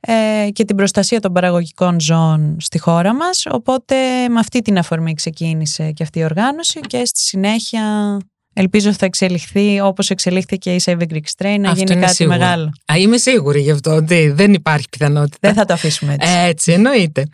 ε, 0.00 0.48
και 0.52 0.64
την 0.64 0.76
προστασία 0.76 1.20
των 1.20 1.32
παραγωγικών 1.32 2.00
ζώων 2.00 2.56
στη 2.60 2.78
χώρα 2.78 3.14
μας. 3.14 3.46
Οπότε 3.50 4.28
με 4.28 4.38
αυτή 4.38 4.60
την 4.60 4.78
αφορμή 4.78 5.14
ξεκίνησε 5.14 5.90
και 5.90 6.02
αυτή 6.02 6.18
η 6.18 6.24
οργάνωση 6.24 6.80
και 6.80 7.04
στη 7.04 7.20
συνέχεια 7.20 8.16
Ελπίζω 8.54 8.92
θα 8.92 9.06
εξελιχθεί 9.06 9.80
όπως 9.80 10.10
εξελίχθηκε 10.10 10.74
η 10.74 10.80
Save 10.84 10.98
Greek 10.98 11.26
Strain 11.36 11.56
να 11.58 11.72
γίνει 11.72 11.96
κάτι 11.96 12.26
μεγάλο. 12.26 12.72
Α, 12.92 12.96
είμαι 12.98 13.16
σίγουρη 13.16 13.60
γι' 13.60 13.70
αυτό 13.70 13.94
ότι 13.94 14.30
δεν 14.30 14.52
υπάρχει 14.52 14.88
πιθανότητα. 14.90 15.38
Δεν 15.40 15.54
θα 15.54 15.64
το 15.64 15.72
αφήσουμε 15.72 16.12
έτσι. 16.12 16.32
Έτσι, 16.32 16.72
εννοείται. 16.72 17.26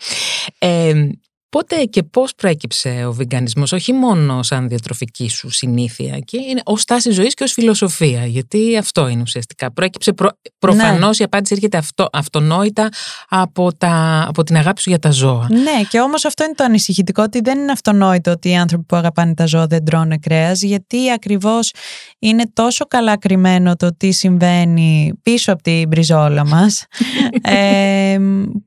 Ε, 0.59 0.93
Πότε 1.51 1.85
και 1.85 2.03
πώς 2.03 2.35
προέκυψε 2.35 3.05
ο 3.07 3.13
βιγκανισμός, 3.13 3.73
όχι 3.73 3.93
μόνο 3.93 4.43
σαν 4.43 4.69
διατροφική 4.69 5.29
σου 5.29 5.51
συνήθεια, 5.51 6.19
και 6.19 6.37
είναι 6.49 6.61
ως 6.65 6.81
στάση 6.81 7.11
ζωής 7.11 7.35
και 7.35 7.45
ως 7.45 7.53
φιλοσοφία, 7.53 8.27
γιατί 8.27 8.77
αυτό 8.77 9.09
είναι 9.09 9.23
ουσιαστικά. 9.23 9.73
Προέκυψε 9.73 10.13
προ, 10.13 10.31
προφανώς 10.59 11.19
ναι. 11.19 11.23
η 11.23 11.25
απάντηση 11.25 11.55
έρχεται 11.55 11.77
αυτό, 11.77 12.09
αυτονόητα 12.13 12.89
από, 13.29 13.75
τα, 13.77 14.25
από 14.29 14.43
την 14.43 14.57
αγάπη 14.57 14.81
σου 14.81 14.89
για 14.89 14.99
τα 14.99 15.11
ζώα. 15.11 15.47
Ναι, 15.51 15.83
και 15.89 16.01
όμως 16.01 16.25
αυτό 16.25 16.45
είναι 16.45 16.55
το 16.55 16.65
ανησυχητικό, 16.65 17.23
ότι 17.23 17.41
δεν 17.41 17.59
είναι 17.59 17.73
αυτονόητο 17.73 18.31
ότι 18.31 18.49
οι 18.49 18.57
άνθρωποι 18.57 18.85
που 18.85 18.97
αγαπάνε 18.97 19.35
τα 19.35 19.47
ζώα 19.47 19.67
δεν 19.67 19.85
τρώνε 19.85 20.19
κρέας, 20.19 20.63
γιατί 20.63 21.11
ακριβώς 21.11 21.73
είναι 22.19 22.45
τόσο 22.53 22.85
καλά 22.85 23.19
κρυμμένο 23.19 23.77
το 23.77 23.97
τι 23.97 24.11
συμβαίνει 24.11 25.13
πίσω 25.23 25.53
από 25.53 25.63
την 25.63 25.89
μπριζόλα 25.89 26.47
μας, 26.47 26.85
ε, 27.43 28.19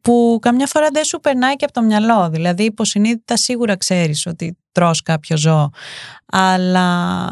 που 0.01 0.37
καμιά 0.41 0.67
φορά 0.67 0.87
δεν 0.93 1.03
σου 1.03 1.19
περνάει 1.19 1.55
και 1.55 1.65
από 1.65 1.73
το 1.73 1.81
μυαλό. 1.81 2.29
Δηλαδή 2.29 2.71
υποσυνείδητα 2.73 3.37
σίγουρα 3.37 3.77
ξέρεις 3.77 4.25
ότι 4.25 4.57
τρως 4.71 5.01
κάποιο 5.01 5.37
ζώο. 5.37 5.69
Αλλά 6.25 7.27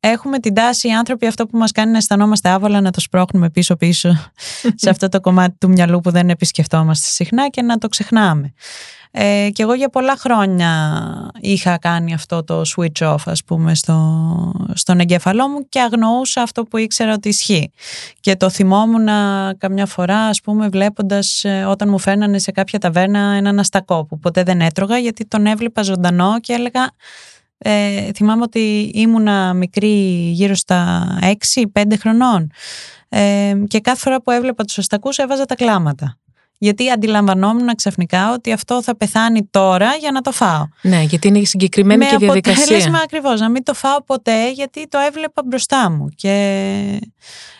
έχουμε 0.00 0.38
την 0.38 0.54
τάση 0.54 0.88
οι 0.88 0.92
άνθρωποι 0.92 1.26
αυτό 1.26 1.46
που 1.46 1.58
μας 1.58 1.72
κάνει 1.72 1.90
να 1.90 1.96
αισθανόμαστε 1.96 2.48
άβολα 2.48 2.80
να 2.80 2.90
το 2.90 3.00
σπρώχνουμε 3.00 3.50
πίσω-πίσω 3.50 4.30
σε 4.82 4.90
αυτό 4.90 5.08
το 5.08 5.20
κομμάτι 5.20 5.56
του 5.58 5.68
μυαλού 5.68 6.00
που 6.00 6.10
δεν 6.10 6.30
επισκεφτόμαστε 6.30 7.06
συχνά 7.08 7.48
και 7.48 7.62
να 7.62 7.78
το 7.78 7.88
ξεχνάμε. 7.88 8.52
Ε, 9.14 9.48
και 9.52 9.62
εγώ 9.62 9.74
για 9.74 9.88
πολλά 9.88 10.16
χρόνια 10.16 10.70
είχα 11.40 11.78
κάνει 11.78 12.14
αυτό 12.14 12.44
το 12.44 12.62
switch 12.76 13.12
off 13.12 13.22
ας 13.24 13.44
πούμε 13.44 13.74
στο, 13.74 14.52
στον 14.74 15.00
εγκέφαλό 15.00 15.48
μου 15.48 15.68
και 15.68 15.80
αγνοούσα 15.80 16.42
αυτό 16.42 16.62
που 16.62 16.76
ήξερα 16.76 17.12
ότι 17.12 17.28
ισχύει. 17.28 17.72
Και 18.20 18.36
το 18.36 18.50
θυμόμουν 18.50 19.06
καμιά 19.58 19.86
φορά 19.86 20.18
ας 20.18 20.40
πούμε 20.40 20.68
βλέποντας 20.68 21.44
ε, 21.44 21.64
όταν 21.64 21.88
μου 21.88 21.98
φέρνανε 21.98 22.38
σε 22.38 22.50
κάποια 22.50 22.78
ταβέρνα 22.78 23.18
έναν 23.18 23.58
αστακό 23.58 24.04
που 24.06 24.18
ποτέ 24.18 24.42
δεν 24.42 24.60
έτρωγα 24.60 24.98
γιατί 24.98 25.26
τον 25.26 25.46
έβλεπα 25.46 25.82
ζωντανό 25.82 26.40
και 26.40 26.52
έλεγα 26.52 26.90
ε, 27.58 28.12
θυμάμαι 28.14 28.42
ότι 28.42 28.90
ήμουνα 28.94 29.52
μικρή 29.54 30.30
γύρω 30.32 30.54
στα 30.54 31.06
6-5 31.74 31.82
χρονών 31.98 32.50
ε, 33.08 33.54
και 33.68 33.80
κάθε 33.80 33.98
φορά 33.98 34.22
που 34.22 34.30
έβλεπα 34.30 34.64
τους 34.64 34.78
αστακούς 34.78 35.18
έβαζα 35.18 35.44
τα 35.44 35.54
κλάματα 35.54 36.16
γιατί 36.62 36.90
αντιλαμβανόμουν 36.90 37.74
ξαφνικά 37.74 38.32
ότι 38.32 38.52
αυτό 38.52 38.82
θα 38.82 38.96
πεθάνει 38.96 39.48
τώρα 39.50 39.94
για 39.94 40.10
να 40.10 40.20
το 40.20 40.32
φάω. 40.32 40.68
Ναι, 40.82 41.02
γιατί 41.02 41.28
είναι 41.28 41.44
συγκεκριμένη 41.44 42.04
και 42.04 42.16
διαδικασία. 42.16 42.54
Με 42.54 42.62
αποτέλεσμα 42.62 42.98
ακριβώς, 42.98 43.40
να 43.40 43.50
μην 43.50 43.62
το 43.62 43.74
φάω 43.74 44.02
ποτέ 44.02 44.52
γιατί 44.52 44.88
το 44.88 44.98
έβλεπα 44.98 45.42
μπροστά 45.44 45.90
μου 45.90 46.08
και 46.14 46.30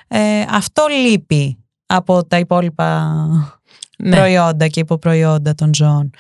ε, 0.09 0.45
αυτό 0.51 0.87
λείπει 0.87 1.59
από 1.87 2.25
τα 2.25 2.39
υπόλοιπα 2.39 3.17
ναι. 4.03 4.17
προϊόντα 4.17 4.69
και 4.69 4.81
υποπροϊόντα 4.81 5.55
των 5.55 5.75
ζώων. 5.75 6.11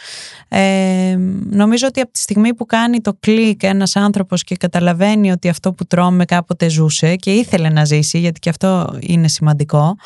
Ε, 0.48 1.16
νομίζω 1.50 1.86
ότι 1.86 2.00
από 2.00 2.12
τη 2.12 2.18
στιγμή 2.18 2.54
που 2.54 2.66
κάνει 2.66 3.00
το 3.00 3.16
κλικ 3.20 3.62
ένας 3.62 3.96
άνθρωπος 3.96 4.44
και 4.44 4.56
καταλαβαίνει 4.56 5.30
ότι 5.30 5.48
αυτό 5.48 5.72
που 5.72 5.86
τρώμε 5.86 6.24
κάποτε 6.24 6.68
ζούσε 6.68 7.16
και 7.16 7.32
ήθελε 7.32 7.68
να 7.68 7.84
ζήσει, 7.84 8.18
γιατί 8.18 8.40
και 8.40 8.48
αυτό 8.48 8.98
είναι 9.00 9.28
σημαντικό, 9.28 9.96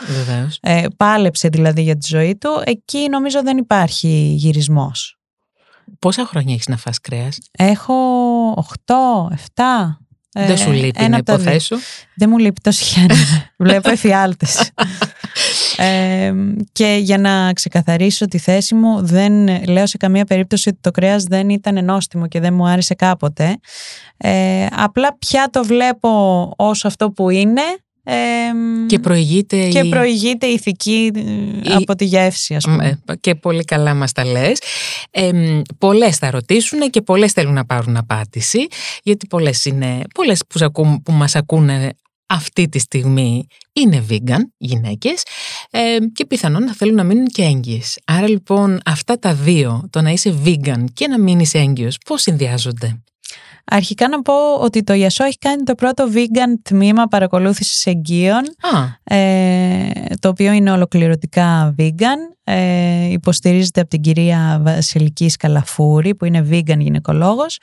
ε, 0.60 0.84
πάλεψε 0.96 1.48
δηλαδή 1.48 1.82
για 1.82 1.96
τη 1.96 2.06
ζωή 2.06 2.36
του, 2.36 2.62
εκεί 2.64 3.08
νομίζω 3.10 3.42
δεν 3.42 3.56
υπάρχει 3.56 4.34
γυρισμός. 4.36 5.18
Πόσα 5.98 6.26
χρόνια 6.26 6.54
έχεις 6.54 6.68
να 6.68 6.76
φας 6.76 7.00
κρέας; 7.00 7.38
Έχω 7.50 7.94
8, 8.86 8.94
7... 9.34 9.62
Δεν 10.46 10.56
σου 10.56 10.72
λείπει 10.72 11.08
να 11.08 11.16
υποθέσω. 11.16 11.76
Δεν 12.14 12.30
μου 12.30 12.38
λείπει 12.38 12.60
το 12.60 12.70
σχέδιο. 12.70 13.16
Βλέπω 13.58 13.90
εφιάλτες. 13.90 14.70
Ε, 15.76 16.32
και 16.72 16.98
για 17.00 17.18
να 17.18 17.52
ξεκαθαρίσω 17.52 18.26
τη 18.26 18.38
θέση 18.38 18.74
μου, 18.74 19.06
δεν 19.06 19.64
λέω 19.68 19.86
σε 19.86 19.96
καμία 19.96 20.24
περίπτωση 20.24 20.68
ότι 20.68 20.78
το 20.80 20.90
κρέας 20.90 21.24
δεν 21.24 21.48
ήταν 21.48 21.84
νόστιμο 21.84 22.26
και 22.28 22.40
δεν 22.40 22.54
μου 22.54 22.68
άρεσε 22.68 22.94
κάποτε. 22.94 23.58
Ε, 24.16 24.66
απλά 24.70 25.16
πια 25.18 25.48
το 25.52 25.64
βλέπω 25.64 26.52
ως 26.56 26.84
αυτό 26.84 27.10
που 27.10 27.30
είναι 27.30 27.62
ε, 28.08 28.14
και 28.86 28.98
προηγείται, 28.98 29.68
και 29.68 29.78
η... 29.78 29.88
προηγείται 29.88 30.46
ηθική 30.46 31.10
ε, 31.64 31.74
από 31.74 31.94
τη 31.94 32.04
γεύση 32.04 32.54
ας 32.54 32.64
πούμε. 32.64 33.00
Και 33.20 33.34
πολύ 33.34 33.64
καλά 33.64 33.94
μας 33.94 34.12
τα 34.12 34.24
λες. 34.24 34.58
Ε, 35.10 35.30
πολλές 35.78 36.16
θα 36.16 36.30
ρωτήσουν 36.30 36.90
και 36.90 37.00
πολλές 37.00 37.32
θέλουν 37.32 37.52
να 37.52 37.64
πάρουν 37.64 37.96
απάντηση 37.96 38.66
γιατί 39.02 39.26
πολλές 39.26 39.64
είναι, 39.64 40.00
πολλές 40.14 40.42
που, 40.46 41.00
που 41.02 41.12
μας 41.12 41.36
ακούνε 41.36 41.94
αυτή 42.26 42.68
τη 42.68 42.78
στιγμή 42.78 43.46
είναι 43.72 44.04
vegan 44.10 44.40
γυναίκες 44.56 45.22
ε, 45.70 45.96
και 46.14 46.26
πιθανόν 46.26 46.64
να 46.64 46.74
θέλουν 46.74 46.94
να 46.94 47.04
μείνουν 47.04 47.26
και 47.26 47.42
έγκυες. 47.42 47.98
Άρα 48.04 48.28
λοιπόν 48.28 48.80
αυτά 48.84 49.18
τα 49.18 49.34
δύο, 49.34 49.88
το 49.90 50.00
να 50.00 50.10
είσαι 50.10 50.38
vegan 50.44 50.84
και 50.92 51.08
να 51.08 51.18
μείνεις 51.18 51.54
έγκυος, 51.54 51.98
πώς 52.04 52.22
συνδυάζονται; 52.22 53.02
Αρχικά 53.70 54.08
να 54.08 54.22
πω 54.22 54.54
ότι 54.60 54.82
το 54.82 54.92
Ιασό 54.92 55.24
έχει 55.24 55.38
κάνει 55.38 55.62
το 55.62 55.74
πρώτο 55.74 56.08
vegan 56.12 56.58
τμήμα 56.62 57.04
παρακολούθησης 57.06 57.86
εγγύων, 57.86 58.42
ε, 59.04 59.88
το 60.20 60.28
οποίο 60.28 60.52
είναι 60.52 60.70
ολοκληρωτικά 60.70 61.74
vegan. 61.78 62.34
Ε, 62.44 63.10
υποστηρίζεται 63.10 63.80
από 63.80 63.88
την 63.88 64.00
κυρία 64.00 64.60
Βασιλική 64.62 65.28
Σκαλαφούρη, 65.28 66.14
που 66.14 66.24
είναι 66.24 66.48
vegan 66.50 66.78
γυναικολόγος. 66.78 67.58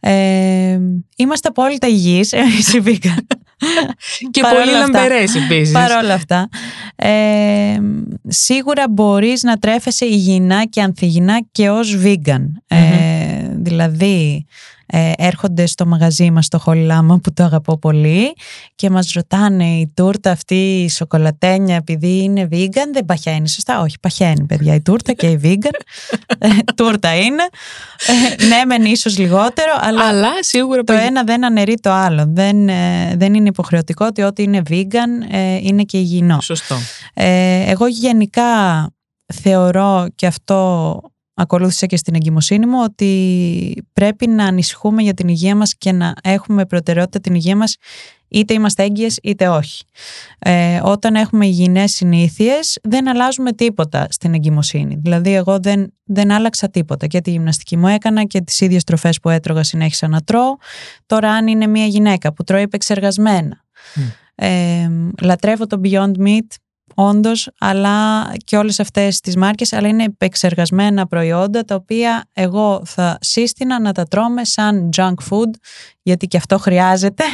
Ε, 0.00 0.78
είμαστε 1.16 1.48
απόλυτα 1.48 1.86
υγιείς, 1.86 2.32
εμείς 2.32 2.72
οι 2.72 2.82
vegan. 2.84 3.36
και 4.30 4.40
πολύ 4.40 4.70
λαμπερές 4.70 5.34
επίσης. 5.34 5.72
Παρ' 5.72 6.04
όλα 6.04 6.14
αυτά. 6.14 6.48
Ε, 6.96 7.78
σίγουρα 8.28 8.84
μπορείς 8.90 9.42
να 9.42 9.56
τρέφεσαι 9.56 10.04
υγιεινά 10.04 10.64
και 10.64 10.82
ανθυγιεινά 10.82 11.40
και 11.52 11.70
ως 11.70 11.96
vegan. 12.04 12.44
Ε, 12.66 12.78
δηλαδή 13.56 14.46
ε, 14.90 15.12
έρχονται 15.16 15.66
στο 15.66 15.86
μαγαζί 15.86 16.30
μας 16.30 16.48
το 16.48 16.58
Χολιλάμα 16.58 17.18
που 17.18 17.32
το 17.32 17.44
αγαπώ 17.44 17.78
πολύ 17.78 18.32
και 18.74 18.90
μας 18.90 19.12
ρωτάνε 19.12 19.64
η 19.64 19.92
τούρτα 19.94 20.30
αυτή 20.30 20.82
η 20.82 20.88
σοκολατένια 20.88 21.76
επειδή 21.76 22.22
είναι 22.22 22.48
vegan 22.52 22.88
δεν 22.92 23.04
παχαίνει 23.04 23.48
σωστά, 23.48 23.80
όχι 23.80 23.96
παχαίνει 24.00 24.44
παιδιά 24.46 24.74
η 24.74 24.80
τούρτα 24.80 25.12
και 25.12 25.26
η 25.26 25.40
vegan 25.42 25.80
ε, 26.38 26.48
τούρτα 26.76 27.16
είναι 27.16 27.42
ε, 28.06 28.44
ναι 28.44 28.64
μεν 28.66 28.84
ίσως 28.84 29.18
λιγότερο 29.18 29.72
αλλά, 29.80 30.08
αλλά 30.08 30.30
σίγουρα 30.40 30.84
το 30.84 30.92
ένα 30.92 31.22
δεν 31.22 31.44
αναιρεί 31.44 31.74
το 31.74 31.90
άλλο. 31.90 32.24
Δεν, 32.28 32.68
ε, 32.68 33.14
δεν 33.16 33.34
είναι 33.34 33.48
υποχρεωτικό 33.48 34.06
ότι 34.06 34.22
ό,τι 34.22 34.42
είναι 34.42 34.62
vegan 34.68 35.34
είναι 35.60 35.82
και 35.82 35.98
υγιεινό 35.98 36.40
Σωστό. 36.40 36.76
εγώ 37.66 37.86
γενικά 37.86 38.44
θεωρώ 39.34 40.08
και 40.14 40.26
αυτό 40.26 41.00
ακολούθησα 41.40 41.86
και 41.86 41.96
στην 41.96 42.14
εγκυμοσύνη 42.14 42.66
μου 42.66 42.78
ότι 42.84 43.84
πρέπει 43.92 44.26
να 44.26 44.44
ανησυχούμε 44.44 45.02
για 45.02 45.14
την 45.14 45.28
υγεία 45.28 45.56
μας 45.56 45.74
και 45.78 45.92
να 45.92 46.14
έχουμε 46.22 46.66
προτεραιότητα 46.66 47.20
την 47.20 47.34
υγεία 47.34 47.56
μας 47.56 47.76
είτε 48.28 48.54
είμαστε 48.54 48.82
έγκυες 48.82 49.18
είτε 49.22 49.48
όχι. 49.48 49.84
Ε, 50.38 50.80
όταν 50.82 51.14
έχουμε 51.14 51.46
υγιεινές 51.46 51.92
συνήθειες 51.92 52.78
δεν 52.82 53.08
αλλάζουμε 53.08 53.52
τίποτα 53.52 54.06
στην 54.10 54.34
εγκυμοσύνη. 54.34 54.98
Δηλαδή 55.02 55.34
εγώ 55.34 55.58
δεν, 55.58 55.92
δεν 56.04 56.30
άλλαξα 56.30 56.68
τίποτα 56.68 57.06
και 57.06 57.20
τη 57.20 57.30
γυμναστική 57.30 57.76
μου 57.76 57.86
έκανα 57.86 58.24
και 58.24 58.40
τις 58.40 58.60
ίδιες 58.60 58.84
τροφές 58.84 59.20
που 59.20 59.28
έτρωγα 59.28 59.62
συνέχισα 59.62 60.08
να 60.08 60.20
τρώω. 60.20 60.56
Τώρα 61.06 61.30
αν 61.30 61.46
είναι 61.46 61.66
μια 61.66 61.86
γυναίκα 61.86 62.32
που 62.32 62.44
τρώει 62.44 62.62
επεξεργασμένα, 62.62 63.64
ε, 64.34 64.88
λατρεύω 65.22 65.66
το 65.66 65.80
Beyond 65.84 66.12
Meat 66.18 66.46
Όντως, 67.00 67.50
αλλά 67.58 68.26
και 68.44 68.56
όλες 68.56 68.80
αυτές 68.80 69.20
τις 69.20 69.36
μάρκες, 69.36 69.72
αλλά 69.72 69.88
είναι 69.88 70.04
επεξεργασμένα 70.04 71.06
προϊόντα 71.06 71.64
τα 71.64 71.74
οποία 71.74 72.24
εγώ 72.32 72.82
θα 72.84 73.18
σύστηνα 73.20 73.80
να 73.80 73.92
τα 73.92 74.04
τρώμε 74.04 74.44
σαν 74.44 74.88
junk 74.96 75.14
food, 75.30 75.50
γιατί 76.02 76.26
και 76.26 76.36
αυτό 76.36 76.58
χρειάζεται 76.58 77.24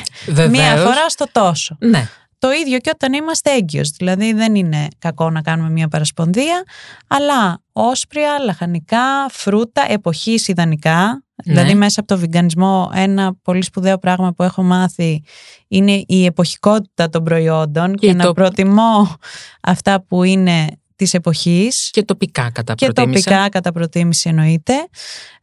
μία 0.51 0.77
φορά 0.77 1.09
στο 1.09 1.25
τόσο. 1.33 1.77
Ναι. 1.81 2.09
Το 2.39 2.51
ίδιο 2.51 2.79
και 2.79 2.91
όταν 2.95 3.13
είμαστε 3.13 3.51
έγκυος, 3.51 3.91
δηλαδή 3.91 4.33
δεν 4.33 4.55
είναι 4.55 4.89
κακό 4.99 5.31
να 5.31 5.43
κάνουμε 5.43 5.71
μια 5.71 5.89
παρασπονδία, 5.89 6.63
αλλά 7.07 7.63
όσπρια, 7.73 8.39
λαχανικά, 8.39 9.29
φρούτα, 9.31 9.85
εποχής 9.89 10.49
ιδανικά, 10.49 10.97
Δηλαδή, 10.99 11.24
ναι. 11.45 11.55
Δηλαδή 11.55 11.75
μέσα 11.75 12.01
από 12.01 12.09
το 12.09 12.19
βιγκανισμό 12.19 12.91
ένα 12.95 13.35
πολύ 13.43 13.65
σπουδαίο 13.65 13.99
πράγμα 13.99 14.33
που 14.33 14.43
έχω 14.43 14.63
μάθει 14.63 15.23
είναι 15.69 16.05
η 16.07 16.25
εποχικότητα 16.25 17.09
των 17.09 17.25
προϊόντων 17.25 17.95
και, 17.95 18.13
να 18.13 18.33
προτιμώ 18.33 19.17
αυτά 19.61 20.03
που 20.03 20.23
είναι 20.23 20.67
της 20.97 21.15
εποχής. 21.15 21.91
Και 21.91 22.03
τοπικά 22.03 22.51
κατά 22.51 22.75
και 22.75 22.85
προτίμηση. 22.87 23.23
Και 23.23 23.31
τοπικά 23.31 23.49
κατά 23.49 23.73
προτίμηση 23.73 24.29
εννοείται. 24.29 24.75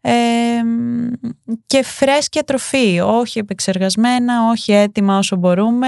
Ε, 0.01 0.11
και 1.65 1.83
φρέσκια 1.83 2.43
τροφή, 2.43 2.99
όχι 2.99 3.39
επεξεργασμένα, 3.39 4.49
όχι 4.49 4.71
έτοιμα 4.71 5.17
όσο 5.17 5.35
μπορούμε. 5.35 5.87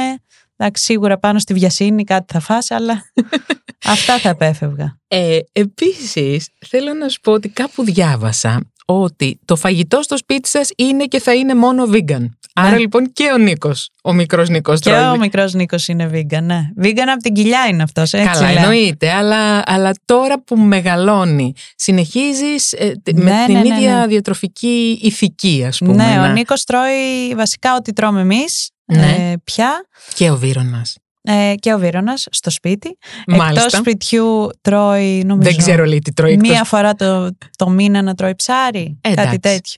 Εντάξει, 0.55 0.83
σίγουρα 0.83 1.17
πάνω 1.19 1.39
στη 1.39 1.53
βιασύνη 1.53 2.03
κάτι 2.03 2.33
θα 2.33 2.39
φας, 2.39 2.71
αλλά 2.71 3.03
αυτά 3.93 4.19
θα 4.19 4.29
επέφευγα. 4.29 4.97
Ε, 5.07 5.39
επίσης, 5.51 6.49
θέλω 6.67 6.93
να 6.93 7.09
σου 7.09 7.19
πω 7.19 7.31
ότι 7.31 7.49
κάπου 7.49 7.83
διάβασα 7.83 8.72
ότι 8.86 9.39
το 9.45 9.55
φαγητό 9.55 10.01
στο 10.01 10.17
σπίτι 10.17 10.49
σας 10.49 10.69
είναι 10.75 11.05
και 11.05 11.19
θα 11.19 11.34
είναι 11.34 11.55
μόνο 11.55 11.89
vegan. 11.91 12.25
Άρα 12.55 12.69
ναι. 12.69 12.77
λοιπόν 12.77 13.11
και 13.13 13.31
ο 13.34 13.38
Νίκος, 13.38 13.89
ο 14.03 14.13
μικρός 14.13 14.49
Νίκος 14.49 14.79
Και 14.79 14.91
ο 14.91 15.17
μικρός 15.17 15.53
Νίκος 15.53 15.88
είναι 15.88 16.09
vegan, 16.13 16.41
ναι. 16.41 16.61
Vegan 16.81 17.07
από 17.13 17.21
την 17.21 17.34
κοιλιά 17.34 17.65
είναι 17.69 17.84
αυτός, 17.84 18.13
έτσι 18.13 18.29
Καλά, 18.31 18.49
εννοείται, 18.49 19.11
αλλά, 19.11 19.63
αλλά 19.65 19.91
τώρα 20.05 20.41
που 20.43 20.57
μεγαλώνει, 20.57 21.53
συνεχίζεις 21.75 22.73
ε, 22.73 22.93
με 23.13 23.23
ναι, 23.23 23.43
την 23.45 23.59
ναι, 23.59 23.67
ίδια 23.67 24.07
διατροφική 24.07 24.99
ηθική, 25.01 25.63
ας 25.67 25.77
πούμε. 25.77 25.93
Ναι, 25.93 26.19
ο 26.19 26.31
Νίκος 26.31 26.63
τρώει 26.63 27.34
βασικά 27.36 27.75
ό,τι 27.75 27.93
τρώμε 27.93 28.21
εμείς, 28.21 28.69
ε, 28.86 29.34
πια. 29.43 29.88
Και 30.13 30.29
ο 30.29 30.38
Βύρονας. 30.38 30.97
Ε, 31.26 31.53
και 31.55 31.74
ο 31.74 31.80
Βίρονας 31.80 32.28
στο 32.32 32.49
σπίτι. 32.49 32.97
Εκτός 33.26 33.71
σπιτιού 33.71 34.49
τρώει, 34.61 35.24
νομίζω. 35.24 35.49
Δεν 35.49 35.57
ξέρω 35.57 35.86
λέει 35.86 35.99
τι 35.99 36.13
τρώει. 36.13 36.38
Μία 36.38 36.63
φορά 36.63 36.93
το, 36.93 37.38
το 37.55 37.69
μήνα 37.69 38.01
να 38.01 38.13
τρώει 38.13 38.36
ψάρι. 38.36 38.97
Ε, 39.01 39.13
κάτι 39.13 39.39
τέτοιο. 39.39 39.76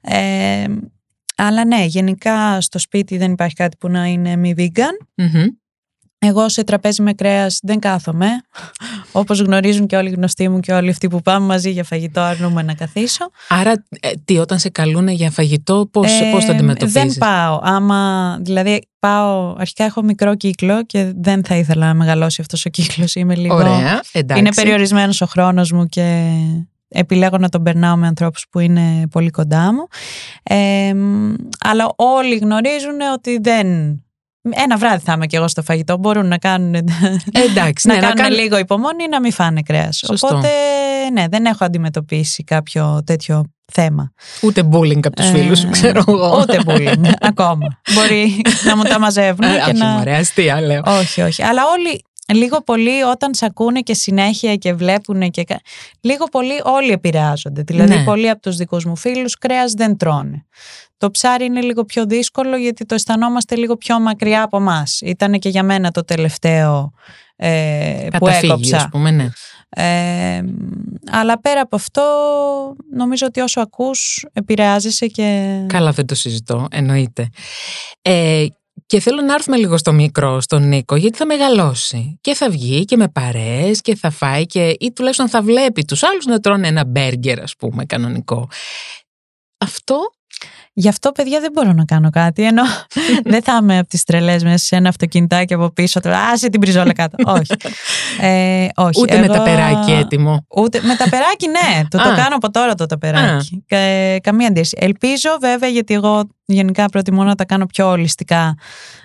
Ε, 0.00 0.64
αλλά 1.36 1.64
ναι, 1.64 1.84
γενικά 1.84 2.60
στο 2.60 2.78
σπίτι 2.78 3.16
δεν 3.16 3.32
υπάρχει 3.32 3.54
κάτι 3.54 3.76
που 3.76 3.88
να 3.88 4.04
είναι 4.06 4.36
μη 4.36 4.54
vegan. 4.56 5.22
Εγώ 6.26 6.48
σε 6.48 6.64
τραπέζι 6.64 7.02
με 7.02 7.12
κρέας 7.12 7.58
δεν 7.62 7.78
κάθομαι. 7.78 8.26
Όπως 9.12 9.40
γνωρίζουν 9.40 9.86
και 9.86 9.96
όλοι 9.96 10.08
οι 10.08 10.12
γνωστοί 10.12 10.48
μου 10.48 10.60
και 10.60 10.72
όλοι 10.72 10.90
αυτοί 10.90 11.08
που 11.08 11.22
πάμε 11.22 11.46
μαζί 11.46 11.70
για 11.70 11.84
φαγητό, 11.84 12.20
αρνούμε 12.20 12.62
να 12.62 12.74
καθίσω. 12.74 13.30
Άρα, 13.48 13.72
ε, 14.00 14.10
τι, 14.24 14.38
όταν 14.38 14.58
σε 14.58 14.68
καλούν 14.68 15.08
για 15.08 15.30
φαγητό, 15.30 15.88
πώς 15.92 16.20
ε, 16.20 16.30
πώς 16.32 16.44
το 16.44 16.52
αντιμετωπίζεις; 16.52 17.02
Δεν 17.02 17.14
πάω. 17.18 17.60
Άμα, 17.62 18.38
δηλαδή, 18.40 18.88
πάω. 18.98 19.54
Αρχικά 19.58 19.84
έχω 19.84 20.02
μικρό 20.02 20.34
κύκλο 20.34 20.84
και 20.84 21.12
δεν 21.16 21.44
θα 21.44 21.56
ήθελα 21.56 21.86
να 21.86 21.94
μεγαλώσει 21.94 22.40
αυτός 22.40 22.64
ο 22.64 22.68
κύκλος. 22.68 23.14
Είμαι 23.14 23.34
λίγο. 23.34 23.54
Ωραία, 23.54 24.00
εντάξει. 24.12 24.42
Είναι 24.42 24.54
περιορισμένος 24.54 25.20
ο 25.20 25.26
χρόνος 25.26 25.72
μου 25.72 25.86
και 25.86 26.30
επιλέγω 26.88 27.38
να 27.38 27.48
τον 27.48 27.62
περνάω 27.62 27.96
με 27.96 28.06
ανθρώπους 28.06 28.46
που 28.50 28.58
είναι 28.58 29.08
πολύ 29.10 29.30
κοντά 29.30 29.72
μου. 29.72 29.86
Ε, 30.42 30.94
αλλά 31.58 31.92
όλοι 31.96 32.36
γνωρίζουν 32.36 33.00
ότι 33.14 33.38
δεν 33.38 33.66
ένα 34.50 34.76
βράδυ 34.76 35.02
θα 35.04 35.12
είμαι 35.12 35.26
και 35.26 35.36
εγώ 35.36 35.48
στο 35.48 35.62
φαγητό. 35.62 35.96
Μπορούν 35.96 36.26
να 36.26 36.38
κάνουν, 36.38 36.74
Εντάξει, 37.50 37.88
να 37.88 37.94
ναι, 37.94 38.00
κάνουν 38.00 38.38
λίγο 38.38 38.58
υπομονή 38.58 39.04
ή 39.04 39.08
να 39.08 39.20
μην 39.20 39.32
φάνε 39.32 39.62
κρέας. 39.62 40.02
Οπότε, 40.08 40.48
ναι, 41.12 41.24
δεν 41.28 41.44
έχω 41.44 41.64
αντιμετωπίσει 41.64 42.44
κάποιο 42.44 43.02
τέτοιο 43.06 43.44
θέμα. 43.72 44.12
Ούτε 44.42 44.68
bullying 44.72 45.06
από 45.06 45.16
τους 45.16 45.26
ε, 45.26 45.30
φίλους 45.30 45.58
σου, 45.58 45.68
ξέρω 45.70 46.04
εγώ. 46.08 46.38
Ούτε 46.40 46.60
bullying, 46.66 47.10
ακόμα. 47.20 47.80
Μπορεί 47.94 48.42
να 48.64 48.76
μου 48.76 48.82
τα 48.82 48.98
μαζεύουν. 48.98 49.44
Ε, 49.44 49.54
και 49.64 49.70
όχι, 49.70 49.78
να... 49.78 49.86
μωρέ, 49.86 50.14
αστεία 50.16 50.60
λέω. 50.60 50.82
Όχι, 50.86 51.20
όχι. 51.20 51.42
Αλλά 51.42 51.62
όλοι 51.78 52.04
λίγο 52.34 52.62
πολύ 52.62 53.02
όταν 53.02 53.34
σε 53.34 53.44
ακούνε 53.44 53.80
και 53.80 53.94
συνέχεια 53.94 54.56
και 54.56 54.72
βλέπουν 54.72 55.30
και... 55.30 55.44
Λίγο 56.00 56.24
πολύ 56.24 56.60
όλοι 56.64 56.90
επηρεάζονται. 56.90 57.62
Δηλαδή 57.62 57.94
ναι. 57.94 58.04
πολλοί 58.04 58.30
από 58.30 58.40
τους 58.40 58.56
δικούς 58.56 58.84
μου 58.84 58.96
φίλους 58.96 59.38
κρέας 59.38 59.72
δεν 59.72 59.96
τρώνε. 59.96 60.46
Το 60.98 61.10
ψάρι 61.10 61.44
είναι 61.44 61.60
λίγο 61.60 61.84
πιο 61.84 62.06
δύσκολο 62.06 62.56
γιατί 62.56 62.86
το 62.86 62.94
αισθανόμαστε 62.94 63.56
λίγο 63.56 63.76
πιο 63.76 64.00
μακριά 64.00 64.42
από 64.42 64.56
εμάς. 64.56 65.00
Ήταν 65.00 65.38
και 65.38 65.48
για 65.48 65.62
μένα 65.62 65.90
το 65.90 66.04
τελευταίο 66.04 66.92
ε, 67.36 68.06
που 68.18 68.28
έκοψα. 68.28 68.76
Ας 68.76 68.88
πούμε, 68.88 69.10
ναι. 69.10 69.28
Ε, 69.68 70.42
αλλά 71.10 71.40
πέρα 71.40 71.60
από 71.60 71.76
αυτό 71.76 72.02
νομίζω 72.92 73.26
ότι 73.26 73.40
όσο 73.40 73.60
ακούς 73.60 74.26
επηρεάζεσαι 74.32 75.06
και... 75.06 75.58
Καλά 75.66 75.90
δεν 75.90 76.06
το 76.06 76.14
συζητώ, 76.14 76.66
εννοείται. 76.70 77.28
Ε, 78.02 78.46
και 78.86 79.00
θέλω 79.00 79.22
να 79.22 79.34
έρθουμε 79.34 79.56
λίγο 79.56 79.78
στο 79.78 79.92
μικρό, 79.92 80.40
στον 80.40 80.68
Νίκο, 80.68 80.96
γιατί 80.96 81.16
θα 81.16 81.26
μεγαλώσει 81.26 82.18
και 82.20 82.34
θα 82.34 82.50
βγει 82.50 82.84
και 82.84 82.96
με 82.96 83.08
παρέες 83.08 83.80
και 83.80 83.96
θα 83.96 84.10
φάει 84.10 84.46
και, 84.46 84.76
ή 84.78 84.92
τουλάχιστον 84.92 85.28
θα 85.28 85.42
βλέπει 85.42 85.84
τους 85.84 86.02
άλλους 86.02 86.24
να 86.24 86.40
τρώνε 86.40 86.68
ένα 86.68 86.84
μπέργκερ 86.84 87.42
ας 87.42 87.56
πούμε 87.56 87.84
κανονικό. 87.84 88.48
Αυτό 89.58 90.10
Γι' 90.78 90.88
αυτό, 90.88 91.12
παιδιά, 91.12 91.40
δεν 91.40 91.50
μπορώ 91.52 91.72
να 91.72 91.84
κάνω 91.84 92.10
κάτι. 92.10 92.42
Ενώ 92.42 92.62
δεν 93.32 93.42
θα 93.42 93.58
είμαι 93.62 93.78
από 93.78 93.88
τις 93.88 94.04
τρελές 94.04 94.42
μέσα 94.42 94.64
σε 94.64 94.76
ένα 94.76 94.88
αυτοκινητάκι 94.88 95.54
από 95.54 95.70
πίσω. 95.70 96.00
Τώρα, 96.00 96.18
άσε 96.18 96.48
την 96.48 96.60
πριζόλα 96.60 96.92
κάτω. 96.92 97.16
όχι. 97.32 97.54
Ε, 98.20 98.68
όχι. 98.74 99.00
Ούτε 99.00 99.18
με 99.18 99.26
τα 99.26 99.42
περάκι 99.42 99.92
έτοιμο. 99.92 100.46
Ούτε 100.56 100.80
με 100.82 100.94
τα 100.96 101.08
περάκι, 101.08 101.46
ναι. 101.48 101.84
το, 101.88 101.98
το 101.98 102.14
κάνω 102.16 102.36
από 102.36 102.50
τώρα 102.50 102.74
το 102.74 102.86
ταπεράκι. 102.86 103.64
καμία 104.22 104.48
αντίρρηση. 104.48 104.76
Ελπίζω, 104.80 105.30
βέβαια, 105.40 105.68
γιατί 105.68 105.94
εγώ 105.94 106.28
γενικά 106.46 106.86
προτιμώ 106.86 107.24
να 107.24 107.34
τα 107.34 107.44
κάνω 107.44 107.66
πιο 107.66 107.90
ολιστικά 107.90 108.54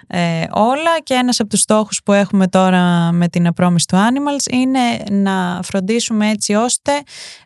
ε, 0.07 0.43
όλα 0.51 0.99
και 1.03 1.13
ένας 1.13 1.39
από 1.39 1.49
τους 1.49 1.59
στόχους 1.59 2.01
που 2.05 2.13
έχουμε 2.13 2.47
τώρα 2.47 3.11
με 3.11 3.27
την 3.27 3.47
απρόμηση 3.47 3.85
του 3.85 3.95
Animals 3.95 4.53
είναι 4.53 4.79
να 5.09 5.59
φροντίσουμε 5.63 6.29
έτσι 6.29 6.53
ώστε 6.53 6.91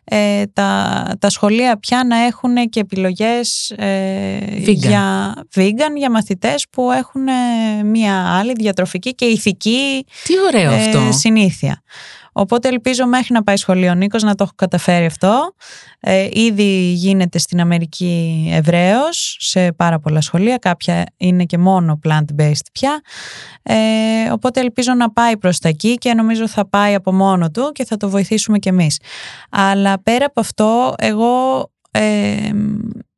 ε, 0.04 0.42
τα, 0.52 1.02
τα 1.18 1.30
σχολεία 1.30 1.78
πια 1.78 2.04
να 2.04 2.16
έχουν 2.16 2.68
και 2.68 2.80
επιλογές 2.80 3.70
ε, 3.76 4.38
για 4.58 5.34
vegan, 5.54 5.96
για 5.96 6.10
μαθητές 6.10 6.66
που 6.70 6.90
έχουν 6.90 7.22
μια 7.84 8.36
άλλη 8.38 8.52
διατροφική 8.52 9.14
και 9.14 9.24
ηθική 9.24 10.04
Τι 10.24 10.32
ωραίο 10.46 10.72
αυτό. 10.72 11.12
συνήθεια. 11.12 11.82
Οπότε 12.38 12.68
ελπίζω 12.68 13.06
μέχρι 13.06 13.32
να 13.32 13.42
πάει 13.42 13.56
σχολείο 13.56 13.90
ο 13.90 13.94
Νίκος 13.94 14.22
να 14.22 14.34
το 14.34 14.42
έχω 14.42 14.52
καταφέρει 14.56 15.04
αυτό. 15.04 15.54
Ε, 16.00 16.28
ήδη 16.32 16.92
γίνεται 16.92 17.38
στην 17.38 17.60
Αμερική 17.60 18.46
ευρέως 18.52 19.36
σε 19.40 19.72
πάρα 19.72 19.98
πολλά 19.98 20.20
σχολεία. 20.20 20.56
Κάποια 20.56 21.04
είναι 21.16 21.44
και 21.44 21.58
μόνο 21.58 21.98
plant-based 22.08 22.66
πια. 22.72 23.00
Ε, 23.62 23.76
οπότε 24.32 24.60
ελπίζω 24.60 24.94
να 24.94 25.12
πάει 25.12 25.36
προς 25.36 25.58
τα 25.58 25.68
εκεί 25.68 25.94
και 25.94 26.14
νομίζω 26.14 26.48
θα 26.48 26.68
πάει 26.68 26.94
από 26.94 27.12
μόνο 27.12 27.50
του 27.50 27.70
και 27.72 27.84
θα 27.84 27.96
το 27.96 28.08
βοηθήσουμε 28.08 28.58
κι 28.58 28.68
εμείς. 28.68 29.00
Αλλά 29.50 30.02
πέρα 30.02 30.26
από 30.26 30.40
αυτό, 30.40 30.94
εγώ... 30.98 31.64
Ε, 31.90 32.50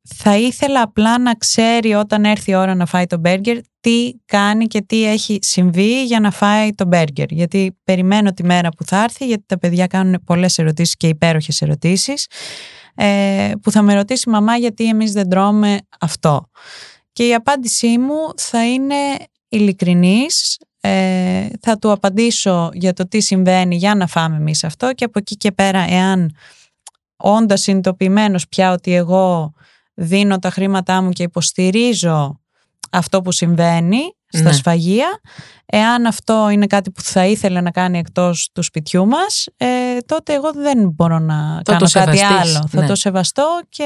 θα 0.07 0.37
ήθελα 0.37 0.81
απλά 0.81 1.19
να 1.19 1.33
ξέρει 1.33 1.93
όταν 1.93 2.25
έρθει 2.25 2.51
η 2.51 2.55
ώρα 2.55 2.75
να 2.75 2.85
φάει 2.85 3.05
το 3.05 3.17
μπέργκερ 3.17 3.57
τι 3.79 4.11
κάνει 4.25 4.67
και 4.67 4.81
τι 4.81 5.05
έχει 5.05 5.39
συμβεί 5.41 6.03
για 6.03 6.19
να 6.19 6.31
φάει 6.31 6.73
το 6.73 6.85
μπέργκερ. 6.85 7.31
Γιατί 7.31 7.77
περιμένω 7.83 8.33
τη 8.33 8.43
μέρα 8.43 8.69
που 8.69 8.85
θα 8.85 9.03
έρθει, 9.03 9.25
γιατί 9.25 9.43
τα 9.45 9.57
παιδιά 9.59 9.87
κάνουν 9.87 10.21
πολλές 10.25 10.57
ερωτήσεις 10.57 10.95
και 10.95 11.07
υπέροχες 11.07 11.61
ερωτήσεις, 11.61 12.27
ε, 12.95 13.51
που 13.61 13.71
θα 13.71 13.81
με 13.81 13.93
ρωτήσει 13.93 14.29
μαμά 14.29 14.55
γιατί 14.55 14.87
εμείς 14.87 15.11
δεν 15.11 15.29
τρώμε 15.29 15.77
αυτό; 15.99 16.49
Και 17.13 17.27
η 17.27 17.33
απάντησή 17.33 17.97
μου 17.97 18.33
θα 18.37 18.71
είναι 18.71 18.95
ειλικρινής, 19.49 20.57
ε, 20.81 21.47
θα 21.61 21.77
του 21.77 21.91
απαντήσω 21.91 22.69
για 22.73 22.93
το 22.93 23.07
τι 23.07 23.19
συμβαίνει 23.19 23.75
για 23.75 23.95
να 23.95 24.07
φάμε 24.07 24.35
εμείς 24.35 24.63
αυτό 24.63 24.93
και 24.93 25.05
από 25.05 25.19
εκεί 25.19 25.35
και 25.35 25.51
πέρα 25.51 25.85
εάν 25.89 26.35
όντας 27.17 27.61
συνειδητοποιημένος 27.61 28.47
πια 28.47 28.71
ότι 28.71 28.93
εγώ 28.93 29.53
δίνω 29.99 30.39
τα 30.39 30.49
χρήματά 30.49 31.01
μου 31.01 31.09
και 31.09 31.23
υποστηρίζω 31.23 32.39
αυτό 32.91 33.21
που 33.21 33.31
συμβαίνει 33.31 33.99
στα 34.27 34.41
ναι. 34.43 34.51
σφαγεία. 34.51 35.19
Εάν 35.65 36.05
αυτό 36.05 36.49
είναι 36.49 36.67
κάτι 36.67 36.91
που 36.91 37.01
θα 37.01 37.25
ήθελε 37.25 37.61
να 37.61 37.71
κάνει 37.71 37.97
εκτός 37.99 38.49
του 38.53 38.63
σπιτιού 38.63 39.07
μας, 39.07 39.47
ε, 39.57 39.67
τότε 40.05 40.33
εγώ 40.33 40.51
δεν 40.53 40.89
μπορώ 40.89 41.19
να 41.19 41.61
κάνω 41.63 41.87
κάτι 41.91 42.23
άλλο. 42.23 42.67
Θα 42.69 42.81
ναι. 42.81 42.87
το 42.87 42.95
σεβαστώ 42.95 43.61
και 43.69 43.85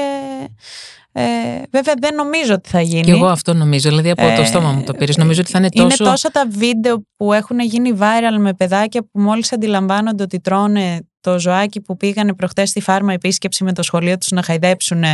ε, 1.12 1.22
βέβαια 1.70 1.94
δεν 1.98 2.14
νομίζω 2.14 2.54
ότι 2.54 2.68
θα 2.68 2.80
γίνει. 2.80 3.02
Και 3.02 3.10
εγώ 3.10 3.26
αυτό 3.26 3.54
νομίζω, 3.54 3.88
δηλαδή 3.88 4.10
από 4.10 4.22
το 4.22 4.42
ε, 4.42 4.44
στόμα 4.44 4.72
μου 4.72 4.82
το 4.82 4.94
πήρες. 4.94 5.16
Νομίζω 5.16 5.40
ότι 5.40 5.50
θα 5.50 5.58
είναι 5.58 5.68
τόσο... 5.68 5.86
Είναι 6.00 6.10
τόσα 6.10 6.30
τα 6.30 6.46
βίντεο 6.48 7.06
που 7.16 7.32
έχουν 7.32 7.60
γίνει 7.60 7.92
viral 7.98 8.38
με 8.38 8.54
παιδάκια 8.54 9.02
που 9.02 9.20
μόλις 9.20 9.52
αντιλαμβάνονται 9.52 10.22
ότι 10.22 10.40
τρώνε 10.40 11.08
το 11.20 11.38
ζωάκι 11.38 11.80
που 11.80 11.96
πήγανε 11.96 12.34
προχτές 12.34 12.68
στη 12.68 12.80
φάρμα 12.80 13.12
επίσκεψη 13.12 13.64
με 13.64 13.72
το 13.72 13.82
σχολείο 13.82 14.18
τους 14.18 14.30
να 14.30 14.42
χαϊδέψουν 14.42 15.04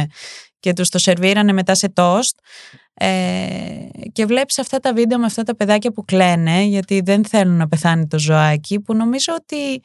και 0.60 0.72
τους 0.72 0.88
το 0.88 0.98
σερβίρανε 0.98 1.52
μετά 1.52 1.74
σε 1.74 1.88
τόστ 1.88 2.38
ε, 2.94 3.08
και 4.12 4.26
βλέπεις 4.26 4.58
αυτά 4.58 4.78
τα 4.78 4.92
βίντεο 4.92 5.18
με 5.18 5.26
αυτά 5.26 5.42
τα 5.42 5.56
παιδάκια 5.56 5.92
που 5.92 6.04
κλαίνε 6.04 6.62
γιατί 6.62 7.00
δεν 7.04 7.24
θέλουν 7.24 7.56
να 7.56 7.68
πεθάνει 7.68 8.06
το 8.06 8.18
ζωάκι 8.18 8.80
που 8.80 8.94
νομίζω 8.94 9.34
ότι 9.34 9.80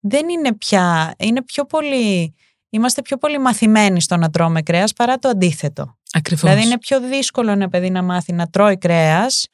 δεν 0.00 0.28
είναι 0.28 0.54
πια, 0.54 1.14
είναι 1.18 1.42
πιο 1.42 1.64
πολύ, 1.64 2.34
είμαστε 2.70 3.02
πιο 3.02 3.16
πολύ 3.16 3.38
μαθημένοι 3.38 4.00
στο 4.00 4.16
να 4.16 4.30
τρώμε 4.30 4.62
κρέας 4.62 4.92
παρά 4.92 5.18
το 5.18 5.28
αντίθετο. 5.28 5.98
Ακριβώς. 6.12 6.50
Δηλαδή 6.50 6.66
είναι 6.66 6.78
πιο 6.78 7.00
δύσκολο 7.00 7.50
ένα 7.50 7.68
παιδί 7.68 7.90
να 7.90 8.02
μάθει 8.02 8.32
να 8.32 8.46
τρώει 8.46 8.78
κρέας 8.78 9.46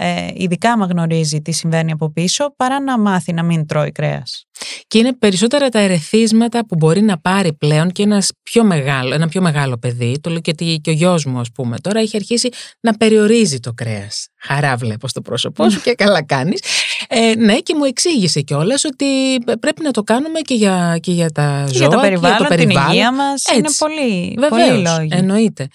ε, 0.00 0.30
ειδικά 0.34 0.72
άμα 0.72 0.86
γνωρίζει 0.86 1.40
τι 1.40 1.52
συμβαίνει 1.52 1.92
από 1.92 2.12
πίσω, 2.12 2.54
παρά 2.56 2.80
να 2.80 2.98
μάθει 2.98 3.32
να 3.32 3.42
μην 3.42 3.66
τρώει 3.66 3.92
κρέας. 3.92 4.44
Και 4.86 4.98
είναι 4.98 5.12
περισσότερα 5.12 5.68
τα 5.68 5.78
ερεθίσματα 5.78 6.66
που 6.66 6.74
μπορεί 6.74 7.00
να 7.00 7.18
πάρει 7.18 7.52
πλέον 7.52 7.90
και 7.90 8.02
ένας 8.02 8.30
πιο 8.42 8.64
μεγάλο, 8.64 9.14
ένα 9.14 9.28
πιο 9.28 9.40
μεγάλο 9.40 9.78
παιδί, 9.78 10.18
το 10.20 10.30
λέω 10.30 10.40
και, 10.40 10.52
και 10.52 10.90
ο 10.90 10.92
γιος 10.92 11.24
μου, 11.24 11.38
ας 11.38 11.52
πούμε, 11.52 11.78
τώρα 11.78 12.00
έχει 12.00 12.16
αρχίσει 12.16 12.48
να 12.80 12.92
περιορίζει 12.92 13.60
το 13.60 13.72
κρέας. 13.72 14.28
Χαρά 14.40 14.76
βλέπω 14.76 15.08
στο 15.08 15.20
πρόσωπό 15.20 15.70
σου 15.70 15.80
και 15.80 15.94
καλά 15.94 16.24
κάνεις. 16.24 16.60
Ε, 17.08 17.34
ναι, 17.34 17.58
και 17.58 17.74
μου 17.74 17.84
εξήγησε 17.84 18.40
κιόλας 18.40 18.84
ότι 18.84 19.38
πρέπει 19.60 19.82
να 19.82 19.90
το 19.90 20.02
κάνουμε 20.02 20.40
και 20.40 20.54
για, 20.54 20.98
και 21.02 21.12
για 21.12 21.30
τα 21.30 21.66
ζώα, 21.66 21.78
για 21.78 21.88
το 21.88 21.98
περιβάλλον, 22.00 22.36
για 22.36 22.48
το 22.48 22.54
περιβάλλον. 22.54 22.86
την 22.86 22.94
υγεία 22.94 23.12
μας. 23.12 23.44
Είναι 23.56 23.68
πολύ, 23.78 24.36
Βεβαίως, 24.38 24.70
πολύ 24.70 24.82
λόγοι. 24.82 25.08
Εννοείται. 25.12 25.68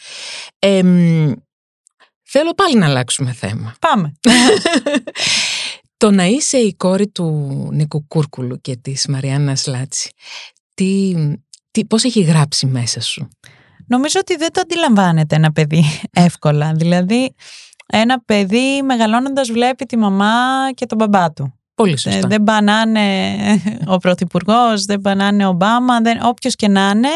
Ε, 0.59 0.81
Θέλω 2.35 2.53
πάλι 2.53 2.75
να 2.75 2.85
αλλάξουμε 2.85 3.31
θέμα. 3.31 3.75
Πάμε. 3.79 4.13
το 5.97 6.11
να 6.11 6.25
είσαι 6.25 6.57
η 6.57 6.75
κόρη 6.75 7.07
του 7.07 7.25
Νίκου 7.71 8.07
Κούρκουλου 8.07 8.61
και 8.61 8.75
της 8.75 9.07
Μαριάννας 9.07 9.67
Λάτση, 9.67 10.11
τι, 10.73 11.13
τι, 11.71 11.85
πώς 11.85 12.03
έχει 12.03 12.21
γράψει 12.21 12.65
μέσα 12.65 13.01
σου; 13.01 13.27
Νομίζω 13.87 14.19
ότι 14.19 14.35
δεν 14.35 14.51
το 14.51 14.61
αντιλαμβάνεται 14.61 15.35
ένα 15.35 15.51
παιδί 15.51 15.83
εύκολα. 16.27 16.73
Δηλαδή, 16.73 17.35
ένα 17.85 18.23
παιδί 18.25 18.81
μεγαλώνοντας 18.81 19.51
βλέπει 19.51 19.85
τη 19.85 19.97
μαμά 19.97 20.71
και 20.73 20.85
τον 20.85 20.97
μπαμπά 20.97 21.31
του. 21.31 21.59
Πολύ 21.75 21.97
σωστά. 21.97 22.19
Ε, 22.19 22.27
δεν 22.27 22.43
πανάνε 22.43 23.35
ο 23.85 23.97
Πρωθυπουργός, 23.97 24.85
δεν 24.85 25.01
πανάνε 25.01 25.45
ο 25.45 25.49
Ομπάμα, 25.49 25.95
όποιος 26.23 26.55
και 26.55 26.67
να 26.67 26.91
είναι. 26.95 27.09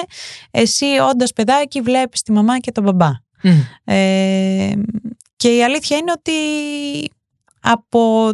Εσύ, 0.52 0.86
όντας 1.10 1.34
παιδάκι, 1.34 1.82
βλέπεις 1.82 2.22
τη 2.22 2.32
μαμά 2.32 2.60
και 2.60 2.72
τον 2.72 2.84
μπαμπά. 2.84 3.26
Ε, 3.84 4.72
και 5.36 5.56
η 5.56 5.64
αλήθεια 5.64 5.98
είναι 5.98 6.12
ότι 6.12 6.32
από 7.62 8.30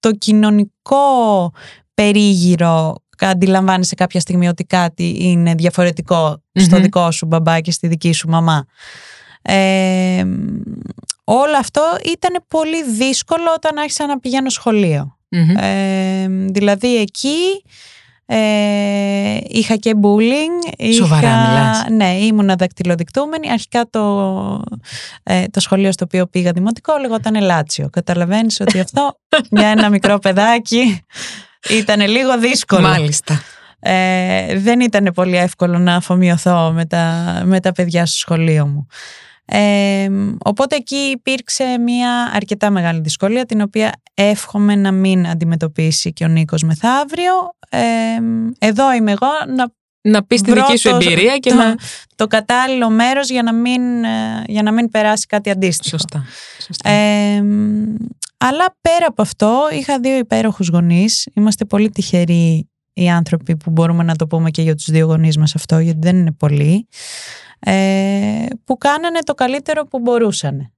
το 0.00 0.12
κοινωνικό 0.12 1.52
περίγυρο 1.94 2.94
αντιλαμβάνεσαι 3.18 3.94
κάποια 3.94 4.20
στιγμή 4.20 4.48
ότι 4.48 4.64
κάτι 4.64 5.16
είναι 5.20 5.54
στο 6.54 6.80
δικό 6.80 7.10
σου 7.10 7.26
μπαμπά 7.26 7.60
και 7.60 7.70
στη 7.70 7.86
δική 7.86 8.12
σου 8.12 8.28
μαμά. 8.28 8.64
Ε, 9.42 10.24
όλο 11.24 11.56
αυτό 11.58 11.82
ήταν 12.12 12.44
πολύ 12.48 12.84
δύσκολο 12.84 13.52
όταν 13.54 13.78
άρχισα 13.78 14.06
να 14.06 14.18
πηγαίνω 14.18 14.50
Ε, 15.60 16.26
δηλαδή 16.28 16.96
εκεί 16.96 17.62
ε, 18.32 19.38
είχα 19.48 19.76
και 19.76 19.94
bullying. 20.02 20.92
Σοβαρά 20.94 21.28
είχα, 21.28 21.90
Ναι, 21.90 22.12
ήμουνα 22.12 22.54
δακτυλοδεικτούμενη. 22.54 23.50
Αρχικά 23.50 23.86
το, 23.90 24.64
ε, 25.22 25.44
το 25.46 25.60
σχολείο 25.60 25.92
στο 25.92 26.04
οποίο 26.04 26.26
πήγα 26.26 26.52
δημοτικό 26.52 26.92
λεγόταν 27.00 27.34
Ελάτσιο. 27.34 27.90
Καταλαβαίνεις 27.90 28.60
ότι 28.60 28.80
αυτό 28.80 29.18
για 29.58 29.68
ένα 29.68 29.88
μικρό 29.88 30.18
παιδάκι 30.18 31.00
ήταν 31.68 32.00
λίγο 32.00 32.38
δύσκολο. 32.38 32.88
Μάλιστα. 32.88 33.42
Ε, 33.80 34.58
δεν 34.58 34.80
ήταν 34.80 35.12
πολύ 35.14 35.36
εύκολο 35.36 35.78
να 35.78 35.94
αφομοιωθώ 35.94 36.72
με 36.74 36.86
τα, 36.86 37.24
με 37.44 37.60
τα 37.60 37.72
παιδιά 37.72 38.06
στο 38.06 38.16
σχολείο 38.18 38.66
μου. 38.66 38.86
Ε, 39.44 40.08
οπότε 40.44 40.76
εκεί 40.76 40.96
υπήρξε 40.96 41.78
μια 41.78 42.30
αρκετά 42.34 42.70
μεγάλη 42.70 43.00
δυσκολία 43.00 43.46
την 43.46 43.60
οποία 43.60 43.92
εύχομαι 44.14 44.74
να 44.76 44.92
μην 44.92 45.28
αντιμετωπίσει 45.28 46.12
και 46.12 46.24
ο 46.24 46.28
Νίκος 46.28 46.62
μεθαύριο. 46.62 47.32
Ε, 47.68 47.78
εδώ 48.58 48.92
είμαι 48.92 49.10
εγώ 49.12 49.28
να 49.56 49.72
να 50.02 50.24
πεις 50.24 50.40
τη 50.40 50.52
δική 50.52 50.76
σου 50.76 50.88
εμπειρία 50.88 51.38
και 51.38 51.50
το, 51.50 51.56
να... 51.56 51.74
το 52.16 52.26
κατάλληλο 52.26 52.90
μέρος 52.90 53.28
για 53.28 53.42
να 53.42 53.54
μην, 53.54 54.04
ε, 54.04 54.44
για 54.46 54.62
να 54.62 54.72
μην 54.72 54.90
περάσει 54.90 55.26
κάτι 55.26 55.50
αντίστοιχο. 55.50 55.98
Σωστά. 55.98 56.24
σωστά. 56.66 56.90
Ε, 56.90 57.42
αλλά 58.36 58.76
πέρα 58.80 59.06
από 59.06 59.22
αυτό 59.22 59.68
είχα 59.72 60.00
δύο 60.00 60.16
υπέροχους 60.16 60.68
γονείς. 60.68 61.28
Είμαστε 61.34 61.64
πολύ 61.64 61.90
τυχεροί 61.90 62.68
οι 62.92 63.10
άνθρωποι 63.10 63.56
που 63.56 63.70
μπορούμε 63.70 64.02
να 64.02 64.16
το 64.16 64.26
πούμε 64.26 64.50
και 64.50 64.62
για 64.62 64.74
τους 64.74 64.90
δύο 64.90 65.06
γονείς 65.06 65.36
μας 65.36 65.54
αυτό 65.54 65.78
γιατί 65.78 65.98
δεν 66.02 66.16
είναι 66.16 66.32
πολλοί 66.32 66.88
ε, 67.60 68.46
που 68.64 68.78
κάνανε 68.78 69.18
το 69.18 69.34
καλύτερο 69.34 69.86
που 69.86 69.98
μπορούσαν. 69.98 70.72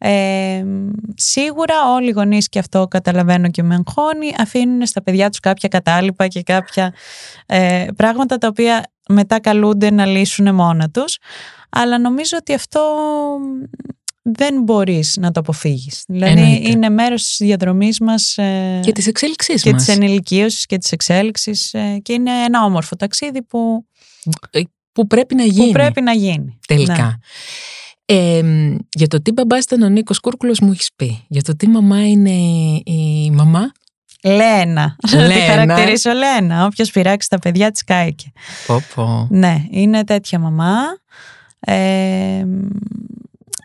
Ε, 0.00 0.64
σίγουρα 1.14 1.92
όλοι 1.92 2.08
οι 2.08 2.12
γονείς 2.12 2.48
και 2.48 2.58
αυτό 2.58 2.86
καταλαβαίνω 2.88 3.48
και 3.50 3.62
με 3.62 3.74
εγχώνει 3.74 4.34
αφήνουν 4.38 4.86
στα 4.86 5.02
παιδιά 5.02 5.28
τους 5.28 5.40
κάποια 5.40 5.68
κατάλοιπα 5.68 6.26
και 6.26 6.42
κάποια 6.42 6.94
ε, 7.46 7.86
πράγματα 7.96 8.38
τα 8.38 8.48
οποία 8.48 8.92
μετά 9.08 9.40
καλούνται 9.40 9.90
να 9.90 10.06
λύσουν 10.06 10.54
μόνα 10.54 10.90
τους 10.90 11.18
αλλά 11.70 11.98
νομίζω 11.98 12.36
ότι 12.40 12.54
αυτό 12.54 12.80
δεν 14.22 14.62
μπορείς 14.62 15.16
να 15.16 15.30
το 15.30 15.40
αποφύγεις. 15.40 16.04
Δηλαδή 16.08 16.62
είναι 16.66 16.88
μέρος 16.88 17.22
της 17.24 17.36
διαδρομής 17.38 18.00
μας 18.00 18.36
ε, 18.38 18.80
και 18.82 18.92
της 18.92 19.06
εξέλιξής 19.06 19.62
και 19.62 19.72
μας. 19.72 19.84
της 19.84 19.94
ενηλικίωσης 19.94 20.66
και 20.66 20.78
της 20.78 20.92
εξέλιξης 20.92 21.74
ε, 21.74 21.98
και 22.02 22.12
είναι 22.12 22.30
ένα 22.44 22.64
όμορφο 22.64 22.96
ταξίδι 22.96 23.42
που 23.42 23.86
ε, 24.50 24.60
που 24.98 25.06
πρέπει 25.06 25.34
να 25.34 25.44
γίνει. 25.44 25.66
Που 25.66 25.72
πρέπει 25.72 26.00
να 26.00 26.12
γίνει. 26.12 26.58
Τελικά. 26.66 27.18
Ε, 28.04 28.42
για 28.92 29.06
το 29.06 29.22
τι 29.22 29.32
μπαμπά 29.32 29.58
ήταν 29.58 29.82
ο 29.82 29.88
Νίκος 29.88 30.20
Κούρκουλος 30.20 30.60
μου 30.60 30.70
έχεις 30.70 30.90
πει. 30.96 31.24
Για 31.28 31.42
το 31.42 31.56
τι 31.56 31.68
μαμά 31.68 32.08
είναι 32.08 32.30
η 32.84 33.30
μαμά. 33.30 33.72
Λένα. 34.22 34.96
Λένα. 35.14 35.34
Τη 35.34 35.40
χαρακτηρίσω 35.40 36.12
Λένα. 36.12 36.64
Όποιος 36.64 36.90
πειράξει 36.90 37.28
τα 37.28 37.38
παιδιά 37.38 37.70
της 37.70 37.84
κάηκε. 37.84 38.32
Πω, 38.66 38.82
πω. 38.94 39.26
Ναι, 39.30 39.64
είναι 39.70 40.04
τέτοια 40.04 40.38
μαμά. 40.38 40.74
Ε, 41.60 42.44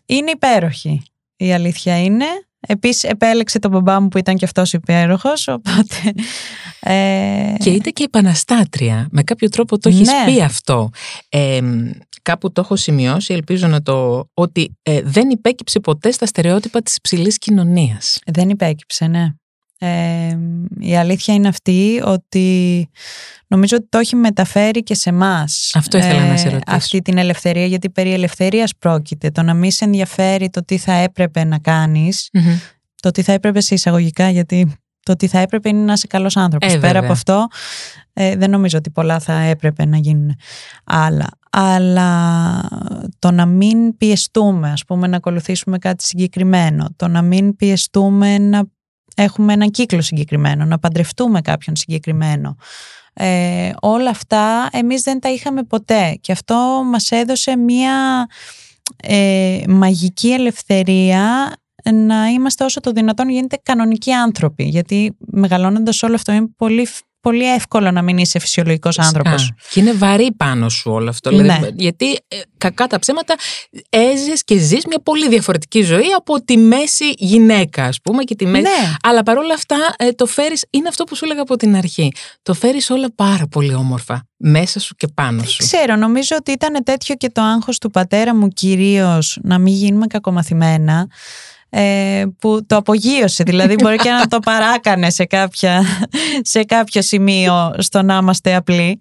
είναι 0.06 0.32
υπέροχη. 0.32 1.04
Η 1.36 1.54
αλήθεια 1.54 2.04
είναι. 2.04 2.26
Επίσης 2.68 3.04
επέλεξε 3.04 3.60
τον 3.60 3.72
μπαμπά 3.72 4.00
μου 4.00 4.08
που 4.08 4.18
ήταν 4.18 4.36
και 4.36 4.46
αυτός 4.46 4.74
υπέροχος, 4.74 5.48
οπότε... 5.48 6.14
Ε... 6.80 7.54
Και 7.58 7.70
ήταν 7.70 7.94
και 7.94 8.04
επαναστάτρια. 8.04 9.08
Με 9.12 9.24
κάποιο 9.24 9.50
τρόπο 9.50 9.78
το 9.78 9.90
έχεις 9.90 10.08
ναι. 10.08 10.24
πει 10.26 10.42
αυτό. 10.42 10.90
Ε, 11.30 11.60
κάπου 12.22 12.52
το 12.52 12.62
έχω 12.62 12.76
σημειώσει, 12.76 13.34
ελπίζω 13.34 13.68
να 13.68 13.82
το... 13.82 14.28
ότι 14.34 14.78
ε, 14.82 15.02
δεν 15.02 15.30
υπέκυψε 15.30 15.80
ποτέ 15.80 16.12
στα 16.12 16.26
στερεότυπα 16.26 16.82
της 16.82 17.02
ψηλής 17.02 17.38
κοινωνίας. 17.38 18.20
Δεν 18.26 18.50
υπέκυψε, 18.50 19.08
ναι. 19.08 19.28
Ε, 19.86 20.38
η 20.80 20.98
αλήθεια 20.98 21.34
είναι 21.34 21.48
αυτή 21.48 22.02
ότι 22.06 22.90
νομίζω 23.48 23.78
ότι 23.78 23.88
το 23.90 23.98
έχει 23.98 24.16
μεταφέρει 24.16 24.84
και 24.84 24.96
σε 24.96 25.10
εμάς. 25.10 25.72
Αυτό 25.74 25.98
ήθελα 25.98 26.28
να 26.28 26.38
σε 26.38 26.50
ρωτήσω. 26.50 26.76
Αυτή 26.76 27.02
την 27.02 27.18
ελευθερία, 27.18 27.66
γιατί 27.66 27.90
περί 27.90 28.14
ελευθερίας 28.14 28.76
πρόκειται. 28.80 29.30
Το 29.30 29.42
να 29.42 29.54
μην 29.54 29.72
σε 29.72 29.86
ενδιαφέρει 29.86 30.50
το 30.50 30.66
τι 30.66 30.78
θα 30.78 30.94
έπρεπε 30.94 31.44
να 31.44 31.58
κάνεις, 31.58 32.30
το 33.02 33.12
τι 33.12 33.22
θα 33.22 33.32
έπρεπε 33.32 33.62
σε 33.62 33.74
εισαγωγικά, 33.74 34.30
γιατί 34.30 34.74
το 35.04 35.16
τι 35.16 35.28
θα 35.28 35.40
έπρεπε 35.40 35.70
είναι 35.70 35.84
να 35.84 35.94
είσαι 35.94 36.08
καλός 36.08 36.38
άνθρωπος. 36.38 36.74
Ε, 36.74 36.80
Πέρα 36.80 37.00
από 37.00 37.12
αυτό, 37.12 37.48
ε, 38.14 38.36
δεν 38.36 38.50
νομίζω 38.50 38.78
ότι 38.78 38.90
πολλά 38.90 39.20
θα 39.20 39.34
έπρεπε 39.34 39.86
να 39.86 39.98
γίνουν 39.98 40.36
άλλα. 40.84 41.28
Αλλά 41.52 42.62
το 43.20 43.32
να 43.32 43.46
μην 43.46 43.98
πιεστούμε, 43.98 44.72
ας 44.72 44.86
πούμε, 44.86 45.08
να 45.08 45.18
ακολουθήσουμε 45.18 45.78
κάτι 45.78 46.04
συγκεκριμένο, 46.04 46.88
το 46.96 47.08
να 47.08 47.22
μην 47.22 47.56
πιεστούμε 47.56 48.38
να 48.38 48.64
έχουμε 49.16 49.54
έναν 49.54 49.72
κύκλο 49.72 50.02
συγκεκριμένο, 50.02 50.66
να 50.66 50.80
παντρευτούμε 50.80 51.42
κάποιον 51.42 51.76
συγκεκριμένο. 51.76 52.56
Ε, 53.14 53.72
όλα 53.82 54.10
αυτά 54.10 54.70
εμείς 54.72 55.02
δεν 55.02 55.20
τα 55.20 55.30
είχαμε 55.30 55.64
ποτέ 55.64 56.18
και 56.22 56.32
αυτό 56.32 56.82
μας 56.86 57.12
έδωσε 57.12 57.58
μια 57.58 58.28
ε, 59.04 59.62
μαγική 59.68 60.32
ελευθερία 60.32 61.54
να 61.92 62.28
είμαστε 62.28 62.64
όσο 62.64 62.80
το 62.80 62.92
δυνατόν 62.92 63.30
γίνεται 63.30 63.60
κανονικοί 63.64 64.12
άνθρωποι 64.12 64.64
γιατί 64.64 65.18
μεγαλώνοντας 65.20 66.04
όλο 66.04 66.16
αυτό 66.16 66.32
είναι 66.32 66.48
πολύ 66.58 66.88
πολύ 67.24 67.54
εύκολο 67.54 67.92
να 67.92 68.02
μην 68.02 68.18
είσαι 68.18 68.40
φυσιολογικός 68.40 69.00
άνθρωπος. 69.00 69.52
Και 69.72 69.80
είναι 69.80 69.94
βαρύ 69.94 70.32
πάνω 70.38 70.70
σου 70.70 70.92
όλο 70.92 71.10
αυτό. 71.10 71.30
Δηλαδή, 71.30 71.62
ναι. 71.62 71.70
γιατί 71.76 72.12
ε, 72.12 72.38
κακά 72.58 72.88
τα 72.88 73.00
ψέματα 73.00 73.36
έζε 73.90 74.34
και 74.46 74.58
ζεις 74.58 74.86
μια 74.86 75.00
πολύ 75.04 75.28
διαφορετική 75.28 75.82
ζωή 75.82 76.12
από 76.18 76.44
τη 76.44 76.58
μέση 76.58 77.14
γυναίκα, 77.18 77.84
ας 77.84 78.02
πούμε. 78.02 78.24
Και 78.24 78.36
τη 78.36 78.46
μέση... 78.46 78.62
Ναι. 78.62 78.94
Αλλά 79.04 79.24
παρόλα 79.24 79.54
αυτά 79.54 79.78
ε, 79.98 80.12
το 80.12 80.26
φέρεις, 80.26 80.66
είναι 80.70 80.88
αυτό 80.88 81.04
που 81.04 81.16
σου 81.16 81.26
έλεγα 81.26 81.42
από 81.42 81.56
την 81.56 81.76
αρχή. 81.76 82.12
Το 82.42 82.54
φέρεις 82.54 82.90
όλα 82.90 83.08
πάρα 83.16 83.48
πολύ 83.48 83.74
όμορφα. 83.74 84.28
Μέσα 84.38 84.80
σου 84.80 84.96
και 84.96 85.08
πάνω 85.14 85.44
σου. 85.44 85.58
ξέρω, 85.58 85.96
νομίζω 85.96 86.36
ότι 86.40 86.52
ήταν 86.52 86.84
τέτοιο 86.84 87.16
και 87.16 87.30
το 87.30 87.42
άγχος 87.42 87.78
του 87.78 87.92
πατέρα 87.92 88.36
μου 88.36 88.48
κυρίως 88.48 89.40
να 89.42 89.58
μην 89.58 89.74
γίνουμε 89.74 90.08
κακομαθημένα 90.08 91.08
ε, 91.76 92.24
που 92.40 92.66
το 92.68 92.76
απογείωσε, 92.76 93.44
δηλαδή 93.44 93.76
μπορεί 93.76 93.96
και 93.96 94.10
να 94.10 94.28
το 94.28 94.40
παράκανε 94.40 95.10
σε, 95.10 95.26
κάποια, 95.26 95.84
σε 96.42 96.64
κάποιο 96.64 97.02
σημείο 97.02 97.76
στο 97.78 98.02
να 98.02 98.18
είμαστε 98.22 98.56
απλοί. 98.56 99.00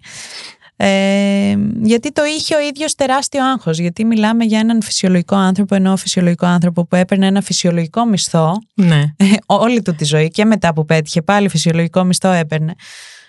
Ε, 0.75 1.55
γιατί 1.81 2.11
το 2.11 2.21
είχε 2.37 2.55
ο 2.55 2.59
ίδιος 2.59 2.95
τεράστιο 2.95 3.45
άγχος 3.45 3.79
γιατί 3.79 4.05
μιλάμε 4.05 4.43
για 4.43 4.59
έναν 4.59 4.81
φυσιολογικό 4.81 5.35
άνθρωπο 5.35 5.75
ενώ 5.75 5.91
ο 5.91 5.97
φυσιολογικό 5.97 6.45
άνθρωπο 6.45 6.85
που 6.85 6.95
έπαιρνε 6.95 7.27
ένα 7.27 7.41
φυσιολογικό 7.41 8.05
μισθό 8.05 8.57
ναι. 8.73 9.01
Ε, 9.17 9.25
όλη 9.45 9.81
του 9.81 9.95
τη 9.95 10.05
ζωή 10.05 10.29
και 10.29 10.45
μετά 10.45 10.73
που 10.73 10.85
πέτυχε 10.85 11.21
πάλι 11.21 11.49
φυσιολογικό 11.49 12.03
μισθό 12.03 12.29
έπαιρνε 12.31 12.73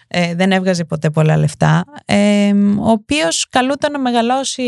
ε, 0.08 0.34
δεν 0.34 0.52
έβγαζε 0.52 0.84
ποτέ 0.84 1.10
πολλά 1.10 1.36
λεφτά, 1.36 1.84
ε, 2.04 2.52
ο 2.78 2.90
οποίος 2.90 3.46
καλούταν 3.50 3.92
να 3.92 3.98
μεγαλώσει 3.98 4.62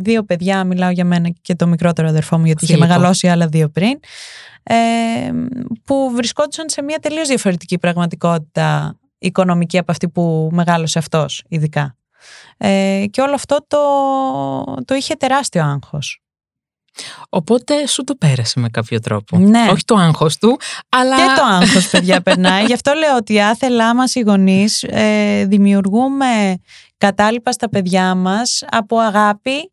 δύο 0.00 0.22
παιδιά, 0.22 0.64
μιλάω 0.64 0.90
για 0.90 1.04
μένα 1.04 1.28
και 1.42 1.54
το 1.54 1.66
μικρότερο 1.66 2.08
αδερφό 2.08 2.38
μου 2.38 2.44
γιατί 2.44 2.64
είχε 2.64 2.76
μεγαλώσει 2.76 3.28
άλλα 3.28 3.46
δύο 3.46 3.68
πριν, 3.68 3.98
ε, 4.62 4.74
που 5.84 6.10
βρισκόντουσαν 6.14 6.68
σε 6.68 6.82
μια 6.82 6.98
τελείως 6.98 7.28
διαφορετική 7.28 7.78
πραγματικότητα 7.78 8.96
οικονομική 9.18 9.78
από 9.78 9.92
αυτή 9.92 10.08
που 10.08 10.48
μεγάλωσε 10.52 10.98
αυτός 10.98 11.44
ειδικά. 11.48 11.96
Ε, 12.56 13.04
και 13.10 13.20
όλο 13.20 13.34
αυτό 13.34 13.64
το, 13.68 13.78
το 14.84 14.94
είχε 14.94 15.14
τεράστιο 15.14 15.62
άγχος. 15.62 16.22
Οπότε 17.28 17.86
σου 17.86 18.04
το 18.04 18.14
πέρασε 18.14 18.60
με 18.60 18.68
κάποιο 18.68 19.00
τρόπο. 19.00 19.38
Ναι. 19.38 19.68
Όχι 19.70 19.84
το 19.84 19.94
άγχος 19.94 20.36
του, 20.36 20.58
αλλά. 20.88 21.16
Και 21.16 21.22
το 21.36 21.44
άγχος, 21.44 21.88
παιδιά, 21.88 22.20
περνάει. 22.26 22.64
Γι' 22.64 22.72
αυτό 22.72 22.92
λέω 22.92 23.16
ότι 23.16 23.40
άθελά 23.40 23.94
μας 23.94 24.14
οι 24.14 24.20
γονείς 24.20 24.82
ε, 24.82 25.44
δημιουργούμε 25.48 26.58
κατάλοιπα 26.98 27.52
στα 27.52 27.68
παιδιά 27.68 28.14
μας 28.14 28.64
από 28.70 28.98
αγάπη. 28.98 29.70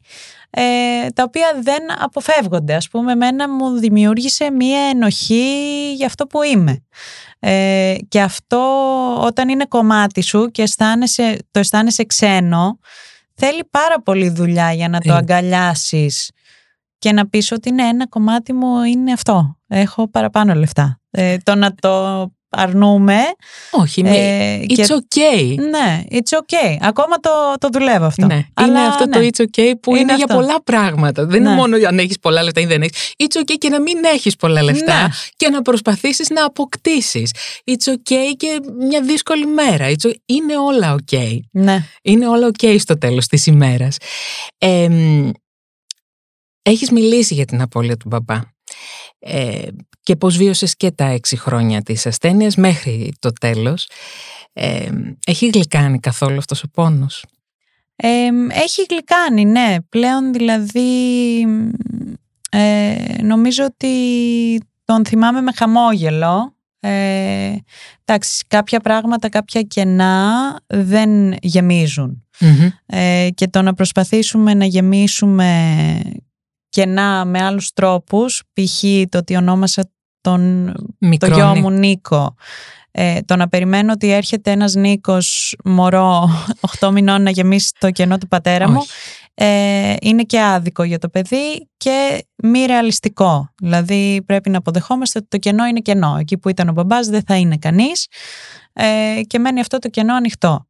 Ε, 0.51 1.09
τα 1.15 1.23
οποία 1.23 1.47
δεν 1.61 2.03
αποφεύγονται. 2.03 2.75
Ας 2.75 2.87
πούμε, 2.87 3.11
εμένα 3.11 3.49
μου 3.49 3.79
δημιούργησε 3.79 4.51
μία 4.51 4.79
ενοχή 4.79 5.93
για 5.95 6.05
αυτό 6.05 6.27
που 6.27 6.43
είμαι. 6.43 6.83
Ε, 7.39 7.95
και 8.07 8.21
αυτό 8.21 8.61
όταν 9.21 9.49
είναι 9.49 9.65
κομμάτι 9.65 10.21
σου 10.21 10.47
και 10.51 10.61
αισθάνεσαι, 10.61 11.37
το 11.51 11.59
αισθάνεσαι 11.59 12.05
ξένο, 12.05 12.79
θέλει 13.35 13.63
πάρα 13.71 14.01
πολύ 14.01 14.29
δουλειά 14.29 14.73
για 14.73 14.89
να 14.89 14.99
το 14.99 15.13
αγκαλιάσεις 15.13 16.31
και 16.99 17.11
να 17.11 17.27
πεις 17.27 17.51
ότι 17.51 17.71
ναι, 17.71 17.83
ένα 17.83 18.07
κομμάτι 18.07 18.53
μου 18.53 18.83
είναι 18.83 19.11
αυτό. 19.11 19.57
Έχω 19.67 20.09
παραπάνω 20.09 20.53
λεφτά. 20.53 20.99
Ε, 21.11 21.37
το 21.43 21.55
να 21.55 21.75
το 21.75 22.25
αρνούμε. 22.49 23.17
Όχι, 23.71 24.01
ε, 24.05 24.59
it's 24.67 24.89
okay. 24.89 25.55
Ναι, 25.69 26.03
it's 26.11 26.37
okay. 26.37 26.77
Ακόμα 26.81 27.15
το, 27.19 27.29
το 27.59 27.69
δουλεύω 27.71 28.05
αυτό. 28.05 28.25
Ναι. 28.25 28.45
είναι 28.61 28.79
αυτό 28.79 29.09
το 29.09 29.19
ναι. 29.19 29.27
it's 29.31 29.41
okay 29.41 29.71
που 29.81 29.95
είναι, 29.95 30.15
για 30.15 30.27
πολλά 30.27 30.63
πράγματα. 30.63 31.25
Δεν 31.25 31.39
είναι 31.39 31.49
ναι. 31.49 31.55
μόνο 31.55 31.77
αν 31.87 31.99
έχεις 31.99 32.19
πολλά 32.19 32.43
λεφτά 32.43 32.61
ή 32.61 32.65
δεν 32.65 32.81
έχεις. 32.81 33.13
It's 33.17 33.39
okay 33.39 33.55
και 33.57 33.69
να 33.69 33.81
μην 33.81 33.97
έχεις 34.13 34.35
πολλά 34.35 34.63
λεφτά 34.63 35.01
ναι. 35.01 35.07
και 35.35 35.49
να 35.49 35.61
προσπαθήσεις 35.61 36.29
να 36.29 36.45
αποκτήσεις. 36.45 37.33
It's 37.65 37.91
okay 37.91 38.33
και 38.37 38.59
μια 38.87 39.01
δύσκολη 39.01 39.45
μέρα. 39.45 39.89
It's 39.89 40.11
Είναι 40.25 40.57
όλα 40.57 40.95
okay. 40.95 41.39
Ναι. 41.51 41.85
Είναι 42.01 42.27
όλα 42.27 42.49
okay 42.57 42.75
στο 42.79 42.97
τέλος 42.97 43.27
της 43.27 43.45
ημέρας. 43.45 43.97
Ε, 44.57 44.87
Έχεις 46.69 46.91
μιλήσει 46.91 47.33
για 47.33 47.45
την 47.45 47.61
απώλεια 47.61 47.97
του 47.97 48.07
μπαμπά 48.07 48.41
ε, 49.19 49.67
και 50.01 50.15
πώς 50.15 50.37
βίωσες 50.37 50.75
και 50.75 50.91
τα 50.91 51.05
έξι 51.05 51.37
χρόνια 51.37 51.81
της 51.81 52.05
ασθένειας 52.05 52.55
μέχρι 52.55 53.13
το 53.19 53.31
τέλος. 53.31 53.89
Ε, 54.53 54.89
έχει 55.25 55.49
γλυκάνει 55.53 55.99
καθόλου 55.99 56.37
αυτός 56.37 56.63
ο 56.63 56.67
πόνος; 56.69 57.25
Ε, 57.95 58.27
έχει 58.49 58.85
γλυκάνει, 58.89 59.45
ναι. 59.45 59.75
Πλέον 59.89 60.33
δηλαδή 60.33 61.39
ε, 62.51 62.95
νομίζω 63.21 63.63
ότι 63.65 63.93
τον 64.85 65.05
θυμάμαι 65.05 65.41
με 65.41 65.51
χαμόγελο. 65.55 66.53
Ε, 66.79 67.55
εντάξει, 68.05 68.45
κάποια 68.47 68.79
πράγματα, 68.79 69.29
κάποια 69.29 69.61
κενά 69.61 70.55
δεν 70.67 71.33
γεμιζουν 71.41 72.23
Ε, 72.85 73.27
και 73.35 73.47
το 73.47 73.61
να 73.61 73.73
προσπαθήσουμε 73.73 74.53
να 74.53 74.65
γεμίσουμε 74.65 76.01
κενά 76.69 77.25
με 77.25 77.43
άλλους 77.43 77.71
τρόπους, 77.73 78.43
π.χ. 78.53 78.83
το 79.09 79.17
ότι 79.17 79.35
ονόμασα 79.35 79.91
τον, 80.21 80.73
το 81.17 81.27
γιο 81.27 81.55
μου 81.55 81.69
Νίκο, 81.69 82.35
ε, 82.91 83.19
το 83.21 83.35
να 83.35 83.47
περιμένω 83.49 83.91
ότι 83.91 84.11
έρχεται 84.11 84.51
ένας 84.51 84.73
Νίκος 84.73 85.55
μωρό 85.63 86.29
8 86.79 86.91
μηνών 86.91 87.21
να 87.21 87.29
γεμίσει 87.29 87.73
το 87.79 87.91
κενό 87.91 88.17
του 88.17 88.27
πατέρα 88.27 88.69
μου, 88.69 88.81
ε, 89.33 89.95
είναι 90.01 90.23
και 90.23 90.41
άδικο 90.41 90.83
για 90.83 90.99
το 90.99 91.09
παιδί 91.09 91.69
και 91.77 92.25
μη 92.35 92.65
ρεαλιστικό. 92.65 93.53
Δηλαδή 93.61 94.23
πρέπει 94.25 94.49
να 94.49 94.57
αποδεχόμαστε 94.57 95.19
ότι 95.19 95.27
το 95.27 95.37
κενό 95.37 95.65
είναι 95.65 95.79
κενό. 95.79 96.17
Εκεί 96.19 96.37
που 96.37 96.49
ήταν 96.49 96.69
ο 96.69 96.71
μπαμπάς 96.71 97.07
δεν 97.07 97.21
θα 97.27 97.35
είναι 97.35 97.57
κανείς 97.57 98.07
ε, 98.73 99.21
και 99.27 99.39
μένει 99.39 99.59
αυτό 99.59 99.79
το 99.79 99.89
κενό 99.89 100.15
ανοιχτό. 100.15 100.67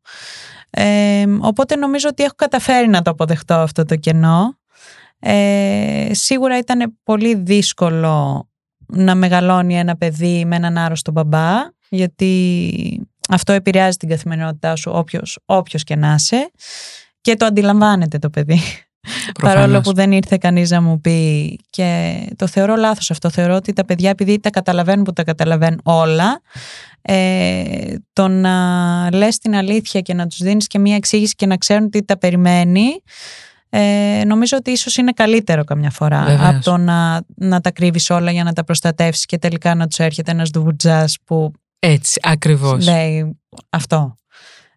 Ε, 0.69 1.25
οπότε 1.39 1.75
νομίζω 1.75 2.07
ότι 2.09 2.23
έχω 2.23 2.33
καταφέρει 2.35 2.87
να 2.87 3.01
το 3.01 3.11
αποδεχτώ 3.11 3.53
αυτό 3.53 3.85
το 3.85 3.95
κενό 3.95 4.58
ε, 5.19 6.09
σίγουρα 6.11 6.57
ήταν 6.57 6.97
πολύ 7.03 7.35
δύσκολο 7.35 8.47
να 8.85 9.15
μεγαλώνει 9.15 9.77
ένα 9.77 9.97
παιδί 9.97 10.45
με 10.45 10.55
έναν 10.55 10.77
άρρωστο 10.77 11.11
μπαμπά, 11.11 11.55
γιατί 11.89 13.07
αυτό 13.29 13.53
επηρεάζει 13.53 13.97
την 13.97 14.09
καθημερινότητά 14.09 14.75
σου 14.75 14.91
όποιος, 14.93 15.39
όποιος 15.45 15.83
και 15.83 15.95
να 15.95 16.13
είσαι 16.13 16.51
και 17.21 17.35
το 17.35 17.45
αντιλαμβάνεται 17.45 18.17
το 18.17 18.29
παιδί. 18.29 18.59
Παρόλο 19.41 19.81
που 19.81 19.93
δεν 19.93 20.11
ήρθε 20.11 20.37
κανείς 20.37 20.69
να 20.69 20.81
μου 20.81 21.01
πει 21.01 21.59
και 21.69 22.19
το 22.35 22.47
θεωρώ 22.47 22.75
λάθος 22.75 23.11
αυτό. 23.11 23.29
Θεωρώ 23.29 23.55
ότι 23.55 23.73
τα 23.73 23.85
παιδιά 23.85 24.09
επειδή 24.09 24.39
τα 24.39 24.49
καταλαβαίνουν 24.49 25.03
που 25.03 25.13
τα 25.13 25.23
καταλαβαίνουν 25.23 25.79
όλα 25.83 26.41
ε, 27.01 27.95
το 28.13 28.27
να 28.27 29.09
λες 29.13 29.37
την 29.37 29.55
αλήθεια 29.55 30.01
και 30.01 30.13
να 30.13 30.27
τους 30.27 30.37
δίνεις 30.37 30.67
και 30.67 30.79
μία 30.79 30.95
εξήγηση 30.95 31.35
και 31.35 31.45
να 31.45 31.57
ξέρουν 31.57 31.89
τι 31.89 32.03
τα 32.03 32.17
περιμένει 32.17 33.03
ε, 33.69 34.21
νομίζω 34.25 34.57
ότι 34.57 34.71
ίσως 34.71 34.97
είναι 34.97 35.11
καλύτερο 35.11 35.63
καμιά 35.63 35.89
φορά 35.89 36.47
από 36.49 36.63
το 36.63 36.77
να, 36.77 37.21
να 37.35 37.61
τα 37.61 37.71
κρύβεις 37.71 38.09
όλα 38.09 38.31
για 38.31 38.43
να 38.43 38.53
τα 38.53 38.63
προστατεύσεις 38.63 39.25
και 39.25 39.37
τελικά 39.37 39.75
να 39.75 39.87
τους 39.87 39.99
έρχεται 39.99 40.31
ένας 40.31 40.49
ντουβουτζάς 40.49 41.17
που 41.25 41.51
έτσι 41.79 42.19
ακριβώς 42.23 42.85
λέει 42.85 43.39
αυτό. 43.69 44.15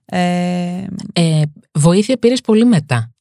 Ε, 0.04 0.86
ε, 1.12 1.42
βοήθεια 1.72 2.16
πήρες 2.16 2.40
πολύ 2.40 2.64
μετά. 2.64 3.14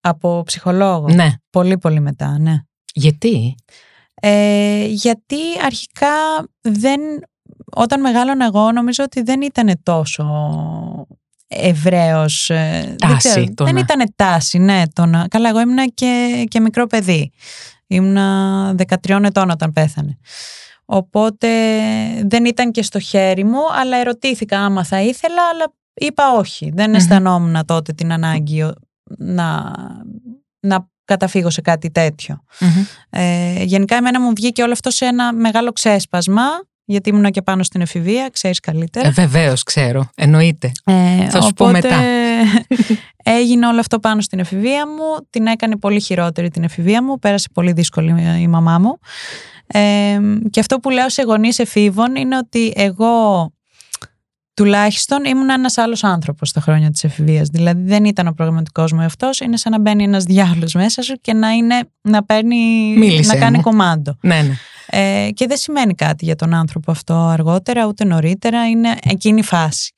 Από 0.00 0.42
ψυχολόγο. 0.46 1.08
Ναι. 1.08 1.32
Πολύ 1.50 1.78
πολύ 1.78 2.00
μετά, 2.00 2.38
ναι. 2.38 2.56
Γιατί; 2.94 3.54
Ε, 4.14 4.86
γιατί 4.86 5.36
αρχικά 5.64 6.08
δεν, 6.60 7.00
όταν 7.64 8.00
μεγάλωνα 8.00 8.44
εγώ 8.44 8.72
νομίζω 8.72 9.04
ότι 9.04 9.22
δεν 9.22 9.42
ήταν 9.42 9.80
τόσο 9.82 10.24
ευρέως. 11.48 12.50
ε, 12.50 12.80
δεν, 12.86 12.96
Τάση 12.96 13.16
ξέρω, 13.28 13.44
το 13.54 13.64
δεν 13.64 13.74
να- 13.74 13.80
ήταν 13.80 14.12
τάση, 14.16 14.58
ναι. 14.58 14.82
Το 14.92 15.06
να, 15.06 15.28
καλά, 15.28 15.48
εγώ 15.48 15.60
ήμουνα 15.60 15.86
και, 15.86 16.44
και 16.48 16.60
μικρό 16.60 16.86
παιδί. 16.86 17.30
Ήμουνα 17.86 18.74
13 19.02 19.20
ετών 19.24 19.50
όταν 19.50 19.72
πέθανε. 19.72 20.18
Οπότε 20.84 21.48
δεν 22.24 22.44
ήταν 22.44 22.70
και 22.70 22.82
στο 22.82 22.98
χέρι 22.98 23.44
μου, 23.44 23.60
αλλά 23.80 23.96
ερωτήθηκα 23.96 24.58
άμα 24.60 24.84
θα 24.84 25.00
ήθελα, 25.00 25.42
αλλά 25.52 25.72
είπα 25.94 26.32
όχι. 26.32 26.70
Δεν 26.74 26.88
Μμμ. 26.88 26.94
αισθανόμουν 26.96 27.64
τότε 27.64 27.92
την 27.92 28.12
ανάγκη 28.12 28.62
ο- 28.62 28.72
να, 29.18 29.72
να 30.60 30.88
καταφύγω 31.04 31.50
σε 31.50 31.60
κάτι 31.60 31.90
τέτοιο. 31.90 32.42
Μμμ. 32.60 32.84
Ε, 33.10 33.62
γενικά 33.62 33.96
εμένα 33.96 34.20
μου 34.20 34.32
βγήκε 34.36 34.62
όλο 34.62 34.72
αυτό 34.72 34.90
σε 34.90 35.04
ένα 35.04 35.32
μεγάλο 35.32 35.72
ξέσπασμα, 35.72 36.42
γιατί 36.88 37.08
ήμουνα 37.08 37.30
και 37.30 37.42
πάνω 37.42 37.62
στην 37.62 37.80
εφηβεία, 37.80 38.28
ξέρεις 38.32 38.60
καλύτερα. 38.60 39.08
Ε, 39.08 39.10
Βεβαίως, 39.10 39.62
ξέρω. 39.62 40.10
Εννοείται. 40.14 40.72
Ε, 40.84 41.28
θα 41.28 41.40
σου 41.40 41.52
πω 41.52 41.64
οπότε 41.64 41.88
μετά. 41.88 42.02
έγινε 43.38 43.66
όλο 43.66 43.80
αυτό 43.80 43.98
πάνω 43.98 44.20
στην 44.20 44.38
εφηβεία 44.38 44.86
μου, 44.86 45.26
την 45.30 45.46
έκανε 45.46 45.76
πολύ 45.76 46.00
χειρότερη 46.00 46.50
την 46.50 46.62
εφηβεία 46.62 47.02
μου, 47.02 47.18
πέρασε 47.18 47.48
πολύ 47.54 47.72
δύσκολη 47.72 48.40
η 48.40 48.46
μαμά 48.46 48.78
μου. 48.78 48.98
Ε, 49.66 50.18
και 50.50 50.60
αυτό 50.60 50.78
που 50.78 50.90
λέω 50.90 51.08
σε 51.08 51.22
γονείς 51.22 51.58
εφήβων 51.58 52.16
είναι 52.16 52.36
ότι 52.36 52.72
εγώ 52.76 53.48
τουλάχιστον 54.54 55.24
ήμουν 55.24 55.50
ένας 55.50 55.78
άλλος 55.78 56.04
άνθρωπος 56.04 56.48
στα 56.48 56.60
χρόνια 56.60 56.90
της 56.90 57.04
εφηβείας. 57.04 57.48
Δηλαδή 57.48 57.82
δεν 57.82 58.04
ήταν 58.04 58.26
ο 58.26 58.32
προγραμματικός 58.32 58.92
μου 58.92 59.00
εαυτός, 59.00 59.40
είναι 59.40 59.56
σαν 59.56 59.72
να 59.72 59.80
μπαίνει 59.80 60.02
ένας 60.02 60.24
διάολος 60.24 60.74
μέσα 60.74 61.02
σου 61.02 61.14
και 61.20 61.32
να, 61.32 61.50
είναι, 61.50 61.80
να, 62.00 62.24
παίρνει, 62.24 62.94
Μίλησέ 62.96 63.32
να 63.32 63.38
κάνει 63.38 63.56
μου. 63.56 63.62
κομμάντο. 63.62 64.18
Ναι, 64.20 64.42
ναι. 64.42 64.54
Ε, 64.90 65.28
και 65.34 65.46
δεν 65.46 65.56
σημαίνει 65.56 65.94
κάτι 65.94 66.24
για 66.24 66.36
τον 66.36 66.54
άνθρωπο 66.54 66.90
αυτό 66.90 67.14
αργότερα, 67.14 67.86
ούτε 67.86 68.04
νωρίτερα, 68.04 68.68
είναι 68.68 68.96
εκείνη 69.02 69.38
η 69.38 69.42
φάση. 69.42 69.92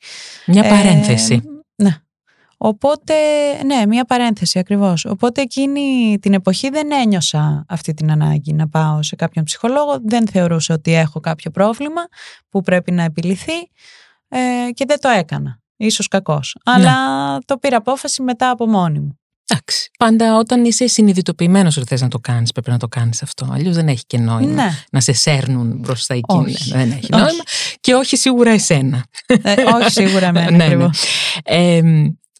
Μια 0.46 0.64
Ε, 0.64 0.68
παρένθεση. 0.68 1.42
ναι. 1.74 1.90
Οπότε, 2.62 3.14
ναι, 3.66 3.86
μία 3.86 4.04
παρένθεση 4.04 4.58
ακριβώς. 4.58 5.04
Οπότε 5.04 5.40
εκείνη 5.40 6.18
την 6.20 6.34
εποχή 6.34 6.68
δεν 6.70 6.92
ένιωσα 6.92 7.64
αυτή 7.68 7.94
την 7.94 8.10
ανάγκη 8.10 8.52
να 8.52 8.68
πάω 8.68 9.02
σε 9.02 9.16
κάποιον 9.16 9.44
ψυχολόγο. 9.44 9.98
Δεν 10.04 10.28
θεωρούσα 10.28 10.74
ότι 10.74 10.94
έχω 10.94 11.20
κάποιο 11.20 11.50
πρόβλημα 11.50 12.02
που 12.48 12.60
πρέπει 12.60 12.92
να 12.92 13.02
επιληθεί 13.02 13.52
ε, 14.28 14.38
και 14.74 14.84
δεν 14.88 15.00
το 15.00 15.08
έκανα. 15.08 15.58
Ίσως 15.76 16.08
κακός. 16.08 16.56
Ναι. 16.64 16.72
Αλλά 16.74 17.38
το 17.44 17.56
πήρα 17.56 17.76
απόφαση 17.76 18.22
μετά 18.22 18.50
από 18.50 18.66
μόνη 18.66 19.00
μου. 19.00 19.19
Εντάξει. 19.50 19.90
Πάντα 19.98 20.38
όταν 20.38 20.64
είσαι 20.64 20.86
συνειδητοποιημένος 20.86 21.76
ότι 21.76 21.86
θες 21.86 22.00
να 22.00 22.08
το 22.08 22.18
κάνεις, 22.18 22.52
πρέπει 22.52 22.70
να 22.70 22.76
το 22.78 22.88
κάνεις 22.88 23.22
αυτό. 23.22 23.48
Αλλιώς 23.52 23.74
δεν 23.74 23.88
έχει 23.88 24.04
και 24.06 24.18
νόημα 24.18 24.52
Ναι. 24.64 24.70
να 24.90 25.00
σε 25.00 25.12
σέρνουν 25.12 25.76
μπροστά 25.78 26.14
εκεί. 26.14 26.24
Όχι. 26.36 26.70
Ναι, 26.70 26.76
δεν 26.76 26.90
έχει 26.90 26.98
Όχι. 27.12 27.22
νόημα. 27.22 27.42
Και 27.80 27.94
όχι 27.94 28.16
σίγουρα 28.16 28.50
εσένα. 28.50 29.04
Ε, 29.26 29.54
όχι 29.80 29.90
σίγουρα 29.90 30.26
εμένα 30.26 30.50
Ναι, 30.50 30.56
ναι. 30.56 30.64
ακριβώς. 30.64 31.02
Ε, 31.44 31.80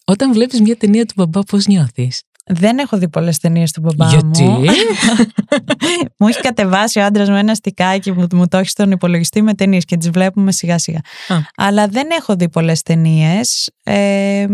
όταν 0.05 0.33
βλέπεις 0.33 0.61
μια 0.61 0.77
ταινία 0.77 1.07
του 1.07 1.13
μπαμπά, 1.17 1.41
πώς 1.41 1.67
νιώθεις; 1.67 2.23
Δεν 2.53 2.79
έχω 2.79 2.99
δει 2.99 3.09
πολλές 3.09 3.39
ταινίες 3.39 3.73
του 3.73 3.81
μπαμπά 3.81 4.09
Γιατί; 4.09 4.43
μου. 4.43 4.61
μου 6.19 6.29
έχει 6.29 6.41
κατεβάσει 6.41 6.99
ο 6.99 7.05
άντρας 7.05 7.29
μου 7.29 7.37
ένα 7.37 7.55
στικάκι 7.55 8.13
που 8.13 8.27
μου 8.33 8.49
το 8.49 8.59
έχει 8.59 8.69
στον 8.69 8.91
υπολογιστή 8.91 9.43
με 9.43 9.55
ταινίες 9.55 9.85
και 9.85 9.97
τις 9.97 10.11
βλέπουμε 10.11 10.53
σιγά 10.53 10.79
σιγά. 10.79 10.99
Α. 11.29 11.37
Αλλά 11.57 11.87
δεν 11.87 12.09
έχω 12.11 12.37
δει 12.37 12.49
πολλές 12.49 12.83
ταινίες. 12.83 13.71
Ε, 13.83 14.47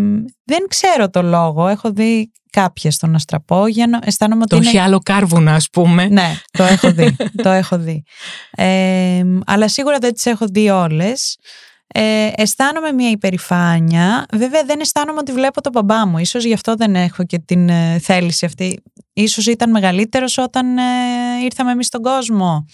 δεν 0.45 0.67
ξέρω 0.69 1.11
το 1.11 1.23
λόγο. 1.23 1.69
Έχω 1.69 1.91
δει 1.91 2.31
κάποιες 2.51 2.95
στον 2.95 3.15
Αστραπόγενο. 3.15 3.99
Αισθάνομαι 4.03 4.43
ότι. 4.43 4.51
Το 4.51 4.57
είναι... 4.57 4.69
έχει 4.69 4.79
άλλο 4.79 4.99
κάρβουνα, 4.99 5.55
ας 5.55 5.69
πούμε. 5.73 6.09
Ναι, 6.09 6.37
το 6.51 6.65
έχω 6.65 6.93
δει. 6.93 7.17
το 7.43 7.49
έχω 7.49 7.79
δει. 7.79 8.05
Ε, 8.51 9.23
αλλά 9.47 9.69
σίγουρα 9.69 9.99
δεν 9.99 10.15
τις 10.15 10.27
έχω 10.27 10.47
δει 10.51 10.69
όλες. 10.69 11.39
Ε, 11.95 12.29
αισθάνομαι 12.37 12.93
μια 12.93 13.11
υπερηφάνεια. 13.11 14.27
Βέβαια 14.33 14.65
δεν 14.65 14.81
αισθάνομαι 14.81 15.19
ότι 15.19 15.33
βλέπω 15.33 15.61
τον 15.61 15.73
μπαμπά 15.73 16.07
μου. 16.07 16.19
Ίσως 16.19 16.45
γι' 16.45 16.53
αυτό 16.53 16.75
δεν 16.75 16.97
έχω 16.97 17.25
και 17.25 17.39
την 17.39 17.69
ε, 17.69 17.99
θέληση 18.03 18.45
αυτή. 18.45 18.83
Ίσως 19.13 19.47
ήταν 19.47 19.71
μεγαλύτερος 19.71 20.39
όταν 20.39 20.79
ε, 20.79 20.83
ήρθαμε 21.45 21.71
εμείς 21.71 21.87
στον 21.87 22.03
κόσμο. 22.03 22.67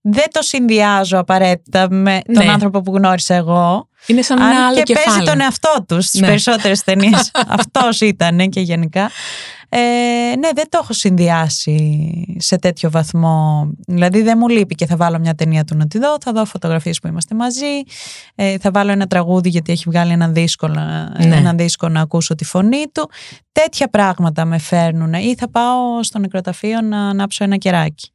Δεν 0.00 0.24
το 0.30 0.42
συνδυάζω 0.42 1.18
απαραίτητα 1.18 1.86
με 1.90 2.20
τον 2.34 2.44
Ναι. 2.44 2.52
άνθρωπο 2.52 2.80
που 2.80 2.96
γνώρισα 2.96 3.34
εγώ. 3.34 3.88
Είναι 4.06 4.22
σαν 4.22 4.38
ένα 4.38 4.48
Αν 4.48 4.56
άλλο 4.56 4.76
και 4.76 4.82
κεφάλαιο. 4.82 5.12
παίζει 5.14 5.30
τον 5.30 5.40
εαυτό 5.40 5.84
τους 5.88 6.04
στις 6.06 6.20
Ναι. 6.20 6.26
περισσότερες 6.26 6.82
ταινίες. 6.82 7.30
Αυτός 7.58 8.00
ήταν 8.00 8.48
και 8.48 8.60
γενικά. 8.60 9.10
Ε, 9.74 9.78
ναι, 10.38 10.48
δεν 10.54 10.64
το 10.68 10.78
έχω 10.82 10.92
συνδυάσει 10.92 12.36
σε 12.38 12.58
τέτοιο 12.58 12.90
βαθμό. 12.90 13.68
Δηλαδή 13.86 14.22
δεν 14.22 14.36
μου 14.40 14.48
λείπει 14.48 14.74
και 14.74 14.86
θα 14.86 14.96
βάλω 14.96 15.18
μια 15.18 15.34
ταινία 15.34 15.64
του 15.64 15.76
να 15.76 15.86
τη 15.86 15.98
δω. 15.98 16.16
Θα 16.20 16.32
δω 16.32 16.44
φωτογραφίες 16.44 16.98
που 17.00 17.06
είμαστε 17.08 17.34
μαζί. 17.34 17.82
Ε, 18.34 18.58
θα 18.58 18.70
βάλω 18.70 18.90
ένα 18.92 19.06
τραγούδι 19.06 19.48
γιατί 19.48 19.72
έχει 19.72 19.84
βγάλει 19.86 20.12
ένα 20.12 20.28
δίσκο, 20.28 20.68
να- 20.68 21.26
Ναι. 21.26 21.36
ένα 21.36 21.54
δίσκο 21.54 21.88
να 21.88 22.00
ακούσω 22.00 22.34
τη 22.34 22.44
φωνή 22.44 22.84
του. 22.92 23.10
Τέτοια 23.52 23.88
πράγματα 23.88 24.44
με 24.44 24.58
φέρνουν. 24.58 25.12
Ή 25.12 25.34
θα 25.38 25.50
πάω 25.50 26.02
στο 26.02 26.18
νεκροταφείο 26.18 26.80
να 26.80 27.08
ανάψω 27.08 27.44
ένα 27.44 27.56
κεράκι. 27.56 28.10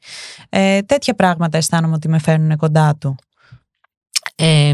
Ε, 0.49 0.81
τέτοια 0.81 1.13
πράγματα 1.15 1.57
αισθάνομαι 1.57 1.93
ότι 1.95 2.09
με 2.09 2.19
φέρνουν 2.19 2.57
κοντά 2.57 2.95
του. 2.99 3.15
Ε, 4.35 4.73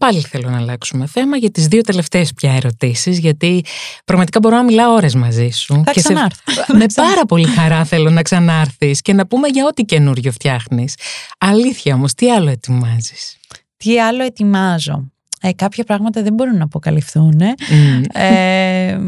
πάλι 0.00 0.20
θέλω 0.20 0.50
να 0.50 0.56
αλλάξουμε 0.56 1.06
θέμα 1.06 1.36
για 1.36 1.50
τις 1.50 1.66
δύο 1.66 1.80
τελευταίες 1.80 2.32
πια 2.32 2.52
ερωτήσεις 2.52 3.18
γιατί 3.18 3.64
πραγματικά 4.04 4.38
μπορώ 4.42 4.56
να 4.56 4.62
μιλάω 4.64 4.92
ώρες 4.94 5.14
μαζί 5.14 5.48
σου. 5.50 5.82
Θα 5.86 5.92
και 5.92 6.00
σε- 6.00 6.08
ξανάρθω. 6.12 6.42
Με 6.78 6.86
πάρα 6.94 7.24
πολύ 7.26 7.46
χαρά 7.46 7.84
θέλω 7.84 8.10
να 8.10 8.22
ξανάρθεις 8.22 9.00
και 9.00 9.12
να 9.12 9.26
πούμε 9.26 9.48
για 9.48 9.66
ό,τι 9.66 9.82
καινούριο 9.84 10.32
φτιάχνεις. 10.32 10.94
Αλήθεια 11.38 11.94
όμως, 11.94 12.14
τι 12.14 12.30
άλλο 12.30 12.50
ετοιμάζεις; 12.50 13.36
Τι 13.76 14.00
άλλο 14.00 14.22
ετοιμάζω; 14.24 15.10
Ε, 15.42 15.52
κάποια 15.52 15.84
πράγματα 15.84 16.22
δεν 16.22 16.32
μπορούν 16.34 16.56
να 16.56 16.64
αποκαλυφθούν. 16.64 17.40
ε. 17.40 17.54
Μμ, 17.70 18.02
Ε, 18.22 18.98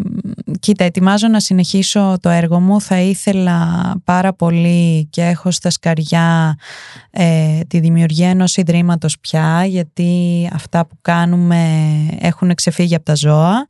κοίτα, 0.60 0.84
ετοιμάζω 0.84 1.28
να 1.28 1.40
συνεχίσω 1.40 2.16
το 2.20 2.28
έργο 2.28 2.60
μου. 2.60 2.80
Θα 2.80 3.00
ήθελα 3.00 3.66
πάρα 4.04 4.32
πολύ 4.32 5.06
και 5.10 5.22
έχω 5.22 5.50
στα 5.50 5.70
σκαριά 5.70 6.56
ε, 7.10 7.60
τη 7.68 7.80
δημιουργία 7.80 8.28
ενός 8.28 8.56
ιδρύματος 8.56 9.18
πια, 9.20 9.64
γιατί 9.64 10.48
αυτά 10.52 10.86
που 10.86 10.96
κάνουμε 11.00 11.66
έχουν 12.20 12.54
ξεφύγει 12.54 12.94
από 12.94 13.04
τα 13.04 13.14
ζώα 13.14 13.66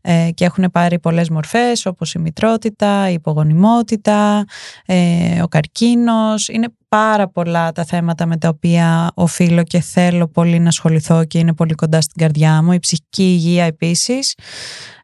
ε, 0.00 0.28
και 0.34 0.44
έχουν 0.44 0.70
πάρει 0.72 0.98
πολλές 0.98 1.30
μορφές, 1.30 1.86
όπως 1.86 2.14
η 2.14 2.18
μητρότητα, 2.18 3.10
η 3.10 3.12
υπογονιμότητα, 3.12 4.44
ε, 4.86 5.42
ο 5.42 5.48
καρκίνος. 5.48 6.48
Είναι 6.48 6.66
πάρα 6.88 7.28
πολλά 7.28 7.72
τα 7.72 7.84
θέματα 7.84 8.26
με 8.26 8.36
τα 8.36 8.48
οποία 8.48 9.10
οφείλω 9.14 9.62
και 9.62 9.80
θέλω 9.80 10.28
πολύ 10.28 10.58
να 10.58 10.68
ασχοληθώ 10.68 11.24
και 11.24 11.38
είναι 11.38 11.54
πολύ 11.54 11.74
κοντά 11.74 12.00
στην 12.00 12.22
καρδιά 12.22 12.62
μου. 12.62 12.72
Η 12.72 12.78
ψυχική 12.78 13.22
υγεία 13.22 13.64
επίσης. 13.64 14.34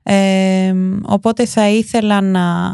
Ε, 0.06 0.74
οπότε 1.02 1.46
θα 1.46 1.68
ήθελα 1.68 2.20
να, 2.20 2.72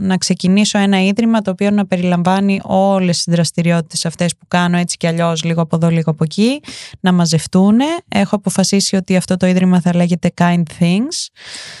να 0.00 0.16
ξεκινήσω 0.16 0.78
ένα 0.78 1.02
ίδρυμα 1.02 1.40
το 1.40 1.50
οποίο 1.50 1.70
να 1.70 1.86
περιλαμβάνει 1.86 2.60
όλες 2.62 3.16
τις 3.22 3.34
δραστηριότητες 3.34 4.06
αυτές 4.06 4.36
που 4.36 4.46
κάνω 4.48 4.76
έτσι 4.76 4.96
κι 4.96 5.06
αλλιώς 5.06 5.44
λίγο 5.44 5.62
από 5.62 5.76
εδώ 5.76 5.88
λίγο 5.88 6.10
από 6.10 6.24
εκεί 6.24 6.60
να 7.00 7.12
μαζευτούν. 7.12 7.78
Έχω 8.08 8.36
αποφασίσει 8.36 8.96
ότι 8.96 9.16
αυτό 9.16 9.36
το 9.36 9.46
ίδρυμα 9.46 9.80
θα 9.80 9.94
λέγεται 9.94 10.30
Kind 10.36 10.62
Things. 10.80 11.28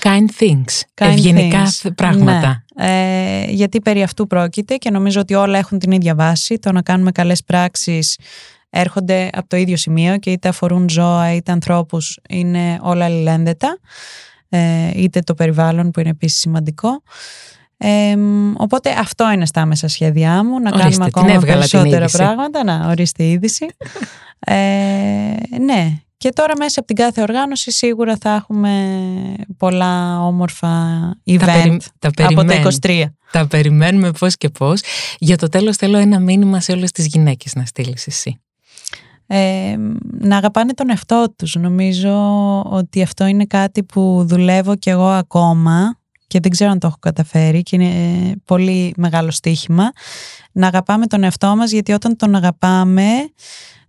Kind 0.02 0.42
things. 0.42 1.04
Kind 1.04 1.12
Ευγενικά 1.12 1.64
things. 1.64 1.90
πράγματα. 1.94 2.64
Ναι. 2.74 2.88
Ε, 2.88 3.44
γιατί 3.50 3.80
περί 3.80 4.02
αυτού 4.02 4.26
πρόκειται 4.26 4.74
και 4.74 4.90
νομίζω 4.90 5.20
ότι 5.20 5.34
όλα 5.34 5.58
έχουν 5.58 5.78
την 5.78 5.90
ίδια 5.90 6.14
βάση. 6.14 6.58
Το 6.58 6.72
να 6.72 6.82
κάνουμε 6.82 7.12
καλές 7.12 7.44
πράξεις 7.44 8.18
έρχονται 8.70 9.30
από 9.32 9.48
το 9.48 9.56
ίδιο 9.56 9.76
σημείο 9.76 10.16
και 10.16 10.30
είτε 10.30 10.48
αφορούν 10.48 10.88
ζώα 10.88 11.34
είτε 11.34 11.52
ανθρώπους 11.52 12.18
είναι 12.28 12.78
όλα 12.82 13.04
αλληλένδετα. 13.04 13.78
Ε, 14.56 14.90
είτε 14.94 15.20
το 15.20 15.34
περιβάλλον 15.34 15.90
που 15.90 16.00
είναι 16.00 16.08
επίσης 16.08 16.38
σημαντικό. 16.38 17.02
Ε, 17.76 18.16
οπότε 18.56 18.90
αυτό 18.90 19.30
είναι 19.32 19.46
στα 19.46 19.60
άμεσα 19.60 19.88
σχέδιά 19.88 20.44
μου, 20.44 20.60
να 20.60 20.70
Ορίστε, 20.70 20.78
κάνουμε 20.78 20.90
την 20.94 21.02
ακόμα 21.04 21.32
έβγαλα 21.32 21.62
την 21.62 21.70
περισσότερα 21.70 21.96
είδηση. 22.04 22.16
πράγματα. 22.16 22.64
Να, 22.64 22.88
ορίστε 22.88 23.22
η 23.24 23.30
είδηση. 23.30 23.66
ε, 24.38 24.54
ναι, 25.60 25.92
και 26.16 26.28
τώρα 26.30 26.52
μέσα 26.58 26.78
από 26.78 26.86
την 26.88 26.96
κάθε 26.96 27.22
οργάνωση 27.22 27.70
σίγουρα 27.70 28.16
θα 28.20 28.34
έχουμε 28.34 28.98
πολλά 29.56 30.20
όμορφα 30.26 30.68
event 31.30 31.38
Τα, 31.38 31.46
περι- 31.52 31.82
τα 31.98 32.08
από 32.08 32.22
περιμένω. 32.22 32.62
τα 32.62 32.70
23. 32.82 33.04
Τα 33.32 33.46
περιμένουμε 33.46 34.10
πώς 34.10 34.36
και 34.36 34.48
πώς. 34.48 34.80
Για 35.18 35.36
το 35.36 35.48
τέλος 35.48 35.76
θέλω 35.76 35.98
ένα 35.98 36.18
μήνυμα 36.20 36.60
σε 36.60 36.72
όλες 36.72 36.90
τις 36.92 37.06
γυναίκες 37.06 37.54
να 37.54 37.64
στείλεις 37.64 38.06
εσύ. 38.06 38.40
Ε, 39.26 39.76
να 40.18 40.36
αγαπάνε 40.36 40.72
τον 40.72 40.90
εαυτό 40.90 41.34
τους. 41.36 41.54
Νομίζω 41.54 42.14
ότι 42.62 43.02
αυτό 43.02 43.26
είναι 43.26 43.44
κάτι 43.44 43.82
που 43.82 44.24
δουλεύω 44.28 44.76
κι 44.76 44.90
εγώ 44.90 45.08
ακόμα 45.08 45.98
και 46.26 46.40
δεν 46.40 46.50
ξέρω 46.50 46.70
αν 46.70 46.78
το 46.78 46.86
έχω 46.86 46.96
καταφέρει 47.00 47.62
και 47.62 47.76
είναι 47.76 48.32
πολύ 48.44 48.94
μεγάλο 48.96 49.30
στοίχημα. 49.30 49.92
Να 50.52 50.66
αγαπάμε 50.66 51.06
τον 51.06 51.24
εαυτό 51.24 51.56
μας 51.56 51.70
γιατί 51.70 51.92
όταν 51.92 52.16
τον 52.16 52.34
αγαπάμε 52.34 53.08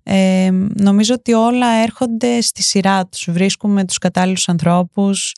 ε, 0.03 0.49
νομίζω 0.79 1.13
ότι 1.13 1.33
όλα 1.33 1.67
έρχονται 1.67 2.41
στη 2.41 2.63
σειρά 2.63 3.07
τους. 3.07 3.27
Βρίσκουμε 3.31 3.85
τους 3.85 3.97
κατάλληλους 3.97 4.49
ανθρώπους, 4.49 5.35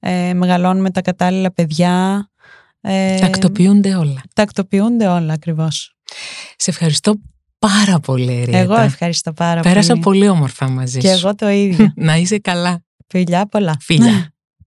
ε, 0.00 0.34
μεγαλώνουμε 0.34 0.90
τα 0.90 1.00
κατάλληλα 1.00 1.52
παιδιά, 1.52 2.26
Ε, 2.84 3.18
Τακτοποιούνται 3.18 3.94
όλα. 3.94 4.22
Τακτοποιούνται 4.34 5.06
όλα 5.06 5.32
ακριβώς. 5.32 5.96
Σε 6.56 6.70
ευχαριστώ 6.70 7.14
πάρα 7.66 7.98
πολύ, 8.00 8.32
Εριέτα. 8.32 8.58
Εγώ 8.58 8.80
ευχαριστώ 8.80 9.32
πάρα 9.32 9.60
Πέρασα 9.60 9.88
πολύ. 9.92 10.02
πολύ 10.02 10.28
όμορφα 10.28 10.68
μαζί 10.70 10.98
Και 10.98 11.08
σου. 11.08 11.14
εγώ 11.26 11.34
το 11.34 11.48
ίδιο. 11.48 11.92
Να 11.96 12.16
είσαι 12.16 12.38
καλά. 12.38 12.82
Φιλιά 13.08 13.46
πολλά. 13.46 13.76
Φιλιά. 13.80 14.26